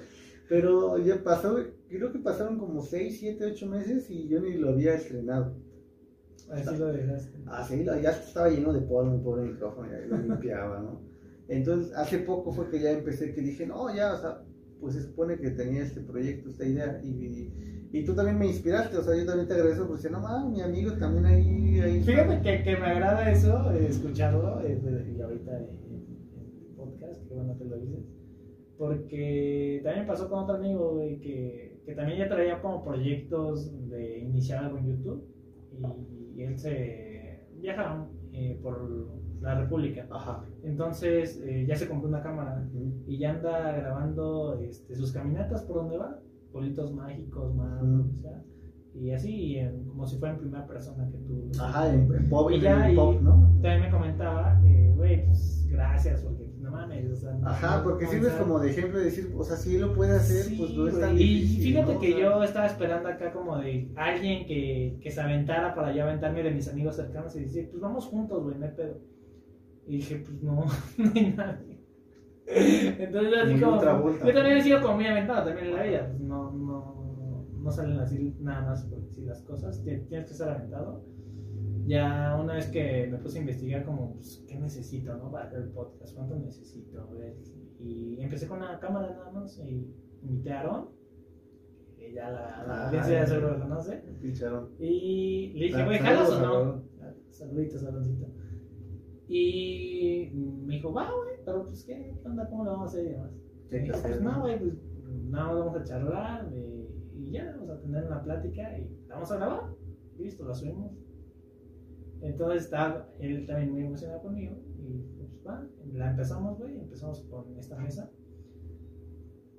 Pero 0.48 0.98
ya 0.98 1.22
pasó, 1.22 1.56
creo 1.88 2.12
que 2.12 2.18
pasaron 2.18 2.58
como 2.58 2.82
6, 2.82 3.16
7, 3.18 3.44
8 3.52 3.66
meses 3.66 4.10
y 4.10 4.28
yo 4.28 4.40
ni 4.40 4.54
lo 4.54 4.70
había 4.70 4.94
estrenado. 4.94 5.56
Así 6.50 6.76
lo 6.76 6.92
dejaste. 6.92 7.38
Ah, 7.46 7.64
sí, 7.66 7.84
ya 7.84 8.10
estaba 8.10 8.50
lleno 8.50 8.72
de 8.72 8.80
polvo, 8.82 9.12
mi 9.12 9.24
pobre 9.24 9.44
micrófono, 9.44 9.90
ya 9.90 9.98
lo 10.06 10.18
limpiaba, 10.18 10.80
¿no? 10.80 11.00
Entonces, 11.48 11.94
hace 11.94 12.18
poco 12.18 12.52
fue 12.52 12.68
que 12.68 12.80
ya 12.80 12.90
empecé, 12.90 13.32
que 13.32 13.40
dije, 13.40 13.66
no, 13.66 13.94
ya, 13.94 14.14
o 14.14 14.20
sea, 14.20 14.42
pues 14.80 14.94
se 14.94 15.02
supone 15.02 15.38
que 15.38 15.50
tenía 15.50 15.82
este 15.82 16.00
proyecto, 16.00 16.50
esta 16.50 16.64
idea, 16.66 17.00
y, 17.02 17.50
y, 17.92 18.04
tú 18.04 18.14
también 18.14 18.38
me 18.38 18.46
inspiraste, 18.46 18.96
o 18.98 19.02
sea, 19.02 19.16
yo 19.16 19.24
también 19.24 19.48
te 19.48 19.54
agradezco 19.54 19.86
porque, 19.86 20.10
no, 20.10 20.20
mames, 20.20 20.52
mi 20.52 20.60
amigo 20.62 20.92
también 20.92 21.26
ahí... 21.26 21.80
ahí 21.80 22.02
Fíjate 22.02 22.42
que, 22.42 22.62
que, 22.62 22.76
me 22.76 22.86
agrada 22.86 23.30
eso, 23.30 23.72
eh, 23.72 23.86
escucharlo, 23.88 24.60
eh, 24.62 24.78
y 25.16 25.20
ahorita 25.20 25.58
en 25.58 25.64
el 25.64 26.74
podcast, 26.76 27.26
que 27.26 27.34
bueno 27.34 27.56
que 27.56 27.64
lo 27.64 27.76
dices 27.76 28.13
porque 28.78 29.80
también 29.84 30.06
pasó 30.06 30.28
con 30.28 30.40
otro 30.40 30.56
amigo, 30.56 30.98
que, 31.22 31.80
que 31.84 31.94
también 31.94 32.18
ya 32.18 32.28
traía 32.28 32.60
como 32.60 32.84
proyectos 32.84 33.70
de 33.88 34.18
iniciar 34.18 34.64
algo 34.64 34.78
en 34.78 34.86
YouTube. 34.88 35.24
Y, 36.36 36.42
él 36.42 36.58
se 36.58 37.46
viaja 37.60 38.06
eh, 38.32 38.58
por 38.62 39.08
la 39.40 39.60
República. 39.60 40.06
Ajá. 40.10 40.44
Entonces 40.64 41.40
eh, 41.44 41.64
ya 41.66 41.76
se 41.76 41.88
compró 41.88 42.08
una 42.08 42.22
cámara 42.22 42.66
y 43.06 43.18
ya 43.18 43.30
anda 43.30 43.72
grabando 43.72 44.58
este, 44.58 44.96
sus 44.96 45.12
caminatas 45.12 45.62
por 45.62 45.76
donde 45.76 45.98
va, 45.98 46.18
pueblitos 46.52 46.92
mágicos, 46.92 47.54
más, 47.54 47.82
o 47.82 48.20
sea, 48.20 48.42
y 48.94 49.10
así, 49.10 49.58
como 49.88 50.06
si 50.06 50.18
fuera 50.18 50.34
en 50.34 50.40
primera 50.40 50.66
persona 50.66 51.08
que 51.10 51.18
tú. 51.18 51.50
Ajá, 51.60 51.92
en, 51.92 52.28
pop, 52.30 52.50
y 52.52 52.60
ya, 52.60 52.90
pop, 52.94 53.20
¿no? 53.20 53.40
También 53.60 53.80
me 53.80 53.90
comentaba, 53.90 54.60
eh, 54.64 54.92
güey, 54.94 55.26
pues 55.26 55.66
gracias, 55.68 56.22
porque 56.22 56.53
mames, 56.74 57.10
o 57.10 57.16
sea. 57.16 57.38
Ajá, 57.44 57.82
porque 57.82 58.06
sirves 58.06 58.32
como 58.34 58.58
de 58.58 58.70
ejemplo 58.70 58.98
de 58.98 59.06
decir, 59.06 59.32
o 59.36 59.44
sea, 59.44 59.56
si 59.56 59.76
él 59.76 59.82
lo 59.82 59.94
puede 59.94 60.16
hacer, 60.16 60.56
pues 60.56 60.74
no 60.74 60.88
es 60.88 60.98
tan 60.98 61.16
difícil. 61.16 61.60
Y 61.60 61.62
fíjate 61.62 61.98
que 61.98 62.20
yo 62.20 62.42
estaba 62.42 62.66
esperando 62.66 63.08
acá 63.08 63.32
como 63.32 63.56
de 63.58 63.90
alguien 63.96 64.46
que, 64.46 64.98
que 65.00 65.10
se 65.10 65.20
aventara 65.20 65.74
para 65.74 65.94
yo 65.94 66.02
aventarme 66.02 66.42
de 66.42 66.50
mis 66.50 66.68
amigos 66.68 66.96
cercanos 66.96 67.34
y 67.36 67.40
decir, 67.40 67.68
pues 67.70 67.80
vamos 67.80 68.06
juntos, 68.06 68.42
güey, 68.42 68.58
no 68.58 68.66
hay 68.66 68.72
pedo. 68.72 68.98
Y 69.86 69.96
dije, 69.96 70.16
pues 70.16 70.42
no, 70.42 70.64
no 70.98 71.12
hay 71.14 71.34
nadie. 71.36 71.80
Entonces, 72.46 73.32
así 73.42 73.60
como. 73.60 73.80
Yo 73.80 74.34
también 74.34 74.56
he 74.58 74.62
sido 74.62 74.82
como 74.82 74.96
muy 74.96 75.06
aventado 75.06 75.46
también 75.46 75.68
en 75.68 75.74
la 75.74 75.82
vida, 75.82 76.06
pues 76.10 76.20
no, 76.20 76.50
no 76.52 77.04
no 77.64 77.70
salen 77.70 77.98
así 77.98 78.36
nada 78.40 78.60
más 78.68 78.84
por 78.84 79.00
decir 79.00 79.24
las 79.24 79.42
cosas, 79.42 79.82
tienes 79.82 80.06
que 80.08 80.32
estar 80.32 80.50
aventado. 80.50 81.02
Ya 81.86 82.38
una 82.40 82.54
vez 82.54 82.66
que 82.68 83.08
me 83.10 83.18
puse 83.18 83.38
a 83.38 83.40
investigar 83.42 83.84
como, 83.84 84.14
pues, 84.14 84.42
¿qué 84.48 84.58
necesito, 84.58 85.16
no? 85.16 85.30
Para 85.30 85.44
hacer 85.44 85.60
el 85.60 85.68
podcast, 85.68 86.14
¿cuánto 86.14 86.36
necesito? 86.36 87.06
Y 87.80 88.20
empecé 88.20 88.48
con 88.48 88.58
una 88.58 88.78
cámara 88.80 89.10
nada 89.10 89.30
más 89.30 89.58
y 89.58 89.94
invité 90.22 90.52
a 90.52 90.60
Aaron, 90.60 90.88
que 91.96 92.12
ya 92.14 92.30
la, 92.30 92.64
la 92.66 92.74
ah, 92.74 92.86
audiencia 92.86 93.20
ya 93.20 93.26
seguro 93.26 93.58
lo 93.58 93.60
conoce. 93.60 94.02
Y 94.78 95.52
le 95.54 95.66
dije, 95.66 95.84
güey, 95.84 95.98
¿jalas 95.98 96.30
o 96.30 96.40
no? 96.40 96.82
Saluditos, 97.30 97.84
Aaroncito. 97.84 98.26
Y 99.28 100.30
me 100.66 100.76
dijo, 100.76 100.92
va, 100.92 101.10
güey, 101.10 101.36
pero 101.44 101.64
pues, 101.66 101.84
¿qué 101.84 102.14
onda? 102.24 102.48
¿Cómo 102.48 102.64
lo 102.64 102.72
vamos 102.72 102.86
a 102.86 102.90
hacer 102.92 103.06
y 103.06 103.10
demás? 103.10 103.32
pues, 104.02 104.20
no, 104.22 104.40
güey, 104.40 104.58
pues, 104.58 104.74
nada 105.28 105.46
más 105.46 105.58
vamos 105.58 105.76
a 105.76 105.84
charlar, 105.84 106.50
y 106.54 107.30
ya, 107.30 107.54
vamos 107.58 107.70
a 107.70 107.80
tener 107.80 108.04
una 108.04 108.22
plática 108.22 108.78
y 108.78 108.88
vamos 109.08 109.30
a 109.30 109.36
grabar. 109.36 109.74
Listo, 110.18 110.46
la 110.46 110.54
subimos. 110.54 110.92
Entonces 112.24 112.64
está 112.64 113.06
él 113.20 113.46
también 113.46 113.72
muy 113.72 113.82
emocionado 113.82 114.22
conmigo 114.22 114.56
y 114.78 115.04
pues 115.18 115.30
va, 115.46 115.62
la 115.92 116.10
empezamos, 116.10 116.58
güey, 116.58 116.78
empezamos 116.78 117.20
con 117.30 117.58
esta 117.58 117.76
mesa. 117.76 118.10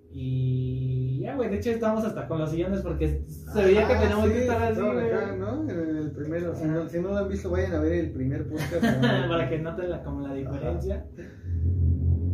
Y 0.09 1.19
ya, 1.19 1.35
güey, 1.35 1.49
de 1.49 1.57
hecho 1.57 1.69
estamos 1.69 2.03
hasta 2.03 2.27
con 2.27 2.39
los 2.39 2.49
sillones 2.49 2.81
porque 2.81 3.21
se 3.27 3.63
veía 3.63 3.85
que 3.85 3.93
ah, 3.93 3.99
teníamos 3.99 4.29
que 4.29 4.41
estar 4.41 4.63
así, 4.63 4.81
güey. 4.81 5.37
¿no? 5.37 5.69
En 5.69 5.97
el 5.97 6.11
primero, 6.11 6.55
si 6.55 6.65
no, 6.65 6.87
si 6.87 6.99
no, 6.99 7.09
lo 7.09 7.17
han 7.17 7.29
visto, 7.29 7.51
vayan 7.51 7.73
a 7.73 7.79
ver 7.81 7.93
el 7.93 8.11
primer 8.11 8.47
podcast. 8.47 8.81
Para 9.29 9.47
que 9.49 9.59
noten 9.59 9.89
la, 9.89 10.03
como 10.03 10.21
la 10.21 10.33
diferencia. 10.33 11.05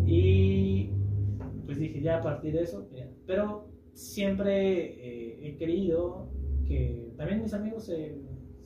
Y 0.06 0.92
pues 1.66 1.78
dije, 1.78 2.02
ya 2.02 2.20
a 2.20 2.22
partir 2.22 2.54
de 2.54 2.62
eso, 2.62 2.88
pero 3.26 3.68
siempre 3.94 4.78
eh, 4.86 5.40
he 5.42 5.58
querido 5.58 6.30
que 6.68 7.12
también 7.18 7.42
mis 7.42 7.54
amigos 7.54 7.86
se, 7.86 8.22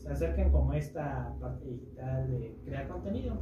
se, 0.06 0.14
acerquen 0.14 0.52
como 0.52 0.72
a 0.72 0.78
esta 0.78 1.34
parte 1.40 1.66
digital 1.66 2.30
de 2.30 2.56
crear 2.66 2.88
contenido. 2.88 3.36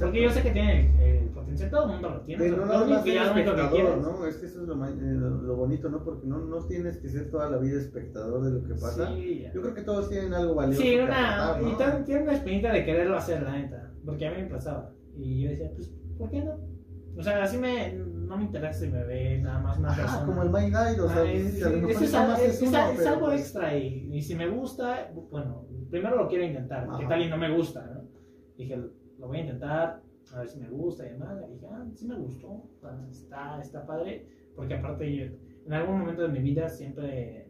Porque 0.00 0.22
yo 0.22 0.30
sé 0.30 0.42
que 0.42 0.50
tiene 0.50 1.20
el, 1.20 1.28
potencial, 1.28 1.70
todo 1.70 1.84
el 1.84 1.92
mundo 1.92 2.10
lo 2.10 2.20
tiene. 2.22 2.44
Pero 2.44 2.66
no, 2.66 2.86
no, 2.86 3.02
que 3.02 3.14
ya 3.14 3.26
espectador, 3.26 3.98
¿no? 3.98 4.26
Es 4.26 4.36
que 4.36 4.46
eso 4.46 4.62
es 4.62 4.68
lo, 4.68 4.86
eh, 4.86 4.92
lo, 4.92 5.56
bonito, 5.56 5.88
¿no? 5.88 6.04
Porque 6.04 6.26
no, 6.26 6.40
no 6.40 6.66
tienes 6.66 6.98
que 6.98 7.08
ser 7.08 7.30
toda 7.30 7.48
la 7.48 7.58
vida 7.58 7.78
espectador 7.78 8.44
de 8.44 8.60
lo 8.60 8.66
que 8.66 8.74
pasa. 8.74 9.14
yo 9.16 9.62
creo 9.62 9.74
que 9.74 9.82
todos 9.82 10.08
tienen 10.08 10.34
algo 10.34 10.54
valioso. 10.54 10.82
Sí, 10.82 10.96
una, 10.96 11.58
y 11.60 11.76
también 11.76 12.04
tienen 12.04 12.24
una 12.24 12.34
espinita 12.34 12.72
de 12.72 12.84
quererlo 12.84 13.16
hacer, 13.16 13.42
la 13.42 13.52
neta. 13.52 13.92
Porque 14.04 14.26
a 14.26 14.30
mí 14.32 14.42
me 14.42 14.48
pasaba. 14.48 14.92
Y 15.16 15.42
yo 15.42 15.50
decía, 15.50 15.70
pues, 15.74 15.90
¿por 16.18 16.30
qué 16.30 16.42
no? 16.44 16.58
O 17.16 17.22
sea, 17.22 17.42
así 17.42 17.58
me, 17.58 17.94
no 17.94 18.36
me 18.36 18.44
interesa 18.44 18.78
si 18.78 18.88
me 18.88 19.02
ve 19.02 19.38
nada 19.38 19.58
más 19.58 19.78
una 19.78 19.94
persona. 19.94 20.26
como 20.26 20.42
el 20.44 20.50
My 20.50 20.70
Night, 20.70 21.00
o 21.00 21.08
sea, 21.08 21.24
es, 21.24 21.56
es, 21.56 22.14
algo 22.14 23.32
extra 23.32 23.76
y, 23.76 24.08
y, 24.12 24.22
si 24.22 24.36
me 24.36 24.48
gusta, 24.48 25.10
bueno, 25.30 25.66
primero 25.90 26.16
lo 26.16 26.28
quiero 26.28 26.44
intentar, 26.44 26.88
¿qué 26.98 27.06
tal 27.06 27.22
y 27.22 27.28
no 27.28 27.36
me 27.36 27.54
gusta? 27.54 27.86
¿no? 27.86 28.02
Dije, 28.56 28.76
lo 28.76 29.26
voy 29.26 29.38
a 29.38 29.40
intentar, 29.40 30.02
a 30.32 30.38
ver 30.38 30.48
si 30.48 30.60
me 30.60 30.68
gusta 30.68 31.06
y 31.06 31.10
demás. 31.10 31.38
Y 31.48 31.54
dije, 31.54 31.66
ah, 31.70 31.86
sí 31.94 32.06
me 32.06 32.16
gustó, 32.16 32.64
está, 33.10 33.60
está 33.60 33.86
padre, 33.86 34.26
porque 34.54 34.74
aparte 34.74 35.14
yo, 35.14 35.24
en 35.66 35.72
algún 35.72 35.98
momento 35.98 36.22
de 36.22 36.28
mi 36.28 36.40
vida 36.40 36.68
siempre, 36.68 37.48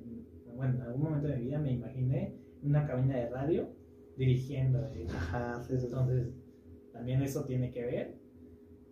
bueno, 0.55 0.75
en 0.75 0.83
algún 0.83 1.03
momento 1.03 1.29
de 1.29 1.37
mi 1.37 1.47
vida 1.47 1.59
me 1.59 1.73
imaginé 1.73 2.35
una 2.63 2.87
cabina 2.87 3.17
de 3.17 3.29
radio 3.31 3.69
dirigiendo. 4.17 4.91
Ajá, 5.15 5.63
sí, 5.63 5.75
entonces, 5.75 6.35
también 6.93 7.23
eso 7.23 7.45
tiene 7.45 7.71
que 7.71 7.85
ver 7.85 8.19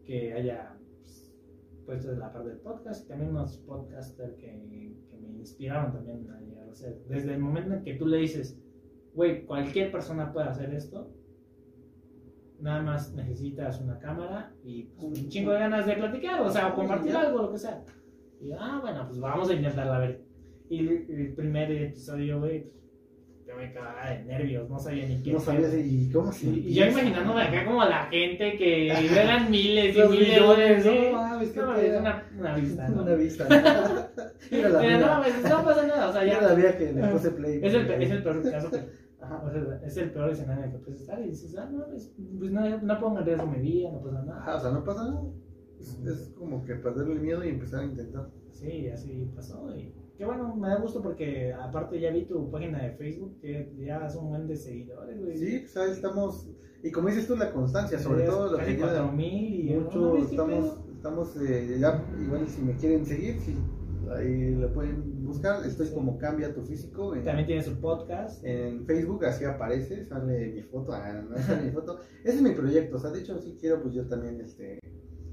que 0.05 0.33
haya 0.33 0.79
pues, 1.01 1.37
puesto 1.85 2.13
de 2.13 2.19
la 2.19 2.33
parte 2.33 2.51
del 2.51 2.59
podcast 2.59 3.05
y 3.05 3.09
también 3.09 3.31
unos 3.31 3.59
podcasters 3.59 4.37
que, 4.37 4.47
que, 5.11 5.19
me 5.19 5.39
inspiraron 5.39 5.93
también 5.93 6.31
a 6.31 6.41
llegar 6.41 6.69
a 6.69 6.75
ser. 6.75 7.03
Desde 7.09 7.35
el 7.35 7.41
momento 7.41 7.75
en 7.75 7.83
que 7.83 7.95
tú 7.95 8.07
le 8.07 8.19
dices, 8.19 8.57
güey, 9.17 9.47
cualquier 9.47 9.91
persona 9.91 10.31
puede 10.31 10.47
hacer 10.47 10.73
esto, 10.75 11.11
nada 12.61 12.83
más 12.83 13.15
necesitas 13.15 13.81
una 13.81 13.99
cámara 13.99 14.53
y 14.63 14.85
pues, 14.85 15.19
un 15.19 15.29
chingo 15.29 15.53
de 15.53 15.61
ganas 15.61 15.87
de 15.87 15.95
platicar, 15.95 16.41
o 16.43 16.51
sea, 16.51 16.69
o 16.69 16.75
compartir 16.75 17.17
algo, 17.17 17.43
lo 17.43 17.53
que 17.53 17.59
sea. 17.59 17.83
Y 18.41 18.53
ah, 18.53 18.79
bueno, 18.83 19.07
pues 19.07 19.19
vamos 19.19 19.49
a 19.49 19.55
intentarlo 19.55 19.95
a 19.95 19.99
ver. 20.01 20.21
Y 20.69 20.81
el, 20.81 21.33
primer 21.35 21.71
episodio, 21.71 22.41
güey, 22.41 22.67
yo 23.47 23.57
me 23.57 23.73
cagaba 23.73 24.11
de 24.11 24.25
nervios, 24.25 24.69
no 24.69 24.79
sabía 24.79 25.07
ni 25.07 25.23
qué. 25.23 25.33
No 25.33 25.41
sabía 25.41 25.69
y 25.79 26.11
cómo 26.13 26.31
se 26.31 26.49
Y 26.49 26.75
yo 26.75 26.87
imaginándome 26.87 27.43
acá 27.43 27.65
como 27.65 27.85
la 27.85 28.07
gente 28.07 28.59
que 28.59 28.89
eran 29.21 29.51
miles 29.51 29.97
y 29.97 30.09
miles 30.09 30.35
de 30.35 30.41
dólares. 30.41 30.85
No, 30.85 31.41
es 31.41 31.57
una, 31.57 32.29
una 32.39 32.57
vista. 32.57 32.89
¿no? 32.89 33.03
Una 33.03 33.15
vista. 33.15 33.47
Pero 34.51 34.69
no, 34.69 34.79
no 35.49 35.65
pasa 35.65 35.87
nada, 35.87 36.09
o 36.11 36.13
sea, 36.13 36.25
ya. 36.25 36.39
Era 36.39 36.49
la 36.49 36.55
vía 36.55 36.77
que 36.77 36.93
le 36.93 37.09
puse 37.09 37.31
play. 37.31 37.61
Es 37.63 37.73
el, 37.73 37.91
es 37.91 38.11
el 38.11 38.23
peor 38.23 38.51
caso 38.51 38.71
que. 38.71 39.06
O 39.45 39.51
sea, 39.51 39.81
es 39.85 39.97
el 39.97 40.13
peor 40.13 40.31
escenario 40.31 40.71
que 40.73 40.79
puedes 40.79 41.01
estar 41.01 41.21
y 41.21 41.29
dices, 41.29 41.57
ah, 41.57 41.69
no, 41.71 41.85
pues, 41.87 42.15
pues 42.39 42.51
no, 42.51 42.83
no 42.83 43.01
pongo 43.01 43.19
en 43.19 43.27
riesgo 43.27 43.47
mi 43.47 43.61
vida, 43.61 43.93
no 43.93 44.03
pasa 44.03 44.23
nada. 44.23 44.45
Ah, 44.47 44.57
o 44.57 44.61
sea, 44.61 44.71
no 44.71 44.85
pasa 44.85 45.09
nada. 45.09 45.23
Es, 45.81 45.99
es 46.05 46.35
como 46.39 46.65
que 46.65 46.75
perderle 46.77 47.15
el 47.15 47.21
miedo 47.21 47.45
y 47.45 47.49
empezar 47.49 47.81
a 47.81 47.85
intentar. 47.85 48.31
Sí, 48.51 48.89
así 48.89 49.31
pasó 49.35 49.75
y 49.77 49.93
Qué 50.17 50.25
bueno, 50.25 50.57
me 50.57 50.69
da 50.69 50.77
gusto 50.77 51.03
porque 51.03 51.53
aparte 51.53 52.01
ya 52.01 52.11
vi 52.11 52.25
tu 52.25 52.51
página 52.51 52.83
de 52.83 52.93
Facebook 52.93 53.39
que 53.39 53.71
ya 53.79 54.09
son 54.09 54.25
un 54.25 54.31
buen 54.31 54.49
de 54.49 54.57
seguidores, 54.57 55.23
güey. 55.23 55.37
Sí, 55.37 55.59
pues 55.61 55.77
ahí 55.77 55.91
estamos. 55.91 56.49
Y 56.83 56.91
como 56.91 57.09
dices 57.09 57.27
tú, 57.27 57.37
la 57.37 57.53
constancia, 57.53 57.99
sobre 57.99 58.25
todo 58.25 58.53
lo 58.53 58.59
que 58.59 58.79
cuatro 58.79 59.13
mil 59.13 59.71
y 59.71 59.75
mucho, 59.75 60.17
estamos, 60.17 60.79
estamos, 60.95 61.37
eh, 61.37 61.77
ya, 61.79 62.03
igual 62.19 62.49
si 62.49 62.63
me 62.63 62.75
quieren 62.77 63.05
seguir, 63.05 63.39
sí, 63.41 63.57
ahí 64.17 64.55
lo 64.55 64.73
pueden 64.73 65.16
buscar. 65.27 65.65
Estoy 65.67 65.87
Sí. 65.89 65.95
como 65.95 66.17
Cambia 66.19 66.55
tu 66.55 66.63
Físico 66.63 67.15
en, 67.15 67.25
También 67.25 67.47
tiene 67.47 67.63
su 67.63 67.81
podcast. 67.81 68.45
en 68.45 68.85
Facebook, 68.87 69.25
así 69.25 69.45
aparece, 69.45 70.05
sale 70.05 70.53
mi 70.55 70.63
foto, 70.63 70.93
ah, 70.93 71.13
no 71.29 71.37
sale 71.37 71.63
mi 71.67 71.71
foto. 71.71 71.99
Ese 72.25 72.37
es 72.37 72.43
mi 72.43 72.51
proyecto, 72.53 72.97
o 72.97 72.99
sea, 72.99 73.11
de 73.11 73.21
hecho, 73.21 73.39
si 73.41 73.57
quiero, 73.57 73.83
pues 73.83 73.95
yo 73.95 74.07
también, 74.07 74.41
este, 74.41 74.79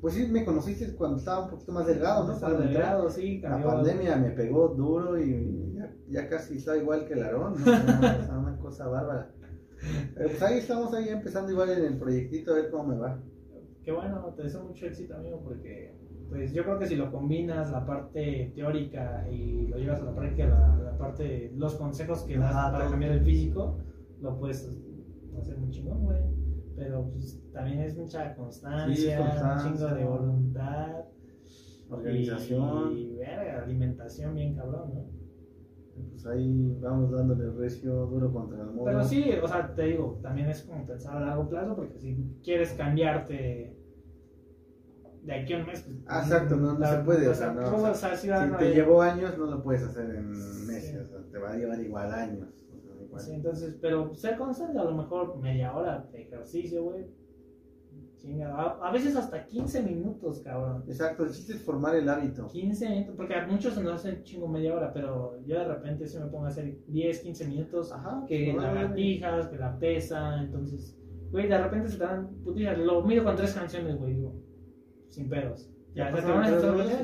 pues 0.01 0.15
sí, 0.15 0.27
me 0.27 0.43
conociste 0.43 0.93
cuando 0.95 1.17
estaba 1.17 1.45
un 1.45 1.51
poquito 1.51 1.71
más 1.71 1.87
delgado, 1.87 2.27
¿no? 2.27 2.37
Cuando 2.39 2.59
delgado, 2.59 3.09
sí, 3.09 3.39
La 3.39 3.49
cambió. 3.51 3.67
pandemia 3.69 4.15
me 4.17 4.31
pegó 4.31 4.67
duro 4.69 5.17
y 5.17 5.73
ya, 5.75 5.93
ya 6.09 6.29
casi 6.29 6.57
está 6.57 6.75
igual 6.75 7.05
que 7.05 7.13
el 7.13 7.23
Aarón, 7.23 7.53
¿no? 7.53 7.65
Una, 7.71 8.39
una 8.39 8.57
cosa 8.57 8.87
bárbara. 8.87 9.31
Pero 10.15 10.29
pues 10.29 10.41
ahí 10.41 10.59
estamos 10.59 10.93
ahí 10.93 11.09
empezando 11.09 11.51
igual 11.51 11.69
en 11.71 11.85
el 11.85 11.97
proyectito 11.97 12.51
a 12.51 12.55
ver 12.55 12.69
cómo 12.71 12.85
me 12.93 12.97
va. 12.97 13.21
Qué 13.83 13.91
bueno, 13.91 14.33
te 14.35 14.43
deseo 14.43 14.63
mucho 14.63 14.85
éxito, 14.85 15.13
amigo, 15.15 15.41
porque 15.43 15.93
pues 16.29 16.53
yo 16.53 16.63
creo 16.63 16.79
que 16.79 16.87
si 16.87 16.95
lo 16.95 17.11
combinas 17.11 17.71
la 17.71 17.85
parte 17.85 18.51
teórica 18.55 19.27
y 19.29 19.67
lo 19.67 19.77
llevas 19.77 20.01
a 20.01 20.05
la 20.05 20.15
práctica, 20.15 20.47
la, 20.47 20.83
la 20.91 20.97
parte, 20.97 21.51
los 21.55 21.75
consejos 21.75 22.23
que 22.23 22.37
das 22.37 22.71
para 22.71 22.89
cambiar 22.89 23.11
el 23.11 23.23
físico, 23.23 23.77
lo 24.21 24.37
puedes 24.39 24.75
hacer 25.39 25.57
muy 25.57 25.69
chingón, 25.69 26.03
güey. 26.05 26.19
Pero 26.75 27.07
pues 27.11 27.39
también 27.53 27.79
es 27.81 27.95
mucha 27.95 28.35
constancia, 28.35 29.17
Sí, 29.17 29.23
constancia. 29.23 29.71
un 29.71 29.77
chingo 29.77 29.93
de 29.95 30.05
voluntad. 30.05 31.05
Organización, 31.89 32.97
Y, 32.97 33.15
verga, 33.17 33.63
alimentación 33.63 34.33
bien 34.33 34.55
cabrón, 34.55 34.91
¿no? 34.95 35.05
pues 36.09 36.25
ahí 36.25 36.75
vamos 36.81 37.11
dándole 37.11 37.51
recio 37.51 38.07
duro 38.07 38.33
contra 38.33 38.61
el 38.61 38.67
muro. 38.71 38.85
Pero 38.85 39.03
sí, 39.03 39.25
o 39.43 39.47
sea, 39.47 39.75
te 39.75 39.83
digo, 39.83 40.19
también 40.23 40.49
es 40.49 40.63
como 40.63 40.83
pensar 40.87 41.17
a 41.17 41.19
largo 41.27 41.47
plazo, 41.47 41.75
porque 41.75 41.99
si 41.99 42.17
quieres 42.43 42.73
cambiarte 42.73 43.77
de 45.23 45.33
aquí 45.33 45.53
a 45.53 45.57
un 45.57 45.65
mes, 45.65 45.81
pues, 45.81 45.97
Ah, 46.07 46.21
exacto, 46.23 46.55
no- 46.57 46.77
no 46.77 46.85
se 46.85 46.97
puede, 46.99 47.27
o 47.27 47.33
sea, 47.33 47.53
no, 47.53 47.93
sea, 47.95 48.15
Si 48.17 48.27
te 48.27 48.73
llevó 48.73 49.01
años, 49.01 49.37
no 49.37 49.45
lo 49.45 49.63
puedes 49.63 49.83
hacer 49.83 50.09
en 50.15 50.35
Sí. 50.35 50.65
meses, 50.67 51.05
o 51.05 51.09
sea, 51.09 51.19
te 51.31 51.37
va 51.37 51.51
a 51.51 51.55
llevar 51.57 51.79
igual 51.81 52.13
años. 52.13 52.49
o 52.73 52.81
sea, 52.81 53.01
igual. 53.05 53.21
Sí, 53.21 53.31
entonces, 53.33 53.77
pero 53.81 54.13
ser 54.13 54.37
constante, 54.37 54.77
a 54.79 54.83
lo 54.83 54.95
mejor 54.95 55.37
media 55.39 55.73
hora 55.75 56.07
de 56.11 56.21
ejercicio, 56.23 56.83
güey. 56.83 57.05
A, 58.45 58.87
a 58.87 58.91
veces 58.91 59.17
hasta 59.17 59.45
15 59.45 59.83
minutos, 59.83 60.39
cabrón. 60.39 60.83
Exacto, 60.87 61.25
el 61.25 61.31
chiste 61.31 61.53
es 61.53 61.61
formar 61.61 61.93
el 61.97 62.07
hábito. 62.07 62.47
15 62.47 62.87
minutos, 62.89 63.15
porque 63.17 63.35
a 63.35 63.45
muchos 63.45 63.73
se 63.73 63.83
nos 63.83 63.95
hace 63.95 64.23
chingo 64.23 64.47
media 64.47 64.73
hora, 64.73 64.93
pero 64.93 65.37
yo 65.45 65.59
de 65.59 65.65
repente 65.67 66.07
sí 66.07 66.17
me 66.17 66.27
pongo 66.27 66.45
a 66.45 66.47
hacer 66.47 66.73
10, 66.87 67.19
15 67.19 67.45
minutos, 67.45 67.91
Ajá, 67.91 68.23
que 68.25 68.51
el- 68.51 68.55
lagartijas, 68.57 69.47
que 69.47 69.57
la 69.57 69.77
pesa, 69.77 70.41
entonces, 70.41 70.97
güey, 71.31 71.49
de 71.49 71.57
repente 71.57 71.89
se 71.89 71.97
te 71.97 72.03
dan 72.05 72.29
putijas, 72.45 72.77
lo 72.77 73.01
mido 73.03 73.25
con 73.25 73.35
tres 73.35 73.53
canciones, 73.53 73.97
güey, 73.97 74.13
digo, 74.15 74.33
sin 75.13 75.29
pedos. 75.29 75.69
Ya, 75.93 76.09
Ya 76.09 76.15
se 76.15 76.19
acabaron 76.23 76.41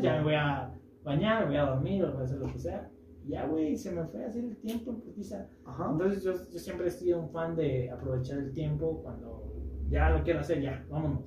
me 0.01 0.23
voy 0.23 0.33
a 0.33 0.73
bañar, 1.03 1.45
voy 1.47 1.57
a 1.57 1.65
dormir, 1.65 2.05
voy 2.11 2.21
a 2.21 2.23
hacer 2.23 2.39
lo 2.39 2.51
que 2.51 2.59
sea. 2.59 2.89
Ya, 3.27 3.45
güey, 3.45 3.75
se 3.77 3.91
me 3.91 4.03
fue 4.05 4.23
a 4.23 4.27
hacer 4.27 4.43
el 4.45 4.57
tiempo 4.57 4.91
en 4.91 5.01
putiza. 5.01 5.47
Entonces 5.91 6.23
yo, 6.23 6.33
yo 6.51 6.59
siempre 6.59 6.87
he 6.87 6.91
sido 6.91 7.19
un 7.21 7.29
fan 7.29 7.55
de 7.55 7.91
aprovechar 7.91 8.39
el 8.39 8.51
tiempo 8.53 9.01
cuando 9.03 9.53
ya 9.89 10.09
lo 10.09 10.23
quiero 10.23 10.39
hacer, 10.39 10.61
ya, 10.61 10.83
vámonos, 10.89 11.25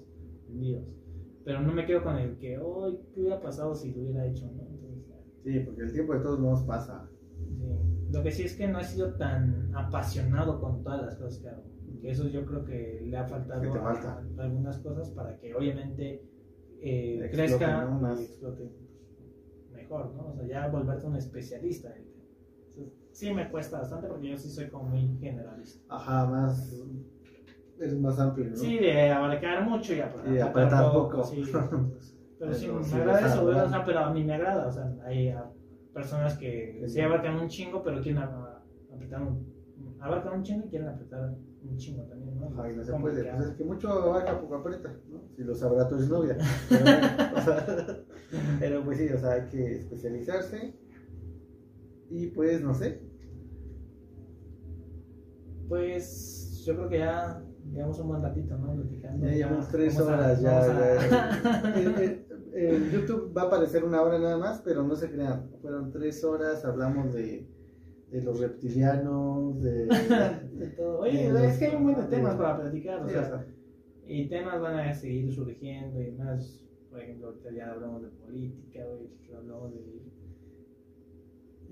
vendidos. 0.48 0.84
Pero 1.44 1.60
no 1.60 1.72
me 1.72 1.86
quedo 1.86 2.02
con 2.02 2.16
el 2.18 2.36
que, 2.38 2.58
hoy, 2.58 2.98
¿qué 3.14 3.20
hubiera 3.20 3.40
pasado 3.40 3.74
si 3.74 3.92
lo 3.94 4.02
hubiera 4.02 4.26
hecho? 4.26 4.46
¿no? 4.46 4.62
Entonces, 4.62 5.04
Sí, 5.44 5.60
porque 5.60 5.82
el 5.82 5.92
tiempo 5.92 6.14
de 6.14 6.20
todos 6.20 6.40
modos 6.40 6.62
pasa. 6.64 7.08
sí. 7.36 7.64
Lo 8.12 8.22
que 8.22 8.30
sí 8.30 8.42
es 8.44 8.56
que 8.56 8.68
no 8.68 8.78
he 8.80 8.84
sido 8.84 9.14
tan 9.14 9.70
apasionado 9.74 10.60
con 10.60 10.82
todas 10.82 11.02
las 11.02 11.16
cosas 11.16 11.38
que 11.40 11.48
hago. 11.48 11.62
Que 12.00 12.10
eso 12.10 12.26
yo 12.28 12.44
creo 12.44 12.64
que 12.64 13.00
le 13.04 13.16
ha 13.16 13.24
faltado 13.26 13.60
a- 13.74 13.90
a 14.38 14.42
algunas 14.44 14.78
cosas 14.80 15.10
para 15.12 15.38
que 15.38 15.54
obviamente 15.54 16.22
eh, 16.82 17.14
Explote, 17.24 17.36
crezca 17.36 17.84
¿no? 17.84 17.98
Más. 18.00 18.20
y 18.20 18.24
explote 18.24 18.70
mejor, 19.72 20.14
¿no? 20.14 20.26
O 20.28 20.34
sea, 20.34 20.46
ya 20.46 20.68
volverte 20.68 21.06
un 21.06 21.16
especialista. 21.16 21.92
tema. 21.92 22.06
Entonces, 22.68 22.92
sí 23.12 23.32
me 23.32 23.50
cuesta 23.50 23.78
bastante 23.78 24.08
porque 24.08 24.28
yo 24.30 24.36
sí 24.36 24.48
soy 24.50 24.68
como 24.68 24.84
muy 24.90 25.16
generalista. 25.18 25.82
Ajá, 25.88 26.26
más. 26.26 26.72
Es 27.78 27.98
más 27.98 28.18
amplio, 28.18 28.50
¿no? 28.50 28.56
Sí, 28.56 28.78
de 28.78 29.10
abarcar 29.10 29.68
mucho 29.68 29.94
y 29.94 30.00
apretar, 30.00 30.34
Y 30.34 30.38
apretar 30.40 30.92
poco. 30.92 31.24
sí, 31.24 31.42
entonces, 31.52 32.16
pero 32.38 32.54
sí, 32.54 32.68
me 32.68 32.84
sí, 32.84 32.94
agrada 32.96 33.26
eso, 33.26 33.44
o 33.80 33.84
pero 33.84 33.98
a 34.00 34.12
mí 34.12 34.24
me 34.24 34.34
agrada. 34.34 34.66
O 34.68 34.72
sea, 34.72 34.92
hay 35.04 35.28
ah, 35.28 35.50
personas 35.92 36.36
que 36.38 36.80
Sí. 36.84 36.88
sí 36.94 37.00
abarcan 37.00 37.38
un 37.38 37.48
chingo, 37.48 37.82
pero 37.82 38.00
quieren 38.00 38.22
a- 38.22 38.62
apretar 38.92 39.22
un. 39.22 39.52
Abarcan 40.00 40.34
un 40.38 40.42
chingo 40.42 40.66
y 40.66 40.68
quieren 40.70 40.88
apretar 40.88 41.34
un 41.62 41.76
chingo 41.76 42.02
también, 42.04 42.21
¿no? 42.50 42.62
Ay, 42.62 42.76
no 42.76 42.84
se 42.84 42.92
puede. 42.94 43.24
Pues 43.24 43.46
es 43.48 43.54
que 43.56 43.64
mucho 43.64 43.88
abarca, 43.90 44.40
poco 44.40 44.56
aprieta, 44.56 44.94
¿no? 45.08 45.22
Si 45.36 45.42
lo 45.44 45.54
sabrá 45.54 45.88
tu 45.88 45.94
exnovia. 45.96 46.36
Pero, 46.68 46.84
bueno, 46.84 47.06
o 47.36 47.40
sea, 47.40 47.66
pero 48.60 48.84
pues 48.84 48.98
sí, 48.98 49.08
o 49.08 49.18
sea, 49.18 49.32
hay 49.32 49.48
que 49.48 49.74
especializarse. 49.76 50.74
Y 52.10 52.26
pues, 52.28 52.60
no 52.62 52.74
sé. 52.74 53.00
Pues 55.68 56.62
yo 56.66 56.76
creo 56.76 56.88
que 56.88 56.98
ya 56.98 57.42
llevamos 57.72 57.98
un 58.00 58.08
buen 58.08 58.22
ratito, 58.22 58.58
¿no? 58.58 58.74
Platicando. 58.74 59.26
Ya 59.26 59.32
llevamos 59.32 59.68
tres 59.68 59.98
a- 59.98 60.04
horas, 60.04 60.40
ya. 60.40 60.60
a- 60.60 61.08
ya. 61.08 61.80
En, 61.80 61.88
en- 62.02 62.26
en 62.54 62.90
YouTube 62.90 63.34
va 63.36 63.42
a 63.42 63.46
aparecer 63.46 63.82
una 63.84 64.02
hora 64.02 64.18
nada 64.18 64.36
más, 64.36 64.60
pero 64.62 64.82
no 64.82 64.94
se 64.94 65.10
crean. 65.10 65.50
Fueron 65.62 65.90
tres 65.90 66.22
horas, 66.22 66.64
hablamos 66.66 67.14
de, 67.14 67.48
de 68.12 68.22
los 68.22 68.38
reptilianos, 68.40 69.62
de. 69.62 69.86
de 69.86 70.66
todo. 70.76 71.00
Oye, 71.00 71.32
de 71.32 71.46
es 71.48 71.58
que 71.58 71.66
hay 71.66 71.76
un 71.76 71.84
buen 71.84 71.96
de 71.96 72.06
temas 72.06 72.34
para 72.36 72.60
platicar, 72.60 73.02
o 73.02 73.06
Sí, 73.08 73.14
sea, 73.14 73.46
Y 74.06 74.28
temas 74.28 74.60
van 74.60 74.78
a 74.78 74.94
seguir 74.94 75.32
surgiendo 75.32 76.00
y 76.00 76.12
más, 76.12 76.62
por 76.90 77.00
ejemplo, 77.00 77.28
ahorita 77.28 77.50
ya 77.52 77.70
hablamos 77.72 78.02
de 78.02 78.08
política, 78.08 78.80
güey, 78.84 79.08
hablamos 79.34 79.72
de... 79.74 80.02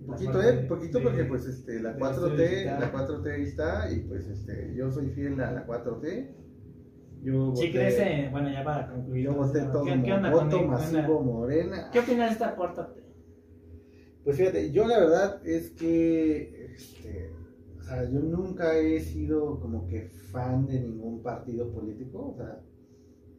Poquito, 0.07 0.32
la 0.32 0.38
parte 0.45 0.61
eh, 0.61 0.66
poquito 0.66 0.99
de- 0.99 1.05
porque 1.05 1.24
pues 1.24 1.45
este, 1.47 1.78
la 1.80 1.93
de 1.93 2.01
4T, 2.01 2.36
digital. 2.49 2.80
la 2.80 2.93
4T 2.93 3.34
ahí 3.34 3.43
está 3.43 3.93
y 3.93 4.01
pues 4.01 4.26
este, 4.28 4.74
yo 4.74 4.91
soy 4.91 5.11
fiel 5.11 5.38
a 5.43 5.53
la 5.53 5.66
4T. 5.66 6.30
Yo 7.22 7.55
Sí 7.55 7.70
en- 7.76 8.32
bueno, 8.32 8.51
ya 8.51 8.64
para 8.64 8.88
concluir. 8.91 9.24
Yo 9.26 9.34
voté 9.34 9.61
todo 9.64 9.84
¿qué, 9.84 10.03
qué 10.03 10.12
onda 10.14 10.30
voto 10.30 10.49
con- 10.49 10.59
con 10.59 10.68
masivo 10.70 11.22
morena. 11.22 11.91
¿Qué 11.93 11.99
opinas 11.99 12.28
de 12.30 12.32
esta 12.32 12.57
cuarta 12.57 12.95
T? 12.95 13.03
Pues 14.25 14.37
fíjate, 14.37 14.71
yo 14.71 14.87
la 14.87 14.99
verdad 14.99 15.47
es 15.47 15.71
que 15.71 16.75
este, 16.75 17.31
o 17.79 17.83
sea, 17.83 18.09
yo 18.09 18.21
nunca 18.21 18.77
he 18.79 19.01
sido 19.01 19.59
como 19.61 19.87
que 19.87 20.11
fan 20.31 20.66
de 20.66 20.81
ningún 20.81 21.23
partido 21.23 21.71
político, 21.73 22.33
o 22.33 22.37
sea, 22.37 22.62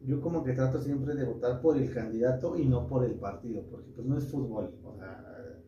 yo 0.04 0.20
como 0.20 0.42
que 0.42 0.52
trato 0.52 0.80
siempre 0.80 1.14
de 1.14 1.24
votar 1.24 1.60
por 1.60 1.78
el 1.78 1.92
candidato 1.92 2.58
y 2.58 2.66
no 2.66 2.88
por 2.88 3.04
el 3.04 3.14
partido, 3.14 3.62
porque 3.70 3.90
pues 3.94 4.06
no 4.06 4.18
es 4.18 4.26
fútbol, 4.26 4.74
o 4.84 4.96
sea, 4.96 5.60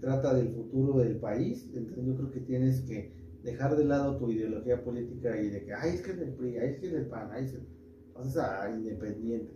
trata 0.00 0.34
del 0.34 0.50
futuro 0.50 0.98
del 0.98 1.16
país, 1.16 1.70
entonces 1.74 2.04
yo 2.04 2.14
creo 2.16 2.30
que 2.30 2.40
tienes 2.40 2.82
que 2.82 3.12
dejar 3.42 3.76
de 3.76 3.84
lado 3.84 4.18
tu 4.18 4.30
ideología 4.30 4.84
política 4.84 5.40
y 5.40 5.48
de 5.48 5.64
que, 5.64 5.72
ay, 5.72 5.94
es 5.94 6.02
que 6.02 6.10
es 6.10 6.18
del 6.18 6.34
PRI, 6.34 6.58
ay, 6.58 6.68
es 6.68 6.80
que 6.80 6.86
es 6.86 6.92
del 6.92 7.06
PAN, 7.06 7.30
ay, 7.32 7.44
es 7.44 7.54
el... 7.54 7.66
o 8.14 8.24
sea, 8.24 8.70
independiente. 8.74 9.52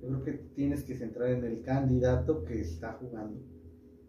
Yo 0.00 0.08
creo 0.08 0.22
que 0.22 0.32
tienes 0.54 0.84
que 0.84 0.94
centrar 0.94 1.30
en 1.30 1.44
el 1.44 1.62
candidato 1.62 2.44
que 2.44 2.60
está 2.60 2.94
jugando, 2.94 3.40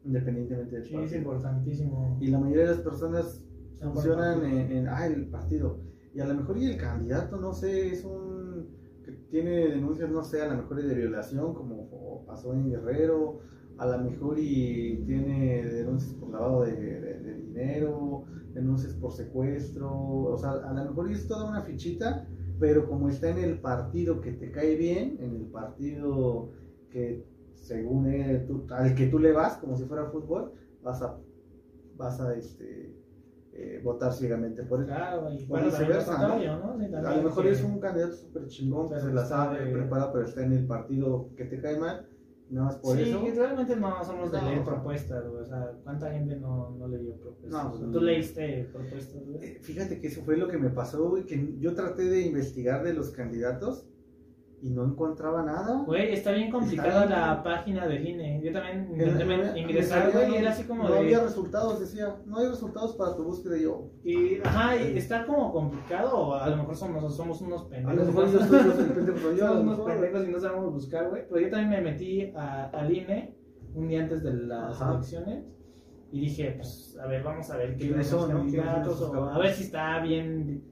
independientemente 0.06 0.76
del 0.76 0.86
Sí, 0.86 0.94
es 0.96 1.02
partido. 1.02 1.18
importantísimo. 1.20 2.18
Y 2.22 2.28
la 2.28 2.40
mayoría 2.40 2.64
de 2.64 2.70
las 2.72 2.80
personas 2.82 3.44
funcionan 3.82 4.44
en, 4.46 4.72
en, 4.72 4.88
ah, 4.88 5.06
el 5.06 5.28
partido. 5.28 5.80
Y 6.14 6.20
a 6.22 6.26
lo 6.28 6.36
mejor 6.36 6.58
y 6.58 6.66
el 6.66 6.78
candidato, 6.78 7.38
no 7.38 7.54
sé, 7.54 7.90
es 7.92 8.06
un 8.06 8.68
que 9.04 9.12
tiene 9.30 9.68
denuncias, 9.68 10.10
no 10.10 10.24
sé, 10.24 10.42
a 10.42 10.48
lo 10.48 10.58
mejor 10.62 10.80
y 10.80 10.84
de 10.88 10.96
violación, 10.96 11.54
como 11.54 12.24
pasó 12.26 12.54
en 12.54 12.70
Guerrero, 12.72 13.40
a 13.78 13.86
lo 13.86 14.00
mejor 14.10 14.40
y 14.40 15.04
tiene 15.06 15.64
denuncias 15.64 16.14
por 16.14 16.32
lavado 16.32 16.64
de, 16.64 16.72
de- 16.76 17.20
de 17.20 17.34
dinero, 17.36 18.24
denuncias 18.54 18.94
por 18.94 19.12
secuestro, 19.12 19.92
o 19.94 20.38
sea, 20.38 20.52
a 20.54 20.74
lo 20.74 20.86
mejor 20.86 21.12
y 21.12 21.14
es 21.14 21.28
toda 21.28 21.48
una 21.50 21.62
fichita, 21.62 22.28
pero 22.60 22.88
como 22.88 23.10
está 23.10 23.30
en 23.30 23.38
el 23.40 23.60
partido 23.60 24.22
que 24.22 24.32
te 24.32 24.50
cae 24.52 24.76
bien, 24.76 25.18
en 25.20 25.36
el 25.36 25.46
partido 25.52 26.50
que 26.90 27.24
según 27.66 28.06
él, 28.08 28.46
tú- 28.46 28.66
al 28.70 28.94
que 28.94 29.08
tú 29.08 29.18
le 29.20 29.32
vas, 29.32 29.58
como 29.58 29.76
si 29.76 29.86
fuera 29.86 30.06
fútbol, 30.06 30.52
vas 30.84 31.02
a, 31.02 31.18
vas 31.98 32.20
a 32.22 32.36
este, 32.36 32.96
eh, 33.54 33.82
votar 33.84 34.14
ciegamente 34.14 34.64
por 34.64 34.82
él. 34.82 34.86
Claro, 34.86 35.32
y 35.34 35.46
también 35.48 35.66
viceversa, 35.72 36.28
¿no? 36.28 36.40
Sí, 36.40 36.46
A 36.46 37.16
lo 37.18 37.24
mejor 37.24 37.44
que- 37.44 37.52
es 37.52 37.64
un 37.64 37.80
candidato 37.80 38.14
súper 38.16 38.46
chingón 38.48 38.90
que 38.90 39.00
se 39.00 39.12
la 39.12 39.24
está 39.24 39.36
sabe, 39.46 39.66
de- 39.66 39.72
preparado, 39.72 40.12
pero 40.14 40.26
está 40.26 40.44
en 40.44 40.54
el 40.54 40.68
partido 40.68 41.30
que 41.36 41.46
te 41.46 41.60
cae 41.60 41.80
mal, 41.80 42.06
nada 42.50 42.68
más 42.68 42.76
por 42.78 42.98
sí, 42.98 43.04
eso. 43.04 43.26
realmente 43.36 43.76
no 43.78 44.04
somos 44.04 44.32
de 44.32 44.42
No, 44.42 44.50
leer 44.50 44.64
propuestas. 44.64 45.26
O 45.26 45.44
sea, 45.46 45.72
¿cuánta 45.84 46.12
gente 46.12 46.36
no, 46.36 46.70
no 46.78 46.88
leyó 46.88 47.16
propuestas? 47.16 47.64
No, 47.64 47.70
pues, 47.72 47.82
¿Tú 47.82 48.00
no. 48.00 48.02
leíste 48.02 48.70
propuestas? 48.72 49.22
Eh, 49.42 49.58
Fíjate 49.62 50.00
que 50.00 50.08
eso 50.08 50.22
fue 50.22 50.38
lo 50.38 50.48
que 50.50 50.58
me 50.60 50.70
pasó, 50.70 51.16
que 51.26 51.56
yo 51.60 51.74
traté 51.74 52.04
de 52.04 52.22
investigar 52.22 52.84
de 52.84 52.94
los 52.94 53.10
candidatos 53.10 53.88
y 54.66 54.72
no 54.72 54.84
encontraba 54.84 55.44
nada. 55.44 55.84
Güey, 55.86 56.12
está 56.12 56.32
bien 56.32 56.50
complicada 56.50 57.04
Está 57.04 57.06
bien. 57.06 57.20
la 57.20 57.44
página 57.44 57.88
del 57.88 58.08
INE. 58.08 58.42
Yo 58.44 58.52
también 58.52 58.88
En- 59.00 59.00
intenté 59.10 59.60
ingresar, 59.60 60.12
güey, 60.12 60.32
y 60.32 60.36
era 60.38 60.50
así 60.50 60.64
como 60.64 60.84
no 60.86 60.92
de... 60.92 61.00
había 61.00 61.20
resultados, 61.20 61.80
decía, 61.80 62.16
no 62.26 62.40
hay 62.40 62.48
resultados 62.48 62.96
para 62.96 63.16
tu 63.16 63.24
búsqueda. 63.26 63.58
Y 63.60 63.62
yo, 63.64 63.92
Y, 64.04 64.40
ajá, 64.44 64.76
y 64.76 64.98
está 64.98 65.24
como 65.28 65.52
complicado, 65.54 66.18
o 66.18 66.34
a 66.34 66.50
lo 66.50 66.58
mejor 66.58 66.76
somos, 66.76 67.16
somos 67.16 67.42
unos 67.42 67.62
a 67.66 67.70
pendejos. 67.70 67.96
lo 67.96 68.06
mejor 68.06 68.28
¿no? 68.28 68.40
a 69.46 69.48
somos 69.50 69.62
unos 69.78 69.80
pendejos 69.82 70.28
y 70.28 70.32
no 70.32 70.40
sabemos 70.40 70.74
buscar, 70.74 71.10
güey. 71.10 71.28
Pero 71.30 71.42
yo 71.42 71.50
también 71.52 71.70
me 71.70 71.92
metí 71.92 72.34
a- 72.36 72.66
al 72.74 72.92
INE 72.92 73.36
un 73.76 73.88
día 73.88 74.02
antes 74.02 74.24
de 74.24 74.34
las 74.34 74.82
Ajá. 74.82 74.94
elecciones 74.94 75.46
y 76.12 76.22
dije, 76.22 76.54
pues, 76.58 76.98
a 77.04 77.06
ver, 77.06 77.22
vamos 77.24 77.52
a 77.52 77.58
ver 77.58 77.76
qué 77.78 77.88
¿Quiénes 77.88 78.08
son, 78.08 78.32
no? 78.32 78.42
¿Quiénes 78.42 78.54
son 78.56 78.64
candidatos, 78.64 78.96
esos 78.96 79.10
o 79.16 79.26
a 79.30 79.38
ver 79.38 79.54
si 79.54 79.64
está 79.64 80.00
bien, 80.02 80.64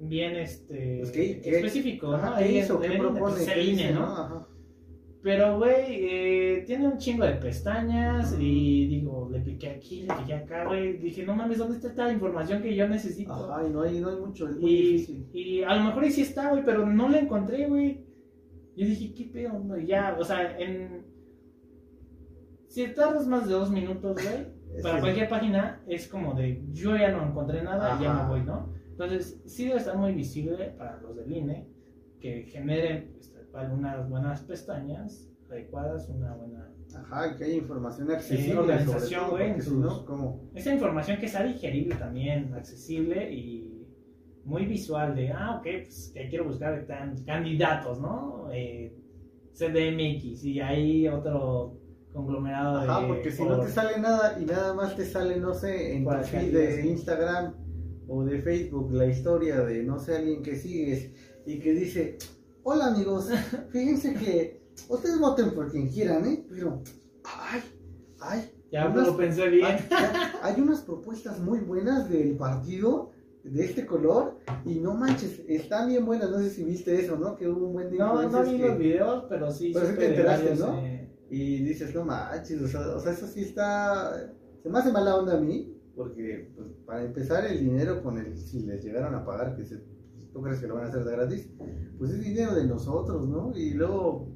bien, 0.00 0.36
este, 0.36 0.98
Pues, 1.00 1.10
¿qué- 1.10 1.40
qué- 1.40 1.56
específico, 1.56 2.12
Ajá, 2.14 2.30
¿no? 2.30 2.36
¿Qué 2.36 2.44
Ahí 2.44 2.58
hizo? 2.58 2.82
en- 2.82 2.90
¿Qué 2.90 2.96
en- 2.96 3.00
propone? 3.02 3.40
el 3.42 3.46
¿Qué 3.48 3.62
INE, 3.64 3.70
dice, 3.82 3.92
¿no? 3.94 4.04
Ajá. 4.04 4.46
Pero, 5.22 5.58
güey, 5.58 5.84
eh, 5.88 6.64
tiene 6.68 6.86
un 6.86 6.98
chingo 6.98 7.24
de 7.24 7.32
pestañas 7.32 8.36
y 8.38 8.86
digo, 8.86 9.28
le 9.32 9.40
piqué 9.40 9.70
aquí, 9.70 10.02
le 10.02 10.14
piqué 10.14 10.34
acá, 10.34 10.66
güey. 10.66 10.98
Dije, 10.98 11.24
no 11.24 11.34
mames, 11.34 11.58
¿dónde 11.58 11.76
está 11.76 11.88
esta 11.88 12.12
información 12.12 12.62
que 12.62 12.76
yo 12.76 12.86
necesito? 12.88 13.32
Ajá, 13.32 13.66
y 13.66 13.70
no 13.72 13.82
hay, 13.82 13.98
no 13.98 14.10
hay 14.10 14.16
mucho, 14.20 14.48
es 14.48 14.56
muy 14.56 14.70
Y, 14.70 14.92
difícil. 14.92 15.26
y 15.32 15.62
a 15.62 15.74
lo 15.74 15.84
mejor 15.84 16.04
ahí 16.04 16.12
sí 16.12 16.22
está, 16.22 16.50
güey, 16.50 16.64
pero 16.64 16.86
no 16.86 17.08
la 17.08 17.18
encontré, 17.18 17.66
güey. 17.66 18.04
Yo 18.76 18.86
dije, 18.86 19.12
¿qué 19.14 19.24
pedo? 19.24 19.58
No, 19.58 19.76
y 19.76 19.86
ya, 19.86 20.16
o 20.20 20.22
sea, 20.24 20.56
en... 20.60 21.04
Si 22.68 22.86
tardas 22.88 23.26
más 23.26 23.48
de 23.48 23.54
dos 23.54 23.70
minutos, 23.70 24.16
güey, 24.22 24.46
para 24.82 25.00
cualquier 25.00 25.28
página 25.28 25.80
es 25.88 26.06
como 26.06 26.34
de, 26.34 26.62
yo 26.72 26.96
ya 26.96 27.10
no 27.10 27.26
encontré 27.26 27.62
nada, 27.62 27.98
ya 28.00 28.12
Ajá. 28.12 28.22
me 28.24 28.28
voy, 28.28 28.42
¿no? 28.46 28.68
Entonces, 28.98 29.42
sí 29.44 29.66
debe 29.66 29.78
estar 29.78 29.96
muy 29.98 30.14
visible 30.14 30.70
para 30.78 30.98
los 31.02 31.14
del 31.16 31.30
INE 31.30 31.68
que 32.18 32.44
generen 32.44 33.10
pues, 33.12 33.30
tal 33.30 33.46
cual, 33.48 33.72
unas 33.72 34.08
buenas 34.08 34.40
pestañas 34.42 35.28
adecuadas, 35.50 36.08
una 36.08 36.34
buena... 36.34 36.72
Ajá, 36.94 37.36
que 37.36 37.44
haya 37.44 37.56
información 37.56 38.10
accesible. 38.10 38.58
organización, 38.58 39.30
güey. 39.30 39.42
Esa 40.54 40.72
información 40.72 41.18
que 41.18 41.28
sea 41.28 41.42
digerible 41.44 41.94
también, 41.96 42.54
accesible 42.54 43.30
y 43.30 43.86
muy 44.44 44.64
visual 44.64 45.14
de, 45.14 45.30
ah, 45.30 45.56
ok, 45.58 45.66
pues 45.84 46.10
que 46.14 46.28
quiero 46.30 46.46
buscar 46.46 46.86
tan- 46.86 47.22
candidatos, 47.24 48.00
¿no? 48.00 48.48
Eh, 48.50 48.96
CDMX 49.52 50.42
y 50.44 50.60
hay 50.60 51.06
otro 51.08 51.78
conglomerado 52.14 52.80
de... 52.80 52.88
Ajá, 52.88 53.06
porque 53.06 53.30
si 53.30 53.44
no 53.44 53.60
te 53.60 53.68
sale 53.68 54.00
nada 54.00 54.38
y 54.40 54.46
nada 54.46 54.72
más 54.72 54.96
te 54.96 55.04
sale, 55.04 55.38
no 55.38 55.52
sé, 55.52 55.96
en 55.96 56.04
tu 56.04 56.10
feed 56.10 56.52
de. 56.52 56.86
Instagram 56.86 57.54
o 58.08 58.24
de 58.24 58.40
Facebook, 58.42 58.92
la 58.92 59.06
historia 59.06 59.60
de, 59.60 59.82
no 59.82 59.98
sé, 59.98 60.16
alguien 60.16 60.42
que 60.42 60.56
sigues 60.56 61.10
y 61.44 61.58
que 61.58 61.72
dice, 61.74 62.18
hola 62.62 62.86
amigos, 62.86 63.28
fíjense 63.70 64.14
que 64.14 64.60
ustedes 64.88 65.18
voten 65.18 65.50
por 65.52 65.70
quien 65.70 65.88
quieran, 65.88 66.24
¿eh? 66.26 66.44
Pero, 66.48 66.82
ay, 67.24 67.60
ay, 68.20 68.50
Ya 68.70 68.88
unas- 68.88 69.06
lo 69.08 69.16
pensé 69.16 69.48
bien. 69.48 69.66
hay, 69.66 69.78
hay 70.42 70.60
unas 70.60 70.80
propuestas 70.82 71.38
muy 71.40 71.60
buenas 71.60 72.08
del 72.08 72.36
partido 72.36 73.10
de 73.44 73.64
este 73.64 73.86
color 73.86 74.38
y 74.64 74.80
no 74.80 74.94
manches, 74.94 75.40
están 75.46 75.88
bien 75.88 76.04
buenas, 76.04 76.30
no 76.30 76.38
sé 76.40 76.50
si 76.50 76.64
viste 76.64 76.98
eso, 77.00 77.16
¿no? 77.16 77.36
Que 77.36 77.48
hubo 77.48 77.66
un 77.68 77.72
buen 77.74 77.96
No, 77.96 78.28
no 78.28 78.42
vi 78.42 78.56
que- 78.56 78.68
los 78.68 78.78
videos, 78.78 79.24
pero 79.28 79.50
sí 79.52 79.70
Pero 79.72 79.86
sí 79.86 79.92
supe 79.92 80.08
te 80.08 80.22
varios, 80.24 80.58
¿no? 80.58 80.78
eh, 80.78 81.08
Y 81.30 81.62
dices, 81.64 81.94
no 81.94 82.04
manches, 82.04 82.60
o 82.62 82.66
sea, 82.68 82.80
o 82.96 83.00
sea, 83.00 83.12
eso 83.12 83.26
sí 83.28 83.42
está. 83.42 84.32
Se 84.62 84.68
me 84.68 84.78
hace 84.78 84.90
mala 84.92 85.16
onda 85.16 85.36
a 85.36 85.40
mí, 85.40 85.75
porque 85.96 86.52
pues, 86.54 86.68
para 86.86 87.04
empezar, 87.04 87.44
el 87.46 87.58
dinero 87.60 88.02
con 88.02 88.18
el. 88.18 88.36
Si 88.36 88.60
les 88.60 88.84
llegaron 88.84 89.14
a 89.14 89.24
pagar, 89.24 89.56
que 89.56 89.64
se, 89.64 89.78
tú 90.32 90.42
crees 90.42 90.60
que 90.60 90.66
lo 90.66 90.74
van 90.74 90.84
a 90.84 90.88
hacer 90.88 91.04
de 91.04 91.12
gratis, 91.12 91.50
pues 91.98 92.10
es 92.12 92.20
dinero 92.22 92.54
de 92.54 92.66
nosotros, 92.66 93.26
¿no? 93.28 93.52
Y 93.56 93.70
luego. 93.74 94.28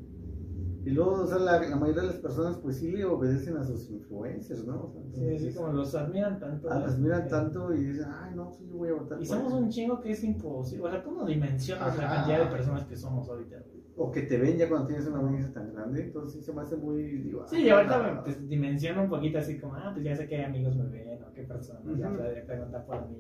Y 0.83 0.93
luego, 0.93 1.11
o 1.13 1.27
sea, 1.27 1.39
la, 1.39 1.61
la 1.61 1.77
mayoría 1.77 2.01
de 2.01 2.07
las 2.09 2.17
personas, 2.17 2.57
pues 2.57 2.77
sí 2.79 2.91
le 2.91 3.05
obedecen 3.05 3.55
a 3.59 3.65
sus 3.65 3.91
influencers, 3.91 4.65
¿no? 4.65 4.85
O 4.85 5.11
sea, 5.13 5.29
Sí, 5.29 5.37
así 5.37 5.55
como 5.55 5.73
los 5.75 5.95
admiran 5.95 6.41
tanto. 6.41 6.69
ah, 6.73 6.79
¿eh? 6.79 6.83
pues 6.87 6.99
miran 6.99 7.25
Que- 7.25 7.29
tanto 7.29 7.75
y 7.75 7.85
dicen, 7.85 8.07
ay, 8.11 8.35
no, 8.35 8.51
yo 8.59 8.79
voy 8.79 8.89
a 8.89 8.95
votar. 8.95 9.21
Y 9.21 9.27
somos 9.27 9.53
él". 9.53 9.59
un 9.65 9.69
chingo 9.69 10.01
que 10.01 10.13
es 10.13 10.25
imposible. 10.25 10.87
O 10.87 10.91
sea, 10.91 11.03
tú 11.05 11.13
no 11.13 11.27
dimensionas 11.27 11.99
la 11.99 12.05
Ajá. 12.07 12.15
cantidad 12.17 12.45
de 12.47 12.57
personas 12.57 12.85
que 12.87 12.97
somos 12.97 13.29
ahorita. 13.29 13.63
O 14.03 14.11
que 14.11 14.23
te 14.23 14.39
ven 14.39 14.57
ya 14.57 14.67
cuando 14.67 14.87
tienes 14.87 15.07
una 15.07 15.19
audiencia 15.19 15.53
tan 15.53 15.75
grande, 15.75 16.05
entonces 16.05 16.33
sí 16.41 16.43
se 16.43 16.55
me 16.55 16.63
hace 16.63 16.75
muy. 16.75 17.03
Digo, 17.03 17.47
Sí, 17.47 17.57
ah, 17.57 17.61
y 17.61 17.69
ahorita 17.69 18.03
me 18.03 18.23
pues, 18.23 18.49
dimensiono 18.49 19.03
un 19.03 19.11
poquito 19.11 19.39
así 19.39 19.59
como, 19.59 19.75
ah, 19.75 19.91
pues 19.93 20.03
ya 20.05 20.17
sé 20.17 20.27
qué 20.27 20.43
amigos 20.43 20.75
me 20.77 20.85
ven 20.89 21.23
o 21.23 21.31
qué 21.35 21.43
personas 21.43 21.83
ya 21.99 22.09
Ujú. 22.09 22.17
pre- 22.17 22.43
preguntan 22.47 22.87
por 22.87 23.09
mí. 23.11 23.17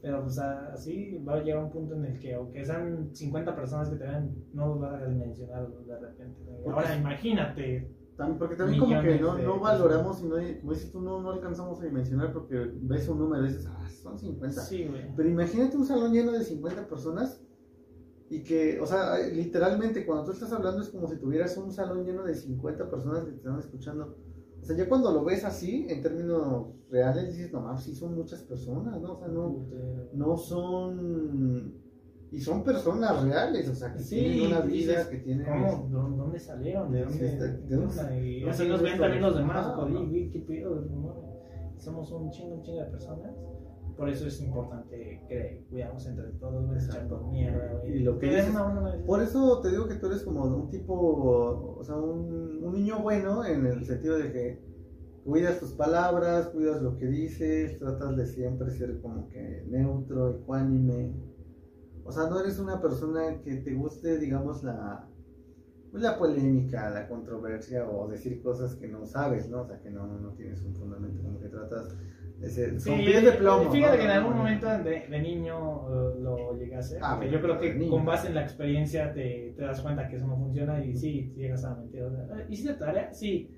Pero 0.00 0.22
pues 0.22 0.38
a- 0.38 0.72
así 0.72 1.18
va 1.28 1.34
a 1.34 1.42
llegar 1.42 1.62
un 1.62 1.70
punto 1.70 1.94
en 1.94 2.06
el 2.06 2.18
que, 2.18 2.34
aunque 2.34 2.64
sean 2.64 3.10
50 3.14 3.54
personas 3.54 3.90
que 3.90 3.96
te 3.96 4.04
ven, 4.04 4.34
no 4.54 4.68
los 4.68 4.80
vas 4.80 5.02
a 5.02 5.06
dimensionar 5.06 5.68
de 5.68 5.98
repente. 5.98 6.40
Ahora 6.64 6.86
sí. 6.94 6.98
imagínate. 7.00 7.90
También, 8.16 8.38
porque 8.38 8.56
también 8.56 8.80
como 8.80 9.02
que 9.02 9.18
no, 9.20 9.36
no 9.36 9.60
valoramos 9.60 10.22
y 10.22 10.24
no, 10.24 10.36
como 10.60 10.72
dices 10.72 10.90
tú, 10.90 11.02
no, 11.02 11.20
no 11.20 11.32
alcanzamos 11.32 11.82
a 11.82 11.84
dimensionar 11.84 12.32
porque 12.32 12.70
ves 12.80 13.06
un 13.10 13.18
número 13.18 13.44
y 13.44 13.48
dices, 13.48 13.66
ah, 13.68 13.86
son 13.90 14.18
50. 14.18 14.58
Sí, 14.62 14.86
güey. 14.86 15.02
Pero 15.14 15.28
imagínate 15.28 15.76
un 15.76 15.84
salón 15.84 16.14
lleno 16.14 16.32
de 16.32 16.42
50 16.42 16.86
personas 16.88 17.42
y 18.28 18.42
que, 18.42 18.80
o 18.80 18.86
sea, 18.86 19.18
literalmente 19.32 20.04
cuando 20.04 20.24
tú 20.24 20.32
estás 20.32 20.52
hablando 20.52 20.82
es 20.82 20.88
como 20.88 21.06
si 21.08 21.16
tuvieras 21.16 21.56
un 21.56 21.70
salón 21.72 22.04
lleno 22.04 22.24
de 22.24 22.34
50 22.34 22.90
personas 22.90 23.20
que 23.24 23.30
te 23.30 23.36
están 23.36 23.58
escuchando. 23.58 24.16
O 24.60 24.64
sea, 24.64 24.76
ya 24.76 24.88
cuando 24.88 25.12
lo 25.12 25.24
ves 25.24 25.44
así, 25.44 25.86
en 25.88 26.02
términos 26.02 26.66
reales, 26.90 27.28
dices, 27.28 27.52
no, 27.52 27.60
mames, 27.60 27.84
sí 27.84 27.94
son 27.94 28.14
muchas 28.16 28.40
personas, 28.42 29.00
¿no? 29.00 29.12
O 29.12 29.16
sea, 29.16 29.28
no, 29.28 29.64
no 30.12 30.36
son... 30.36 31.74
Y 32.32 32.40
son 32.40 32.64
personas 32.64 33.22
reales, 33.22 33.68
o 33.68 33.74
sea, 33.74 33.92
que 33.92 34.00
Sí, 34.00 34.16
tienen 34.16 34.46
una 34.48 34.60
vida, 34.60 35.08
que 35.08 35.18
tienen... 35.18 35.46
¿Cómo? 35.46 35.88
¿Dó- 35.88 36.16
¿Dónde 36.16 36.40
salieron? 36.40 36.90
¿De 36.90 37.04
Sí, 37.08 37.18
dónde? 37.20 37.26
está- 37.28 37.46
¿de 37.46 37.76
dónde-? 37.76 38.28
Y 38.28 38.48
así 38.48 38.68
nos 38.68 38.82
ven 38.82 38.98
también 38.98 39.22
los 39.22 39.36
demás. 39.36 39.66
Ajá. 39.68 39.84
güey, 39.84 40.30
qué 40.30 40.40
pedo, 40.40 40.74
no, 40.90 41.14
somos 41.78 42.10
un 42.10 42.28
chingo, 42.30 42.56
un 42.56 42.62
chingo 42.62 42.80
de 42.80 42.86
personas. 42.90 43.30
Por 43.96 44.10
eso 44.10 44.26
es 44.26 44.42
importante 44.42 45.22
que 45.26 45.64
cuidamos 45.70 46.06
entre 46.06 46.26
todos, 46.32 46.70
Exacto. 46.74 46.96
echando 46.96 47.26
mierda. 47.28 47.82
Y 47.86 48.00
lo 48.00 48.18
que 48.18 48.28
buena 48.28 49.02
Por 49.06 49.22
eso 49.22 49.60
te 49.62 49.70
digo 49.70 49.88
que 49.88 49.94
tú 49.94 50.06
eres 50.06 50.22
como 50.22 50.44
un 50.44 50.68
tipo, 50.68 51.76
o 51.78 51.82
sea, 51.82 51.96
un, 51.96 52.62
un 52.62 52.72
niño 52.74 53.00
bueno 53.00 53.44
en 53.44 53.64
el 53.64 53.86
sentido 53.86 54.18
de 54.18 54.32
que 54.32 54.66
cuidas 55.24 55.58
tus 55.58 55.72
palabras, 55.72 56.48
cuidas 56.48 56.82
lo 56.82 56.96
que 56.96 57.06
dices, 57.06 57.78
tratas 57.78 58.16
de 58.16 58.26
siempre 58.26 58.70
ser 58.70 59.00
como 59.00 59.28
que 59.28 59.64
neutro, 59.66 60.30
ecuánime. 60.30 61.14
O 62.04 62.12
sea, 62.12 62.28
no 62.28 62.38
eres 62.38 62.58
una 62.58 62.80
persona 62.80 63.40
que 63.42 63.56
te 63.56 63.74
guste, 63.74 64.18
digamos, 64.18 64.62
la, 64.62 65.08
pues, 65.90 66.02
la 66.02 66.18
polémica, 66.18 66.90
la 66.90 67.08
controversia 67.08 67.88
o 67.88 68.06
decir 68.06 68.42
cosas 68.42 68.76
que 68.76 68.86
no 68.86 69.04
sabes, 69.06 69.48
¿no? 69.48 69.62
O 69.62 69.66
sea, 69.66 69.80
que 69.80 69.90
no, 69.90 70.06
no 70.06 70.34
tienes 70.34 70.62
un 70.62 70.74
fundamento, 70.74 71.22
como 71.22 71.40
que 71.40 71.48
tratas 71.48 71.96
Sí, 72.44 72.90
con 72.90 72.98
pies 72.98 73.24
de 73.24 73.32
plomo. 73.32 73.70
Fíjate 73.72 73.92
¿no? 73.96 73.98
que 73.98 74.04
en 74.04 74.10
algún 74.10 74.36
momento 74.36 74.68
de, 74.68 75.06
de 75.08 75.18
niño 75.20 75.88
eh, 75.88 76.20
lo 76.20 76.56
llegué 76.58 76.76
a 76.76 76.80
hacer. 76.80 76.98
Ah, 77.02 77.18
yo 77.24 77.40
creo 77.40 77.58
que 77.58 77.74
niño. 77.74 77.90
con 77.90 78.04
base 78.04 78.28
en 78.28 78.34
la 78.34 78.42
experiencia 78.42 79.12
te, 79.14 79.54
te 79.56 79.62
das 79.64 79.80
cuenta 79.80 80.06
que 80.06 80.16
eso 80.16 80.26
no 80.26 80.36
funciona 80.36 80.84
y 80.84 80.94
sí, 80.96 81.32
llegas 81.36 81.64
a 81.64 81.74
mentir. 81.74 82.02
O 82.02 82.10
sea, 82.10 82.24
"Eh, 82.38 82.46
¿Hiciste 82.50 82.74
tarea? 82.74 83.12
Sí. 83.14 83.50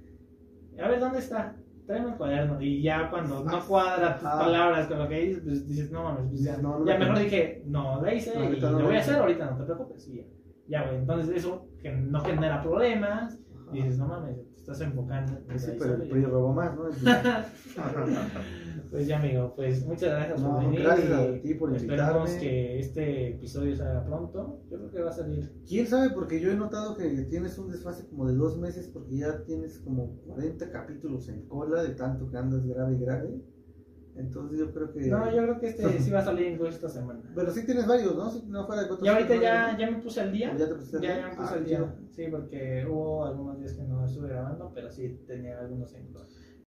A 0.80 0.86
ver, 0.88 1.00
¿dónde 1.00 1.18
está? 1.18 1.56
Tráeme 1.86 2.10
el 2.10 2.16
cuaderno. 2.16 2.60
Y 2.60 2.80
ya 2.82 3.10
cuando 3.10 3.42
no 3.42 3.50
Ah, 3.56 3.64
cuadra 3.66 4.14
tus 4.16 4.26
ajá. 4.26 4.38
palabras 4.38 4.86
con 4.86 4.98
lo 5.00 5.08
que 5.08 5.20
dices, 5.20 5.42
pues 5.42 5.66
dices, 5.66 5.90
no 5.90 6.04
mames, 6.04 6.26
pues 6.28 6.42
ya, 6.44 6.50
Dices, 6.52 6.62
no, 6.62 6.78
no 6.78 6.86
ya 6.86 6.92
me 6.94 6.98
mejor 7.00 7.18
dije, 7.18 7.62
no, 7.66 8.00
la 8.02 8.14
hice 8.14 8.32
No, 8.38 8.44
y 8.52 8.60
lo 8.60 8.70
lo 8.72 8.84
voy 8.84 8.96
a 8.96 9.00
hacer 9.00 9.14
ahorita, 9.16 9.50
no 9.50 9.56
te 9.56 9.64
preocupes. 9.64 10.06
Y 10.08 10.16
ya, 10.18 10.22
ya, 10.68 10.84
güey. 10.86 10.98
Entonces 10.98 11.36
eso 11.36 11.66
que 11.82 11.90
no 11.90 12.20
genera 12.20 12.62
problemas. 12.62 13.38
Y 13.72 13.78
dices, 13.82 13.98
no 13.98 14.06
mames, 14.06 14.36
te 14.54 14.60
estás 14.60 14.80
enfocando. 14.82 15.32
en 15.36 15.44
Pues 15.46 15.62
sí, 15.64 15.72
pero 15.78 15.94
el 15.94 16.02
historia". 16.04 16.12
PRI 16.12 16.32
robó 16.32 16.52
más, 16.52 16.74
¿no? 16.76 16.84
Pues 18.90 19.06
ya, 19.06 19.18
amigo, 19.18 19.52
pues 19.54 19.84
muchas 19.86 20.10
gracias 20.10 20.40
No, 20.40 20.54
por 20.54 20.64
venir. 20.64 20.80
gracias 20.82 21.10
a 21.12 21.40
ti 21.42 21.54
por 21.54 21.70
invitarme. 21.70 22.38
que 22.40 22.78
este 22.78 23.28
episodio 23.30 23.76
salga 23.76 24.04
pronto. 24.04 24.62
Yo 24.70 24.78
creo 24.78 24.90
que 24.90 25.02
va 25.02 25.10
a 25.10 25.12
salir. 25.12 25.52
¿Quién 25.66 25.86
sabe? 25.86 26.10
Porque 26.10 26.40
yo 26.40 26.50
he 26.50 26.54
notado 26.56 26.96
que 26.96 27.06
tienes 27.28 27.58
un 27.58 27.70
desfase 27.70 28.06
como 28.08 28.26
de 28.26 28.34
dos 28.34 28.56
meses 28.58 28.88
porque 28.88 29.16
ya 29.18 29.44
tienes 29.44 29.78
como 29.80 30.16
40 30.26 30.70
capítulos 30.70 31.28
en 31.28 31.42
cola 31.48 31.82
de 31.82 31.90
tanto 31.90 32.30
que 32.30 32.36
andas 32.38 32.66
grave 32.66 32.94
y 32.94 32.98
grave. 32.98 33.40
Entonces 34.16 34.58
yo 34.58 34.72
creo 34.72 34.90
que... 34.90 35.00
No, 35.06 35.30
yo 35.32 35.42
creo 35.42 35.60
que 35.60 35.66
este 35.68 35.98
sí 36.00 36.10
va 36.10 36.20
a 36.20 36.24
salir 36.24 36.46
incluso 36.48 36.72
esta 36.72 36.88
semana. 36.88 37.20
Pero 37.34 37.52
sí 37.52 37.64
tienes 37.64 37.86
varios, 37.86 38.16
¿no? 38.16 38.30
Sí, 38.30 38.42
no 38.48 38.66
fuera 38.66 38.82
de 38.82 38.88
cuatro, 38.88 39.04
Y 39.04 39.08
ahorita 39.08 39.36
ya, 39.36 39.76
ya 39.78 39.90
me 39.90 39.98
puse 39.98 40.20
al 40.22 40.32
día. 40.32 40.56
¿Ya 40.58 40.66
te 40.66 40.74
pusiste 40.74 40.96
al 40.96 41.02
Ya, 41.02 41.08
día? 41.14 41.20
ya 41.20 41.28
me 41.28 41.36
puse 41.36 41.48
Ah, 41.54 41.56
al 41.56 41.64
día. 41.64 41.94
Sí, 42.10 42.24
porque 42.30 42.86
hubo 42.90 43.24
algunos 43.26 43.58
días 43.60 43.74
que 43.74 43.82
no 43.84 44.04
estuve 44.04 44.28
grabando, 44.30 44.72
pero 44.74 44.90
sí 44.90 45.20
tenía 45.26 45.60
algunos 45.60 45.94
en 45.94 46.12